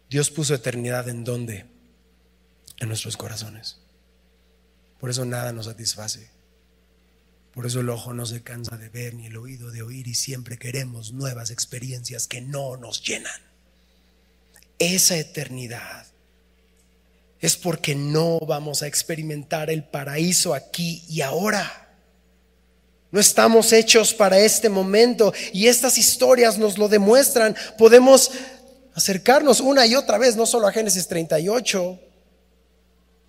Dios 0.10 0.30
puso 0.30 0.53
eternidad 0.53 1.10
en 1.10 1.24
dónde? 1.24 1.66
En 2.80 2.88
nuestros 2.88 3.18
corazones. 3.18 3.80
Por 4.99 5.10
eso 5.10 5.26
nada 5.26 5.51
nos 5.51 5.66
satisface. 5.66 6.30
Por 7.53 7.66
eso 7.66 7.80
el 7.80 7.89
ojo 7.89 8.14
no 8.14 8.26
se 8.26 8.43
cansa 8.43 8.78
de 8.78 8.89
ver 8.89 9.14
ni 9.14 9.28
el 9.28 9.38
oído 9.38 9.72
de 9.72 9.82
oír 9.82 10.08
y 10.08 10.14
siempre 10.14 10.58
queremos 10.58 11.14
nuevas 11.14 11.51
experiencias 11.51 12.28
que 12.28 12.41
no 12.41 12.76
nos 12.76 13.01
llenan. 13.01 13.41
Esa 14.78 15.18
eternidad 15.18 16.06
es 17.39 17.56
porque 17.56 17.95
no 17.95 18.39
vamos 18.39 18.82
a 18.82 18.88
experimentar 18.88 19.70
el 19.70 19.84
paraíso 19.86 20.53
aquí 20.53 21.03
y 21.08 21.22
ahora. 21.22 21.82
No 23.12 23.22
estamos 23.22 23.72
hechos 23.72 24.14
para 24.14 24.39
este 24.39 24.68
momento 24.68 25.34
y 25.53 25.68
estas 25.68 25.97
historias 25.97 26.58
nos 26.58 26.78
lo 26.78 26.89
demuestran. 26.89 27.56
Podemos 27.78 28.32
acercarnos 28.96 29.60
una 29.60 29.86
y 29.86 29.93
otra 29.93 30.18
vez, 30.18 30.36
no 30.36 30.48
solo 30.48 30.68
a 30.68 30.72
Génesis 30.72 31.08
38, 31.08 32.00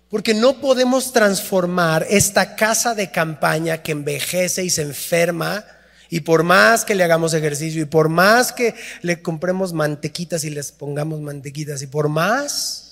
porque 0.09 0.33
no 0.33 0.59
podemos 0.59 1.13
transformar 1.13 2.07
esta 2.09 2.55
casa 2.55 2.95
de 2.95 3.11
campaña 3.11 3.83
que 3.83 3.91
envejece 3.91 4.63
y 4.63 4.71
se 4.71 4.81
enferma. 4.81 5.63
Y 6.09 6.21
por 6.21 6.43
más 6.43 6.85
que 6.85 6.95
le 6.95 7.03
hagamos 7.03 7.33
ejercicio 7.33 7.81
y 7.81 7.85
por 7.85 8.07
más 8.07 8.53
que 8.53 8.73
le 9.01 9.21
compremos 9.21 9.73
mantequitas 9.73 10.45
y 10.45 10.49
les 10.49 10.71
pongamos 10.71 11.19
mantequitas 11.19 11.81
y 11.81 11.87
por 11.87 12.07
más 12.07 12.87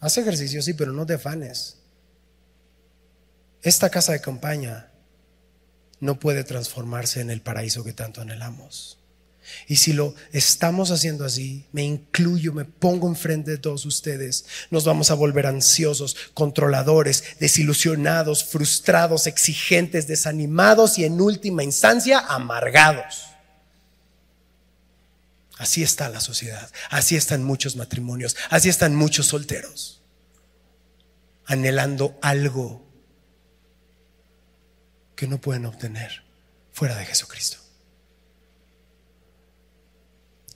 Haz 0.00 0.18
ejercicio, 0.18 0.62
sí, 0.62 0.74
pero 0.74 0.92
no 0.92 1.06
te 1.06 1.14
afanes. 1.14 1.78
Esta 3.62 3.90
casa 3.90 4.12
de 4.12 4.20
campaña 4.20 4.90
no 6.00 6.20
puede 6.20 6.44
transformarse 6.44 7.20
en 7.20 7.30
el 7.30 7.40
paraíso 7.40 7.82
que 7.82 7.92
tanto 7.92 8.20
anhelamos. 8.20 8.98
Y 9.66 9.76
si 9.76 9.92
lo 9.92 10.14
estamos 10.32 10.90
haciendo 10.90 11.24
así, 11.24 11.66
me 11.72 11.82
incluyo, 11.82 12.52
me 12.52 12.64
pongo 12.64 13.08
enfrente 13.08 13.50
de 13.50 13.58
todos 13.58 13.84
ustedes, 13.86 14.46
nos 14.70 14.84
vamos 14.84 15.10
a 15.10 15.14
volver 15.14 15.46
ansiosos, 15.46 16.16
controladores, 16.34 17.24
desilusionados, 17.40 18.44
frustrados, 18.44 19.26
exigentes, 19.26 20.06
desanimados 20.06 20.98
y 20.98 21.04
en 21.04 21.20
última 21.20 21.64
instancia 21.64 22.20
amargados. 22.20 23.26
Así 25.58 25.82
está 25.82 26.08
la 26.10 26.20
sociedad, 26.20 26.70
así 26.90 27.16
están 27.16 27.42
muchos 27.42 27.76
matrimonios, 27.76 28.36
así 28.50 28.68
están 28.68 28.94
muchos 28.94 29.26
solteros, 29.26 30.02
anhelando 31.46 32.18
algo 32.20 32.86
que 35.14 35.26
no 35.26 35.40
pueden 35.40 35.64
obtener 35.64 36.22
fuera 36.72 36.94
de 36.96 37.06
Jesucristo. 37.06 37.65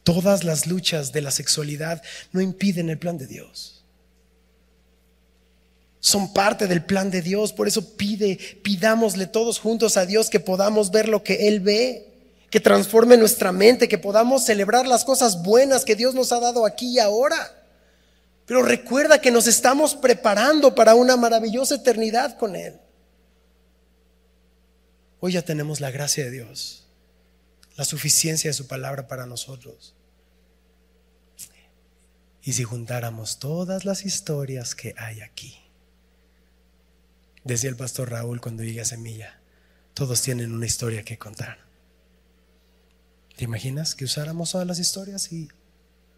Todas 0.05 0.45
las 0.45 0.67
luchas 0.67 1.13
de 1.13 1.21
la 1.21 1.31
sexualidad 1.31 2.03
no 2.33 2.41
impiden 2.41 2.91
el 2.91 2.99
plan 2.99 3.19
de 3.19 3.27
Dios. 3.27 3.85
Son 6.01 6.33
parte 6.33 6.67
del 6.67 6.85
plan 6.85 7.11
de 7.11 7.21
Dios, 7.21 7.53
por 7.53 7.69
eso 7.69 7.97
pide, 7.97 8.39
pidámosle 8.63 9.27
todos 9.27 9.59
juntos 9.59 9.97
a 9.97 10.07
Dios 10.07 10.31
que 10.31 10.41
podamos 10.41 10.91
ver 10.91 11.09
lo 11.09 11.23
que 11.23 11.49
Él 11.49 11.61
ve 11.61 12.11
que 12.51 12.61
transforme 12.61 13.17
nuestra 13.17 13.53
mente, 13.53 13.89
que 13.89 13.97
podamos 13.97 14.45
celebrar 14.45 14.87
las 14.87 15.05
cosas 15.05 15.43
buenas 15.43 15.85
que 15.85 15.95
Dios 15.95 16.15
nos 16.15 16.33
ha 16.33 16.41
dado 16.41 16.67
aquí 16.67 16.95
y 16.95 16.99
ahora. 16.99 17.57
Pero 18.45 18.63
recuerda 18.63 19.21
que 19.21 19.31
nos 19.31 19.47
estamos 19.47 19.95
preparando 19.95 20.75
para 20.75 20.97
una 20.97 21.17
maravillosa 21.17 21.77
eternidad 21.77 22.37
con 22.37 22.57
Él. 22.57 22.75
Hoy 25.21 25.33
ya 25.33 25.43
tenemos 25.43 25.81
la 25.81 25.93
gracia 25.93 26.25
de 26.25 26.31
Dios, 26.33 26.80
la 27.81 27.87
suficiencia 27.87 28.51
de 28.51 28.53
su 28.53 28.67
palabra 28.67 29.09
para 29.09 29.25
nosotros. 29.25 29.95
Y 32.43 32.53
si 32.53 32.63
juntáramos 32.63 33.39
todas 33.39 33.87
las 33.87 34.05
historias 34.05 34.75
que 34.75 34.95
hay 34.99 35.23
aquí, 35.23 35.59
decía 37.43 37.71
el 37.71 37.77
pastor 37.77 38.11
Raúl 38.11 38.43
cuando 38.43 38.63
llegué 38.63 38.83
a 38.83 38.85
Semilla, 38.85 39.41
todos 39.95 40.21
tienen 40.21 40.53
una 40.53 40.67
historia 40.67 41.05
que 41.05 41.17
contar. 41.17 41.57
¿Te 43.39 43.45
imaginas 43.45 43.95
que 43.95 44.05
usáramos 44.05 44.51
todas 44.51 44.67
las 44.67 44.79
historias 44.79 45.33
y 45.33 45.49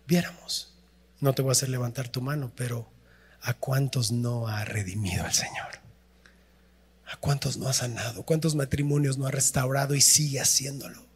viéramos? 0.09 0.75
No 1.21 1.33
te 1.33 1.43
voy 1.43 1.51
a 1.51 1.53
hacer 1.53 1.69
levantar 1.69 2.09
tu 2.09 2.23
mano, 2.23 2.51
pero 2.57 2.91
¿a 3.41 3.55
cuántos 3.55 4.11
no 4.11 4.49
ha 4.49 4.65
redimido 4.65 5.25
el 5.27 5.33
Señor? 5.33 5.81
¿A 7.07 7.17
cuántos 7.19 7.57
no 7.57 7.69
ha 7.69 7.73
sanado? 7.73 8.25
¿Cuántos 8.25 8.57
matrimonios 8.57 9.17
no 9.17 9.29
ha 9.29 9.31
restaurado 9.31 9.95
y 9.95 10.01
sigue 10.01 10.41
haciéndolo? 10.41 11.12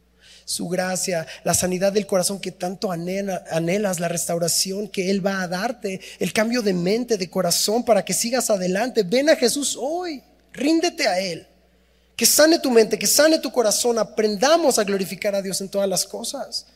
Su 0.47 0.69
gracia, 0.69 1.27
la 1.45 1.53
sanidad 1.53 1.93
del 1.93 2.07
corazón 2.07 2.41
que 2.41 2.53
tanto 2.53 2.91
anhelas, 2.91 4.01
la 4.01 4.09
restauración 4.09 4.89
que 4.89 5.11
Él 5.11 5.25
va 5.25 5.43
a 5.43 5.49
darte, 5.49 6.01
el 6.19 6.33
cambio 6.33 6.63
de 6.63 6.73
mente, 6.73 7.19
de 7.19 7.29
corazón 7.29 7.85
para 7.85 8.03
que 8.03 8.15
sigas 8.15 8.49
adelante. 8.49 9.03
Ven 9.03 9.29
a 9.29 9.37
Jesús 9.37 9.77
hoy, 9.79 10.23
ríndete 10.55 11.07
a 11.07 11.21
Él 11.21 11.47
que 12.17 12.25
sane 12.25 12.59
tu 12.59 12.71
mente, 12.71 12.99
que 12.99 13.07
sane 13.07 13.39
tu 13.39 13.53
corazón, 13.53 13.99
aprendamos 13.99 14.79
a 14.79 14.85
glorificar 14.85 15.35
a 15.35 15.43
Dios 15.43 15.61
en 15.61 15.69
todas 15.69 15.89
las 15.89 16.07
cosas. 16.07 16.67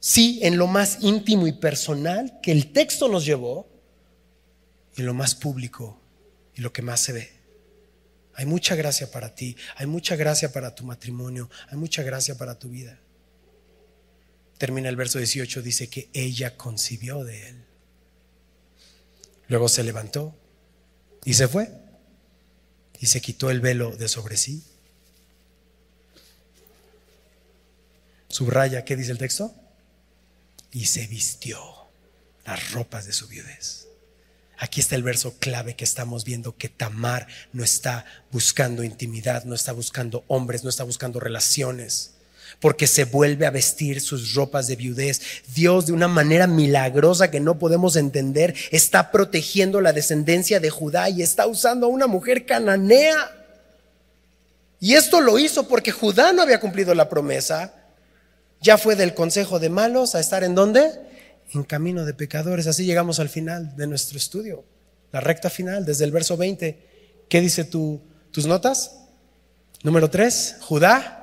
Sí, 0.00 0.40
en 0.42 0.58
lo 0.58 0.66
más 0.66 0.98
íntimo 1.00 1.46
y 1.46 1.52
personal 1.52 2.40
que 2.42 2.50
el 2.50 2.72
texto 2.72 3.08
nos 3.08 3.24
llevó, 3.24 3.68
y 4.96 5.00
en 5.00 5.06
lo 5.06 5.14
más 5.14 5.34
público 5.34 5.98
y 6.56 6.60
lo 6.60 6.72
que 6.72 6.82
más 6.82 7.00
se 7.00 7.12
ve. 7.12 7.43
Hay 8.36 8.46
mucha 8.46 8.74
gracia 8.74 9.10
para 9.10 9.34
ti, 9.34 9.56
hay 9.76 9.86
mucha 9.86 10.16
gracia 10.16 10.52
para 10.52 10.74
tu 10.74 10.84
matrimonio, 10.84 11.50
hay 11.68 11.76
mucha 11.76 12.02
gracia 12.02 12.36
para 12.36 12.58
tu 12.58 12.68
vida. 12.68 12.98
Termina 14.58 14.88
el 14.88 14.96
verso 14.96 15.18
18, 15.18 15.62
dice 15.62 15.88
que 15.88 16.08
ella 16.12 16.56
concibió 16.56 17.24
de 17.24 17.48
él. 17.48 17.64
Luego 19.48 19.68
se 19.68 19.82
levantó 19.82 20.34
y 21.24 21.34
se 21.34 21.48
fue 21.48 21.70
y 23.00 23.06
se 23.06 23.20
quitó 23.20 23.50
el 23.50 23.60
velo 23.60 23.96
de 23.96 24.08
sobre 24.08 24.36
sí. 24.36 24.64
Subraya, 28.28 28.84
¿qué 28.84 28.96
dice 28.96 29.12
el 29.12 29.18
texto? 29.18 29.54
Y 30.72 30.86
se 30.86 31.06
vistió 31.06 31.60
las 32.44 32.72
ropas 32.72 33.06
de 33.06 33.12
su 33.12 33.28
viudez. 33.28 33.83
Aquí 34.64 34.80
está 34.80 34.94
el 34.94 35.02
verso 35.02 35.34
clave 35.38 35.76
que 35.76 35.84
estamos 35.84 36.24
viendo, 36.24 36.56
que 36.56 36.70
Tamar 36.70 37.26
no 37.52 37.62
está 37.62 38.06
buscando 38.32 38.82
intimidad, 38.82 39.44
no 39.44 39.54
está 39.54 39.72
buscando 39.72 40.24
hombres, 40.26 40.64
no 40.64 40.70
está 40.70 40.84
buscando 40.84 41.20
relaciones, 41.20 42.12
porque 42.60 42.86
se 42.86 43.04
vuelve 43.04 43.44
a 43.44 43.50
vestir 43.50 44.00
sus 44.00 44.32
ropas 44.32 44.66
de 44.66 44.76
viudez. 44.76 45.20
Dios 45.54 45.84
de 45.84 45.92
una 45.92 46.08
manera 46.08 46.46
milagrosa 46.46 47.30
que 47.30 47.40
no 47.40 47.58
podemos 47.58 47.94
entender 47.96 48.54
está 48.70 49.10
protegiendo 49.10 49.82
la 49.82 49.92
descendencia 49.92 50.60
de 50.60 50.70
Judá 50.70 51.10
y 51.10 51.20
está 51.20 51.46
usando 51.46 51.84
a 51.84 51.90
una 51.90 52.06
mujer 52.06 52.46
cananea. 52.46 53.32
Y 54.80 54.94
esto 54.94 55.20
lo 55.20 55.38
hizo 55.38 55.68
porque 55.68 55.92
Judá 55.92 56.32
no 56.32 56.40
había 56.40 56.60
cumplido 56.60 56.94
la 56.94 57.10
promesa. 57.10 57.74
Ya 58.62 58.78
fue 58.78 58.96
del 58.96 59.12
consejo 59.12 59.58
de 59.58 59.68
malos 59.68 60.14
a 60.14 60.20
estar 60.20 60.42
en 60.42 60.54
dónde? 60.54 60.90
En 61.52 61.64
camino 61.64 62.04
de 62.04 62.14
pecadores. 62.14 62.66
Así 62.66 62.84
llegamos 62.84 63.20
al 63.20 63.28
final 63.28 63.76
de 63.76 63.86
nuestro 63.86 64.18
estudio, 64.18 64.64
la 65.12 65.20
recta 65.20 65.50
final, 65.50 65.84
desde 65.84 66.04
el 66.04 66.12
verso 66.12 66.36
20. 66.36 66.78
¿Qué 67.28 67.40
dice 67.40 67.64
tu, 67.64 68.00
tus 68.30 68.46
notas? 68.46 68.96
Número 69.82 70.10
3, 70.10 70.56
Judá 70.60 71.20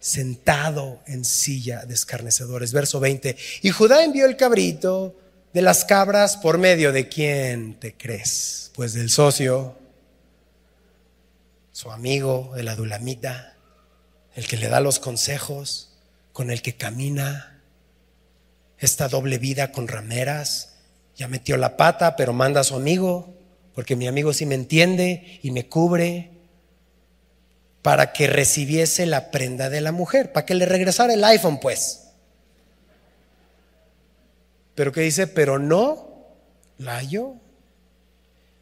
sentado 0.00 1.02
en 1.06 1.24
silla 1.24 1.84
de 1.84 1.94
escarnecedores. 1.94 2.72
Verso 2.72 3.00
20. 3.00 3.36
Y 3.62 3.70
Judá 3.70 4.04
envió 4.04 4.26
el 4.26 4.36
cabrito 4.36 5.16
de 5.52 5.62
las 5.62 5.84
cabras 5.84 6.36
por 6.36 6.58
medio 6.58 6.92
de 6.92 7.08
quién 7.08 7.78
te 7.78 7.96
crees? 7.96 8.70
Pues 8.74 8.92
del 8.92 9.10
socio, 9.10 9.76
su 11.72 11.90
amigo, 11.90 12.54
el 12.56 12.68
adulamita, 12.68 13.56
el 14.34 14.46
que 14.46 14.56
le 14.56 14.68
da 14.68 14.80
los 14.80 14.98
consejos, 14.98 15.96
con 16.32 16.50
el 16.50 16.62
que 16.62 16.76
camina 16.76 17.57
esta 18.78 19.08
doble 19.08 19.38
vida 19.38 19.72
con 19.72 19.88
rameras. 19.88 20.74
Ya 21.16 21.28
metió 21.28 21.56
la 21.56 21.76
pata, 21.76 22.16
pero 22.16 22.32
manda 22.32 22.60
a 22.60 22.64
su 22.64 22.76
amigo, 22.76 23.34
porque 23.74 23.96
mi 23.96 24.06
amigo 24.06 24.32
sí 24.32 24.46
me 24.46 24.54
entiende 24.54 25.40
y 25.42 25.50
me 25.50 25.68
cubre, 25.68 26.30
para 27.82 28.12
que 28.12 28.26
recibiese 28.26 29.06
la 29.06 29.30
prenda 29.30 29.70
de 29.70 29.80
la 29.80 29.92
mujer, 29.92 30.32
para 30.32 30.44
que 30.44 30.54
le 30.54 30.66
regresara 30.66 31.14
el 31.14 31.24
iPhone, 31.24 31.58
pues. 31.58 32.08
Pero 34.74 34.92
que 34.92 35.00
dice, 35.00 35.26
pero 35.26 35.58
no 35.58 36.26
la 36.78 36.96
halló. 36.96 37.34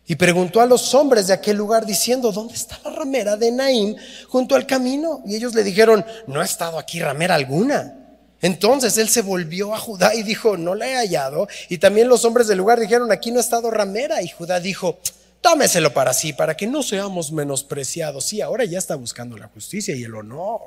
Y 0.07 0.15
preguntó 0.15 0.61
a 0.61 0.67
los 0.67 0.95
hombres 0.95 1.27
de 1.27 1.35
aquel 1.35 1.57
lugar 1.57 1.85
diciendo, 1.85 2.31
¿dónde 2.31 2.55
está 2.55 2.79
la 2.85 2.91
ramera 2.91 3.37
de 3.37 3.51
Naim 3.51 3.97
junto 4.29 4.55
al 4.55 4.67
camino? 4.67 5.23
Y 5.27 5.35
ellos 5.35 5.55
le 5.55 5.65
dijeron, 5.65 6.07
no 6.29 6.41
ha 6.41 6.45
estado 6.45 6.79
aquí 6.79 7.01
ramera 7.01 7.35
alguna. 7.35 8.06
Entonces 8.47 8.97
él 8.97 9.09
se 9.09 9.23
volvió 9.23 9.75
a 9.75 9.79
Judá 9.81 10.15
y 10.15 10.23
dijo, 10.23 10.57
no 10.57 10.77
la 10.77 10.87
he 10.87 10.95
hallado. 10.95 11.49
Y 11.69 11.79
también 11.79 12.09
los 12.09 12.25
hombres 12.25 12.47
del 12.47 12.59
lugar 12.59 12.79
dijeron, 12.79 13.11
aquí 13.11 13.33
no 13.33 13.39
ha 13.39 13.41
estado 13.41 13.73
ramera. 13.73 14.23
Y 14.23 14.29
Judá 14.29 14.61
dijo, 14.61 15.01
tómeselo 15.41 15.93
para 15.93 16.15
sí, 16.15 16.33
para 16.33 16.57
que 16.57 16.69
no 16.69 16.85
seamos 16.85 17.33
menospreciados. 17.33 18.25
Sí, 18.25 18.41
ahora 18.41 18.65
ya 18.65 18.79
está 18.79 18.95
buscando 18.95 19.37
la 19.37 19.49
justicia 19.49 19.97
y 19.97 20.05
el 20.05 20.15
honor. 20.15 20.61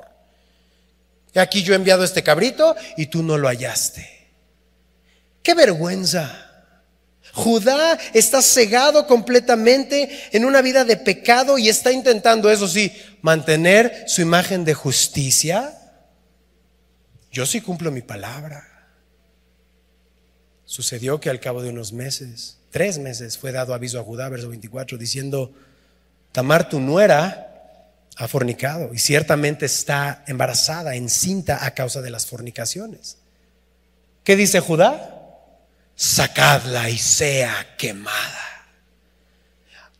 Aquí 1.36 1.64
yo 1.64 1.72
he 1.72 1.78
enviado 1.78 2.04
este 2.04 2.22
cabrito 2.22 2.76
y 2.98 3.06
tú 3.06 3.24
no 3.24 3.38
lo 3.38 3.48
hallaste. 3.48 4.28
Qué 5.42 5.54
vergüenza. 5.54 6.48
Judá 7.32 7.98
está 8.14 8.42
cegado 8.42 9.08
completamente 9.08 10.10
en 10.34 10.44
una 10.44 10.62
vida 10.62 10.84
de 10.84 10.98
pecado 10.98 11.58
y 11.58 11.70
está 11.70 11.94
intentando, 11.94 12.52
eso 12.52 12.68
sí, 12.68 12.92
mantener 13.22 14.04
su 14.06 14.22
imagen 14.22 14.66
de 14.66 14.74
justicia 14.74 15.79
yo 17.32 17.46
sí 17.46 17.62
cumplo 17.62 17.92
mi 17.92 18.02
palabra. 18.02 18.66
Sucedió 20.66 21.20
que 21.20 21.30
al 21.30 21.40
cabo 21.40 21.62
de 21.62 21.70
unos 21.70 21.94
meses, 21.94 22.58
tres 22.70 23.00
meses, 23.00 23.38
fue 23.38 23.52
dado 23.52 23.74
aviso 23.74 24.00
a 24.00 24.04
Judá, 24.04 24.30
verso 24.30 24.50
24, 24.50 24.98
diciendo, 24.98 25.52
Tamar, 26.32 26.70
tu 26.70 26.80
nuera, 26.80 27.50
ha 28.20 28.28
fornicado 28.28 28.94
y 28.94 29.00
ciertamente 29.00 29.66
está 29.66 30.24
embarazada, 30.28 30.96
encinta 30.96 31.66
a 31.66 31.74
causa 31.74 32.02
de 32.02 32.10
las 32.10 32.26
fornicaciones. 32.26 33.18
¿Qué 34.26 34.36
dice 34.36 34.60
Judá? 34.60 35.16
Sacadla 35.96 36.90
y 36.90 36.98
sea 36.98 37.76
quemada. 37.78 38.50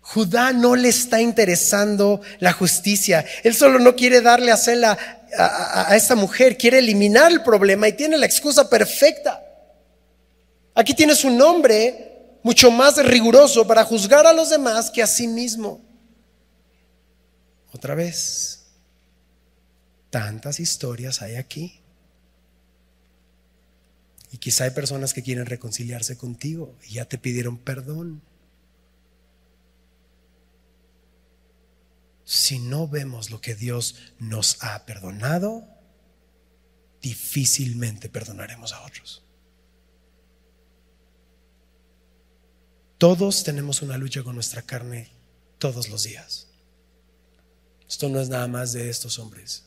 Judá 0.02 0.54
no 0.54 0.76
le 0.76 0.90
está 0.90 1.22
interesando 1.22 2.22
la 2.40 2.52
justicia. 2.52 3.26
Él 3.44 3.56
solo 3.56 3.80
no 3.80 3.96
quiere 3.96 4.22
darle 4.22 4.52
a 4.52 4.56
hacerla 4.56 5.19
a, 5.38 5.96
esta 5.96 6.16
mujer, 6.16 6.58
quiere 6.58 6.80
eliminar 6.80 7.32
el 7.32 7.44
problema 7.44 7.88
y 7.88 7.94
tiene 7.94 8.18
la 8.18 8.26
excusa 8.26 8.70
perfecta. 8.70 9.44
Aquí 10.74 10.94
tienes 10.94 11.24
un 11.24 11.42
hombre 11.42 12.38
mucho 12.44 12.72
más 12.72 12.98
riguroso 13.06 13.68
para 13.68 13.84
juzgar 13.84 14.26
a 14.26 14.34
los 14.34 14.50
demás 14.50 14.90
que 14.90 15.04
a 15.04 15.08
sí 15.08 15.28
mismo. 15.28 15.82
Otra 17.74 17.96
vez, 17.96 18.68
tantas 20.10 20.60
historias 20.60 21.22
hay 21.22 21.36
aquí. 21.36 21.82
Y 24.32 24.38
quizá 24.38 24.66
hay 24.66 24.72
personas 24.72 25.14
que 25.14 25.24
quieren 25.24 25.46
reconciliarse 25.46 26.18
contigo 26.18 26.76
y 26.88 26.96
ya 26.96 27.06
te 27.06 27.18
pidieron 27.18 27.58
perdón. 27.58 28.22
Si 32.30 32.60
no 32.60 32.88
vemos 32.88 33.32
lo 33.32 33.42
que 33.42 33.56
Dios 33.56 33.96
nos 34.20 34.62
ha 34.62 34.86
perdonado, 34.86 35.68
difícilmente 37.02 38.08
perdonaremos 38.08 38.72
a 38.72 38.86
otros. 38.86 39.24
Todos 43.00 43.44
tenemos 43.44 43.82
una 43.82 43.98
lucha 43.98 44.22
con 44.22 44.36
nuestra 44.36 44.62
carne 44.62 45.10
todos 45.58 45.90
los 45.90 46.04
días. 46.04 46.50
Esto 47.90 48.10
no 48.10 48.22
es 48.22 48.30
nada 48.30 48.48
más 48.48 48.74
de 48.74 48.92
estos 48.92 49.18
hombres. 49.18 49.66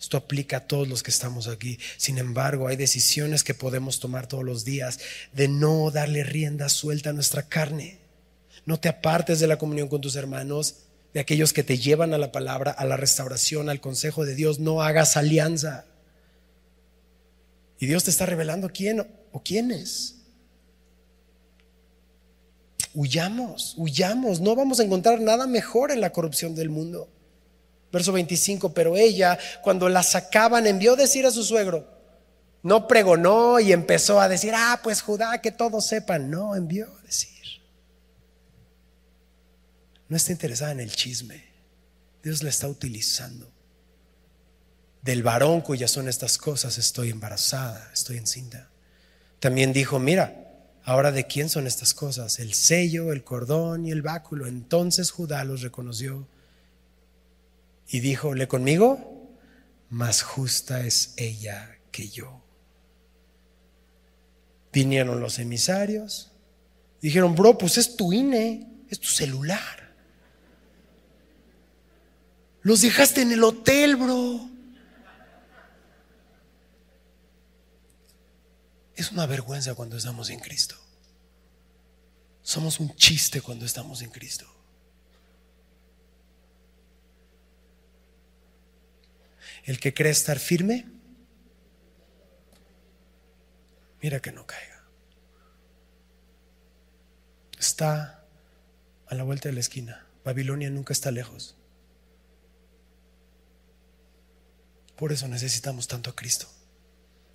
Esto 0.00 0.16
aplica 0.16 0.56
a 0.56 0.66
todos 0.66 0.88
los 0.88 1.02
que 1.02 1.10
estamos 1.10 1.48
aquí. 1.48 1.78
Sin 1.98 2.16
embargo, 2.16 2.66
hay 2.66 2.76
decisiones 2.76 3.44
que 3.44 3.52
podemos 3.52 4.00
tomar 4.00 4.26
todos 4.26 4.44
los 4.44 4.64
días 4.64 5.00
de 5.34 5.48
no 5.48 5.90
darle 5.90 6.24
rienda 6.24 6.70
suelta 6.70 7.10
a 7.10 7.12
nuestra 7.12 7.42
carne. 7.42 7.98
No 8.64 8.80
te 8.80 8.88
apartes 8.88 9.38
de 9.38 9.48
la 9.48 9.58
comunión 9.58 9.88
con 9.88 10.00
tus 10.00 10.16
hermanos 10.16 10.83
de 11.14 11.20
aquellos 11.20 11.52
que 11.52 11.62
te 11.62 11.78
llevan 11.78 12.12
a 12.12 12.18
la 12.18 12.32
palabra, 12.32 12.72
a 12.72 12.84
la 12.84 12.96
restauración, 12.96 13.70
al 13.70 13.80
consejo 13.80 14.24
de 14.24 14.34
Dios. 14.34 14.58
No 14.58 14.82
hagas 14.82 15.16
alianza. 15.16 15.86
Y 17.78 17.86
Dios 17.86 18.02
te 18.02 18.10
está 18.10 18.26
revelando 18.26 18.68
quién 18.68 19.06
o 19.30 19.42
quiénes. 19.42 20.16
Huyamos, 22.94 23.74
huyamos. 23.76 24.40
No 24.40 24.56
vamos 24.56 24.80
a 24.80 24.84
encontrar 24.84 25.20
nada 25.20 25.46
mejor 25.46 25.92
en 25.92 26.00
la 26.00 26.10
corrupción 26.10 26.56
del 26.56 26.68
mundo. 26.68 27.08
Verso 27.92 28.12
25, 28.12 28.74
pero 28.74 28.96
ella, 28.96 29.38
cuando 29.62 29.88
la 29.88 30.02
sacaban, 30.02 30.66
envió 30.66 30.96
decir 30.96 31.26
a 31.26 31.30
su 31.30 31.44
suegro. 31.44 31.88
No 32.64 32.88
pregonó 32.88 33.60
y 33.60 33.72
empezó 33.72 34.20
a 34.20 34.28
decir, 34.28 34.52
ah, 34.56 34.80
pues 34.82 35.00
Judá, 35.00 35.40
que 35.40 35.52
todos 35.52 35.86
sepan. 35.86 36.28
No, 36.28 36.56
envió 36.56 36.88
decir 37.04 37.34
no 40.08 40.16
está 40.16 40.32
interesada 40.32 40.72
en 40.72 40.80
el 40.80 40.90
chisme. 40.92 41.44
Dios 42.22 42.42
la 42.42 42.50
está 42.50 42.68
utilizando. 42.68 43.52
Del 45.02 45.22
varón 45.22 45.60
cuyas 45.60 45.90
son 45.90 46.08
estas 46.08 46.38
cosas, 46.38 46.78
estoy 46.78 47.10
embarazada, 47.10 47.90
estoy 47.92 48.16
encinta. 48.16 48.70
También 49.38 49.74
dijo, 49.74 49.98
mira, 49.98 50.44
ahora 50.84 51.12
de 51.12 51.26
quién 51.26 51.50
son 51.50 51.66
estas 51.66 51.92
cosas, 51.92 52.38
el 52.38 52.54
sello, 52.54 53.12
el 53.12 53.24
cordón 53.24 53.86
y 53.86 53.90
el 53.90 54.00
báculo. 54.00 54.46
Entonces 54.46 55.10
Judá 55.10 55.44
los 55.44 55.60
reconoció 55.60 56.26
y 57.88 58.00
dijo, 58.00 58.34
¿le 58.34 58.48
conmigo? 58.48 59.36
Más 59.90 60.22
justa 60.22 60.86
es 60.86 61.12
ella 61.16 61.78
que 61.90 62.08
yo. 62.08 62.42
Vinieron 64.72 65.20
los 65.20 65.38
emisarios, 65.38 66.32
dijeron, 67.00 67.34
bro, 67.34 67.58
pues 67.58 67.78
es 67.78 67.96
tu 67.96 68.12
INE, 68.12 68.66
es 68.88 68.98
tu 68.98 69.08
celular. 69.08 69.83
Los 72.64 72.80
dejaste 72.80 73.20
en 73.20 73.30
el 73.30 73.44
hotel, 73.44 73.94
bro. 73.94 74.48
Es 78.96 79.12
una 79.12 79.26
vergüenza 79.26 79.74
cuando 79.74 79.98
estamos 79.98 80.30
en 80.30 80.40
Cristo. 80.40 80.74
Somos 82.42 82.80
un 82.80 82.96
chiste 82.96 83.42
cuando 83.42 83.66
estamos 83.66 84.00
en 84.00 84.10
Cristo. 84.10 84.46
El 89.64 89.78
que 89.78 89.92
cree 89.92 90.12
estar 90.12 90.38
firme, 90.38 90.86
mira 94.00 94.20
que 94.20 94.32
no 94.32 94.46
caiga. 94.46 94.84
Está 97.58 98.24
a 99.06 99.14
la 99.14 99.22
vuelta 99.22 99.50
de 99.50 99.54
la 99.54 99.60
esquina. 99.60 100.06
Babilonia 100.24 100.70
nunca 100.70 100.94
está 100.94 101.10
lejos. 101.10 101.56
Por 104.96 105.12
eso 105.12 105.28
necesitamos 105.28 105.88
tanto 105.88 106.10
a 106.10 106.16
Cristo 106.16 106.46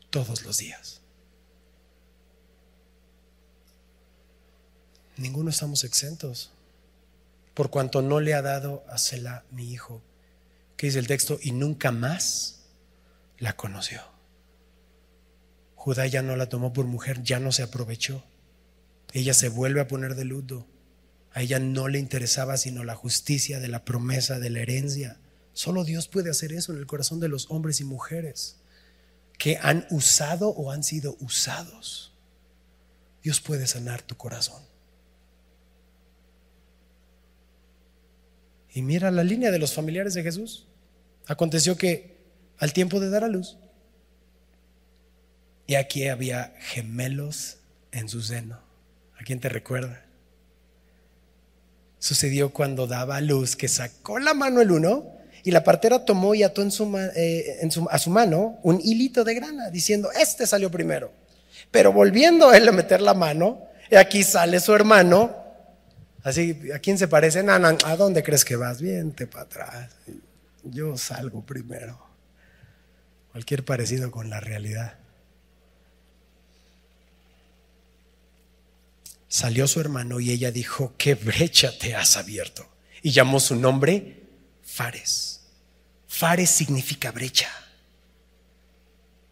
todos 0.10 0.43
los 0.43 0.57
días. 0.57 1.01
Ninguno 5.18 5.49
estamos 5.49 5.84
exentos. 5.84 6.51
Por 7.53 7.70
cuanto 7.70 8.01
no 8.01 8.22
le 8.22 8.34
ha 8.34 8.41
dado 8.41 8.86
a 8.88 8.97
Selah 8.97 9.43
mi 9.51 9.72
hijo. 9.72 10.01
¿Qué 10.78 10.88
dice 10.88 10.99
el 10.99 11.07
texto? 11.07 11.38
Y 11.41 11.51
nunca 11.51 11.91
más 11.91 12.62
la 13.38 13.53
conoció. 13.57 14.01
Judá 15.76 16.07
ya 16.07 16.22
no 16.22 16.38
la 16.38 16.47
tomó 16.47 16.72
por 16.72 16.86
mujer, 16.86 17.22
ya 17.22 17.39
no 17.39 17.51
se 17.51 17.64
aprovechó. 17.64 18.24
Ella 19.12 19.34
se 19.34 19.49
vuelve 19.49 19.82
a 19.82 19.88
poner 19.88 20.16
de 20.16 20.24
luto. 20.24 20.68
A 21.34 21.41
ella 21.41 21.60
no 21.60 21.89
le 21.89 21.99
interesaba 21.99 22.55
sino 22.55 22.86
la 22.86 22.95
justicia 22.95 23.60
de 23.60 23.68
la 23.68 23.84
promesa 23.84 24.39
de 24.39 24.49
la 24.49 24.62
herencia. 24.62 25.18
Solo 25.60 25.84
Dios 25.84 26.07
puede 26.07 26.30
hacer 26.30 26.53
eso 26.53 26.72
en 26.72 26.78
el 26.78 26.88
corazón 26.88 27.20
de 27.20 27.28
los 27.28 27.51
hombres 27.51 27.82
y 27.82 27.84
mujeres 27.84 28.62
que 29.38 29.60
han 29.62 29.86
usado 29.89 30.47
o 30.51 30.72
han 30.72 30.84
sido 30.84 31.18
usados. 31.20 32.14
Dios 33.22 33.41
puede 33.41 33.68
sanar 33.68 34.01
tu 34.01 34.16
corazón. 34.16 34.64
Y 38.74 38.82
mira 38.84 39.12
la 39.12 39.26
línea 39.26 39.51
de 39.51 39.60
los 39.60 39.74
familiares 39.74 40.14
de 40.14 40.24
Jesús. 40.24 40.66
Aconteció 41.28 41.76
que 41.76 42.16
al 42.57 42.72
tiempo 42.72 43.01
de 43.01 43.10
dar 43.10 43.26
a 43.26 43.28
luz, 43.28 43.57
y 45.68 45.76
aquí 45.76 46.07
había 46.07 46.55
gemelos 46.62 47.57
en 47.91 48.07
su 48.07 48.22
seno. 48.22 48.62
¿A 49.20 49.26
quién 49.26 49.41
te 49.41 49.49
recuerda? 49.49 50.05
Sucedió 51.97 52.53
cuando 52.53 52.88
daba 52.88 53.18
a 53.18 53.22
luz 53.22 53.57
que 53.57 53.68
sacó 53.68 54.20
la 54.20 54.34
mano 54.34 54.62
el 54.62 54.72
uno 54.72 55.18
y 55.43 55.51
la 55.51 55.63
partera 55.63 56.03
tomó 56.05 56.35
y 56.35 56.43
ató 56.43 56.61
en 56.61 56.71
su, 56.71 56.97
eh, 57.15 57.69
a 57.89 57.97
su 57.97 58.09
mano 58.09 58.59
un 58.63 58.79
hilito 58.81 59.23
de 59.23 59.33
grana, 59.33 59.69
diciendo, 59.69 60.09
este 60.11 60.45
salió 60.45 60.69
primero. 60.69 61.11
Pero 61.71 61.91
volviendo 61.93 62.53
él 62.53 62.67
a 62.67 62.71
meter 62.71 63.01
la 63.01 63.13
mano, 63.13 63.69
y 63.91 63.95
aquí 63.95 64.23
sale 64.23 64.59
su 64.59 64.73
hermano. 64.73 65.35
Así, 66.23 66.59
¿a 66.73 66.79
quién 66.79 66.97
se 66.97 67.07
parece? 67.07 67.43
Nana, 67.43 67.77
¿a 67.85 67.95
dónde 67.95 68.23
crees 68.23 68.45
que 68.45 68.55
vas? 68.55 68.81
Viente 68.81 69.27
para 69.27 69.43
atrás. 69.43 69.91
Yo 70.63 70.97
salgo 70.97 71.45
primero. 71.45 71.99
Cualquier 73.31 73.63
parecido 73.63 74.11
con 74.11 74.29
la 74.29 74.39
realidad. 74.39 74.95
Salió 79.27 79.67
su 79.67 79.79
hermano 79.79 80.19
y 80.19 80.31
ella 80.31 80.51
dijo, 80.51 80.93
¿qué 80.97 81.13
brecha 81.15 81.71
te 81.77 81.95
has 81.95 82.17
abierto? 82.17 82.67
Y 83.01 83.11
llamó 83.11 83.39
su 83.39 83.55
nombre 83.55 84.18
Fares. 84.72 85.41
Fares 86.07 86.49
significa 86.49 87.11
brecha. 87.11 87.49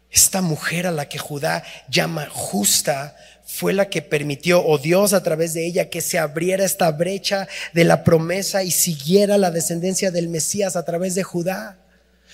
Esta 0.10 0.42
mujer 0.42 0.88
a 0.88 0.92
la 0.92 1.08
que 1.08 1.20
Judá 1.20 1.64
llama 1.90 2.28
justa 2.30 3.16
fue 3.46 3.72
la 3.72 3.90
que 3.90 4.02
permitió, 4.02 4.66
o 4.66 4.78
Dios 4.78 5.14
a 5.14 5.24
través 5.24 5.54
de 5.54 5.66
ella, 5.66 5.90
que 5.90 6.02
se 6.02 6.18
abriera 6.18 6.66
esta 6.66 6.92
brecha 6.92 7.48
de 7.74 7.84
la 7.84 8.04
promesa 8.04 8.64
y 8.64 8.72
siguiera 8.72 9.38
la 9.38 9.52
descendencia 9.52 10.12
del 10.12 10.28
Mesías 10.28 10.76
a 10.76 10.84
través 10.84 11.16
de 11.16 11.24
Judá, 11.24 11.78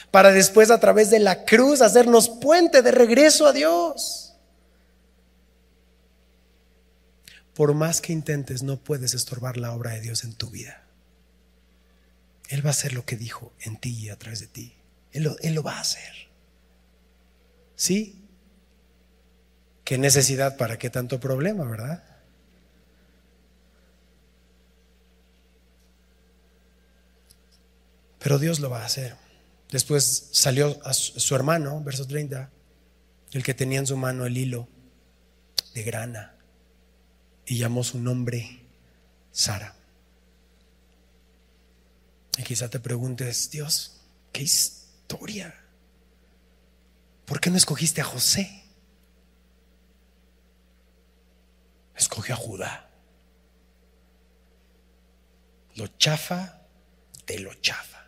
para 0.09 0.31
después 0.31 0.71
a 0.71 0.79
través 0.79 1.09
de 1.11 1.19
la 1.19 1.45
cruz 1.45 1.81
hacernos 1.81 2.29
puente 2.29 2.81
de 2.81 2.91
regreso 2.91 3.45
a 3.45 3.53
Dios. 3.53 4.33
Por 7.53 7.73
más 7.73 8.01
que 8.01 8.13
intentes, 8.13 8.63
no 8.63 8.77
puedes 8.77 9.13
estorbar 9.13 9.57
la 9.57 9.73
obra 9.73 9.91
de 9.91 10.01
Dios 10.01 10.23
en 10.23 10.33
tu 10.33 10.49
vida. 10.49 10.82
Él 12.49 12.65
va 12.65 12.69
a 12.69 12.71
hacer 12.71 12.93
lo 12.93 13.05
que 13.05 13.15
dijo 13.15 13.53
en 13.61 13.77
ti 13.77 13.97
y 13.97 14.09
a 14.09 14.17
través 14.17 14.39
de 14.39 14.47
ti. 14.47 14.75
Él 15.11 15.53
lo, 15.53 15.63
va 15.63 15.77
a 15.77 15.81
hacer. 15.81 16.29
¿Sí? 17.75 18.19
¿Qué 19.83 19.97
necesidad 19.97 20.57
para 20.57 20.77
qué 20.77 20.89
tanto 20.89 21.19
problema, 21.19 21.65
verdad? 21.65 22.03
Pero 28.19 28.39
Dios 28.39 28.59
lo 28.59 28.69
va 28.69 28.81
a 28.81 28.85
hacer. 28.85 29.15
Después 29.69 30.29
salió 30.31 30.79
a 30.85 30.93
su 30.93 31.35
hermano, 31.35 31.83
verso 31.83 32.07
30, 32.07 32.49
el 33.33 33.43
que 33.43 33.53
tenía 33.53 33.79
en 33.79 33.87
su 33.87 33.97
mano 33.97 34.25
el 34.25 34.37
hilo 34.37 34.67
de 35.73 35.83
grana 35.83 36.35
y 37.45 37.57
llamó 37.57 37.83
su 37.83 37.99
nombre 37.99 38.61
Sara. 39.31 39.75
Y 42.37 42.43
quizá 42.43 42.69
te 42.69 42.79
preguntes, 42.79 43.49
Dios, 43.51 44.01
¿qué 44.31 44.43
historia? 44.43 45.53
¿Por 47.25 47.39
qué 47.39 47.49
no 47.49 47.57
escogiste 47.57 48.01
a 48.01 48.05
José? 48.05 48.63
Escogió 51.95 52.35
a 52.35 52.37
Judá. 52.37 52.89
Lo 55.75 55.87
chafa 55.87 56.61
de 57.27 57.39
lo 57.39 57.53
chafa. 57.55 58.07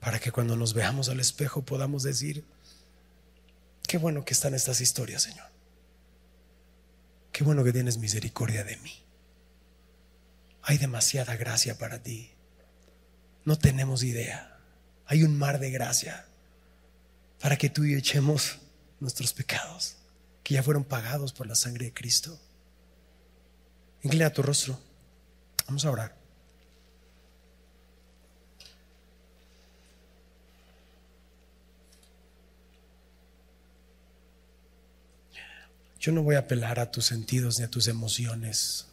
Para 0.00 0.20
que 0.20 0.30
cuando 0.30 0.56
nos 0.56 0.72
veamos 0.72 1.08
al 1.08 1.20
espejo 1.20 1.64
podamos 1.64 2.02
decir, 2.04 2.44
qué 3.86 3.98
bueno 3.98 4.24
que 4.24 4.34
están 4.34 4.54
estas 4.54 4.80
historias, 4.80 5.22
Señor. 5.22 5.46
Qué 7.32 7.44
bueno 7.44 7.64
que 7.64 7.72
tienes 7.72 7.98
misericordia 7.98 8.64
de 8.64 8.76
mí. 8.78 9.04
Hay 10.62 10.78
demasiada 10.78 11.36
gracia 11.36 11.76
para 11.76 12.02
ti. 12.02 12.35
No 13.46 13.56
tenemos 13.56 14.02
idea. 14.02 14.58
Hay 15.06 15.22
un 15.22 15.38
mar 15.38 15.60
de 15.60 15.70
gracia 15.70 16.26
para 17.40 17.56
que 17.56 17.70
tú 17.70 17.84
y 17.84 17.92
yo 17.92 17.98
echemos 17.98 18.58
nuestros 18.98 19.32
pecados, 19.32 19.96
que 20.42 20.54
ya 20.54 20.64
fueron 20.64 20.82
pagados 20.82 21.32
por 21.32 21.46
la 21.46 21.54
sangre 21.54 21.86
de 21.86 21.94
Cristo. 21.94 22.36
Inclina 24.02 24.32
tu 24.32 24.42
rostro. 24.42 24.78
Vamos 25.66 25.84
a 25.84 25.90
orar. 25.92 26.16
Yo 36.00 36.10
no 36.10 36.22
voy 36.22 36.34
a 36.34 36.40
apelar 36.40 36.80
a 36.80 36.90
tus 36.90 37.06
sentidos 37.06 37.58
ni 37.60 37.64
a 37.64 37.70
tus 37.70 37.86
emociones 37.86 38.85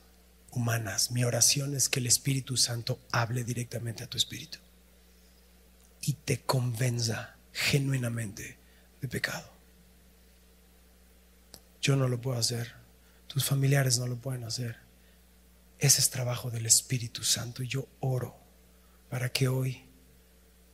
humanas. 0.56 1.12
Mi 1.12 1.24
oración 1.24 1.76
es 1.76 1.90
que 1.90 2.00
el 2.00 2.08
Espíritu 2.08 2.58
Santo 2.58 3.00
hable 3.12 3.44
directamente 3.44 4.04
a 4.04 4.08
tu 4.08 4.18
espíritu 4.18 4.60
y 6.02 6.14
te 6.14 6.42
convenza 6.42 7.36
genuinamente 7.52 8.58
de 9.02 9.08
pecado. 9.08 9.52
Yo 11.82 11.96
no 11.96 12.08
lo 12.08 12.22
puedo 12.22 12.38
hacer, 12.38 12.74
tus 13.28 13.46
familiares 13.46 14.00
no 14.00 14.08
lo 14.08 14.18
pueden 14.18 14.44
hacer. 14.44 14.78
Ese 15.80 16.00
es 16.00 16.10
trabajo 16.10 16.50
del 16.50 16.66
Espíritu 16.66 17.24
Santo 17.24 17.64
yo 17.64 17.88
oro 18.00 18.36
para 19.10 19.30
que 19.30 19.48
hoy 19.48 19.86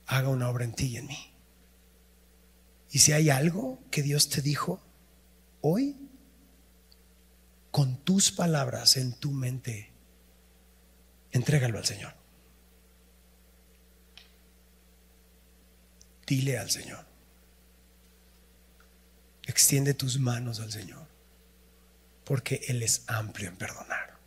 haga 0.06 0.30
una 0.30 0.50
obra 0.50 0.66
en 0.66 0.74
ti 0.74 0.88
y 0.88 0.98
en 0.98 1.08
mí. 1.08 1.34
Y 2.92 3.00
si 3.00 3.12
hay 3.12 3.30
algo 3.30 3.80
que 3.92 4.02
Dios 4.02 4.30
te 4.30 4.42
dijo 4.42 4.82
hoy, 5.62 6.09
con 7.72 7.98
tus 8.04 8.32
palabras 8.32 8.98
en 8.98 9.14
tu 9.14 9.32
mente, 9.32 9.92
entrégalo 11.32 11.78
al 11.78 11.86
Señor. 11.86 12.14
Dile 16.26 16.58
al 16.58 16.70
Señor. 16.70 17.06
Extiende 19.46 19.94
tus 19.94 20.20
manos 20.20 20.60
al 20.60 20.72
Señor, 20.72 21.08
porque 22.24 22.62
Él 22.68 22.84
es 22.84 23.04
amplio 23.08 23.50
en 23.50 23.58
perdonar. 23.58 24.18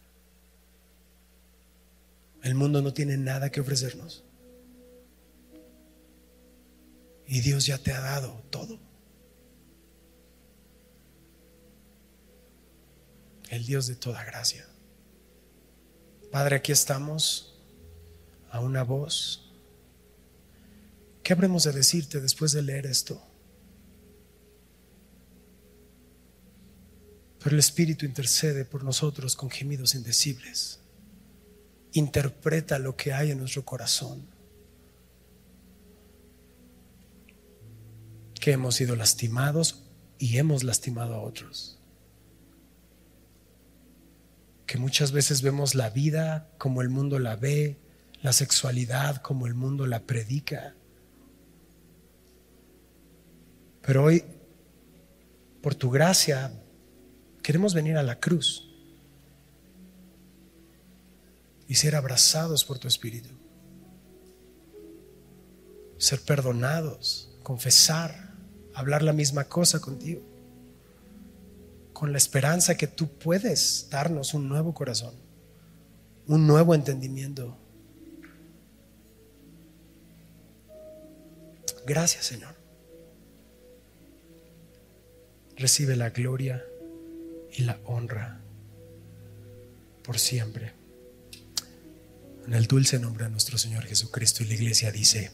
El 2.42 2.56
mundo 2.56 2.82
no 2.82 2.92
tiene 2.92 3.16
nada 3.16 3.50
que 3.50 3.60
ofrecernos. 3.60 4.24
Y 7.26 7.40
Dios 7.40 7.66
ya 7.66 7.78
te 7.78 7.92
ha 7.92 8.00
dado 8.00 8.42
todo. 8.50 8.80
El 13.52 13.66
Dios 13.66 13.86
de 13.86 13.96
toda 13.96 14.24
gracia. 14.24 14.66
Padre, 16.30 16.56
aquí 16.56 16.72
estamos 16.72 17.54
a 18.50 18.60
una 18.60 18.82
voz. 18.82 19.52
¿Qué 21.22 21.34
habremos 21.34 21.64
de 21.64 21.72
decirte 21.72 22.22
después 22.22 22.52
de 22.52 22.62
leer 22.62 22.86
esto? 22.86 23.22
Pero 27.40 27.54
el 27.54 27.58
Espíritu 27.58 28.06
intercede 28.06 28.64
por 28.64 28.84
nosotros 28.84 29.36
con 29.36 29.50
gemidos 29.50 29.94
indecibles. 29.94 30.80
Interpreta 31.92 32.78
lo 32.78 32.96
que 32.96 33.12
hay 33.12 33.32
en 33.32 33.38
nuestro 33.38 33.66
corazón. 33.66 34.26
Que 38.40 38.52
hemos 38.52 38.76
sido 38.76 38.96
lastimados 38.96 39.82
y 40.18 40.38
hemos 40.38 40.64
lastimado 40.64 41.16
a 41.16 41.20
otros 41.20 41.81
que 44.66 44.78
muchas 44.78 45.12
veces 45.12 45.42
vemos 45.42 45.74
la 45.74 45.90
vida 45.90 46.48
como 46.58 46.82
el 46.82 46.88
mundo 46.88 47.18
la 47.18 47.36
ve, 47.36 47.78
la 48.22 48.32
sexualidad 48.32 49.16
como 49.16 49.46
el 49.46 49.54
mundo 49.54 49.86
la 49.86 50.00
predica. 50.00 50.74
Pero 53.82 54.04
hoy, 54.04 54.24
por 55.60 55.74
tu 55.74 55.90
gracia, 55.90 56.52
queremos 57.42 57.74
venir 57.74 57.96
a 57.96 58.02
la 58.02 58.20
cruz 58.20 58.68
y 61.66 61.74
ser 61.74 61.96
abrazados 61.96 62.64
por 62.64 62.78
tu 62.78 62.86
Espíritu. 62.86 63.30
Ser 65.98 66.20
perdonados, 66.20 67.36
confesar, 67.42 68.34
hablar 68.74 69.02
la 69.02 69.12
misma 69.12 69.44
cosa 69.44 69.80
contigo. 69.80 70.31
Con 72.02 72.10
la 72.10 72.18
esperanza 72.18 72.76
que 72.76 72.88
tú 72.88 73.16
puedes 73.16 73.86
darnos 73.88 74.34
un 74.34 74.48
nuevo 74.48 74.74
corazón, 74.74 75.14
un 76.26 76.48
nuevo 76.48 76.74
entendimiento. 76.74 77.56
Gracias 81.86 82.24
Señor. 82.24 82.56
Recibe 85.56 85.94
la 85.94 86.10
gloria 86.10 86.64
y 87.52 87.62
la 87.62 87.78
honra 87.84 88.40
por 90.02 90.18
siempre. 90.18 90.72
En 92.48 92.54
el 92.54 92.66
dulce 92.66 92.98
nombre 92.98 93.26
de 93.26 93.30
nuestro 93.30 93.58
Señor 93.58 93.84
Jesucristo 93.84 94.42
y 94.42 94.46
la 94.46 94.54
iglesia 94.54 94.90
dice, 94.90 95.30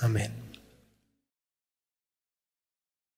amén. 0.00 0.45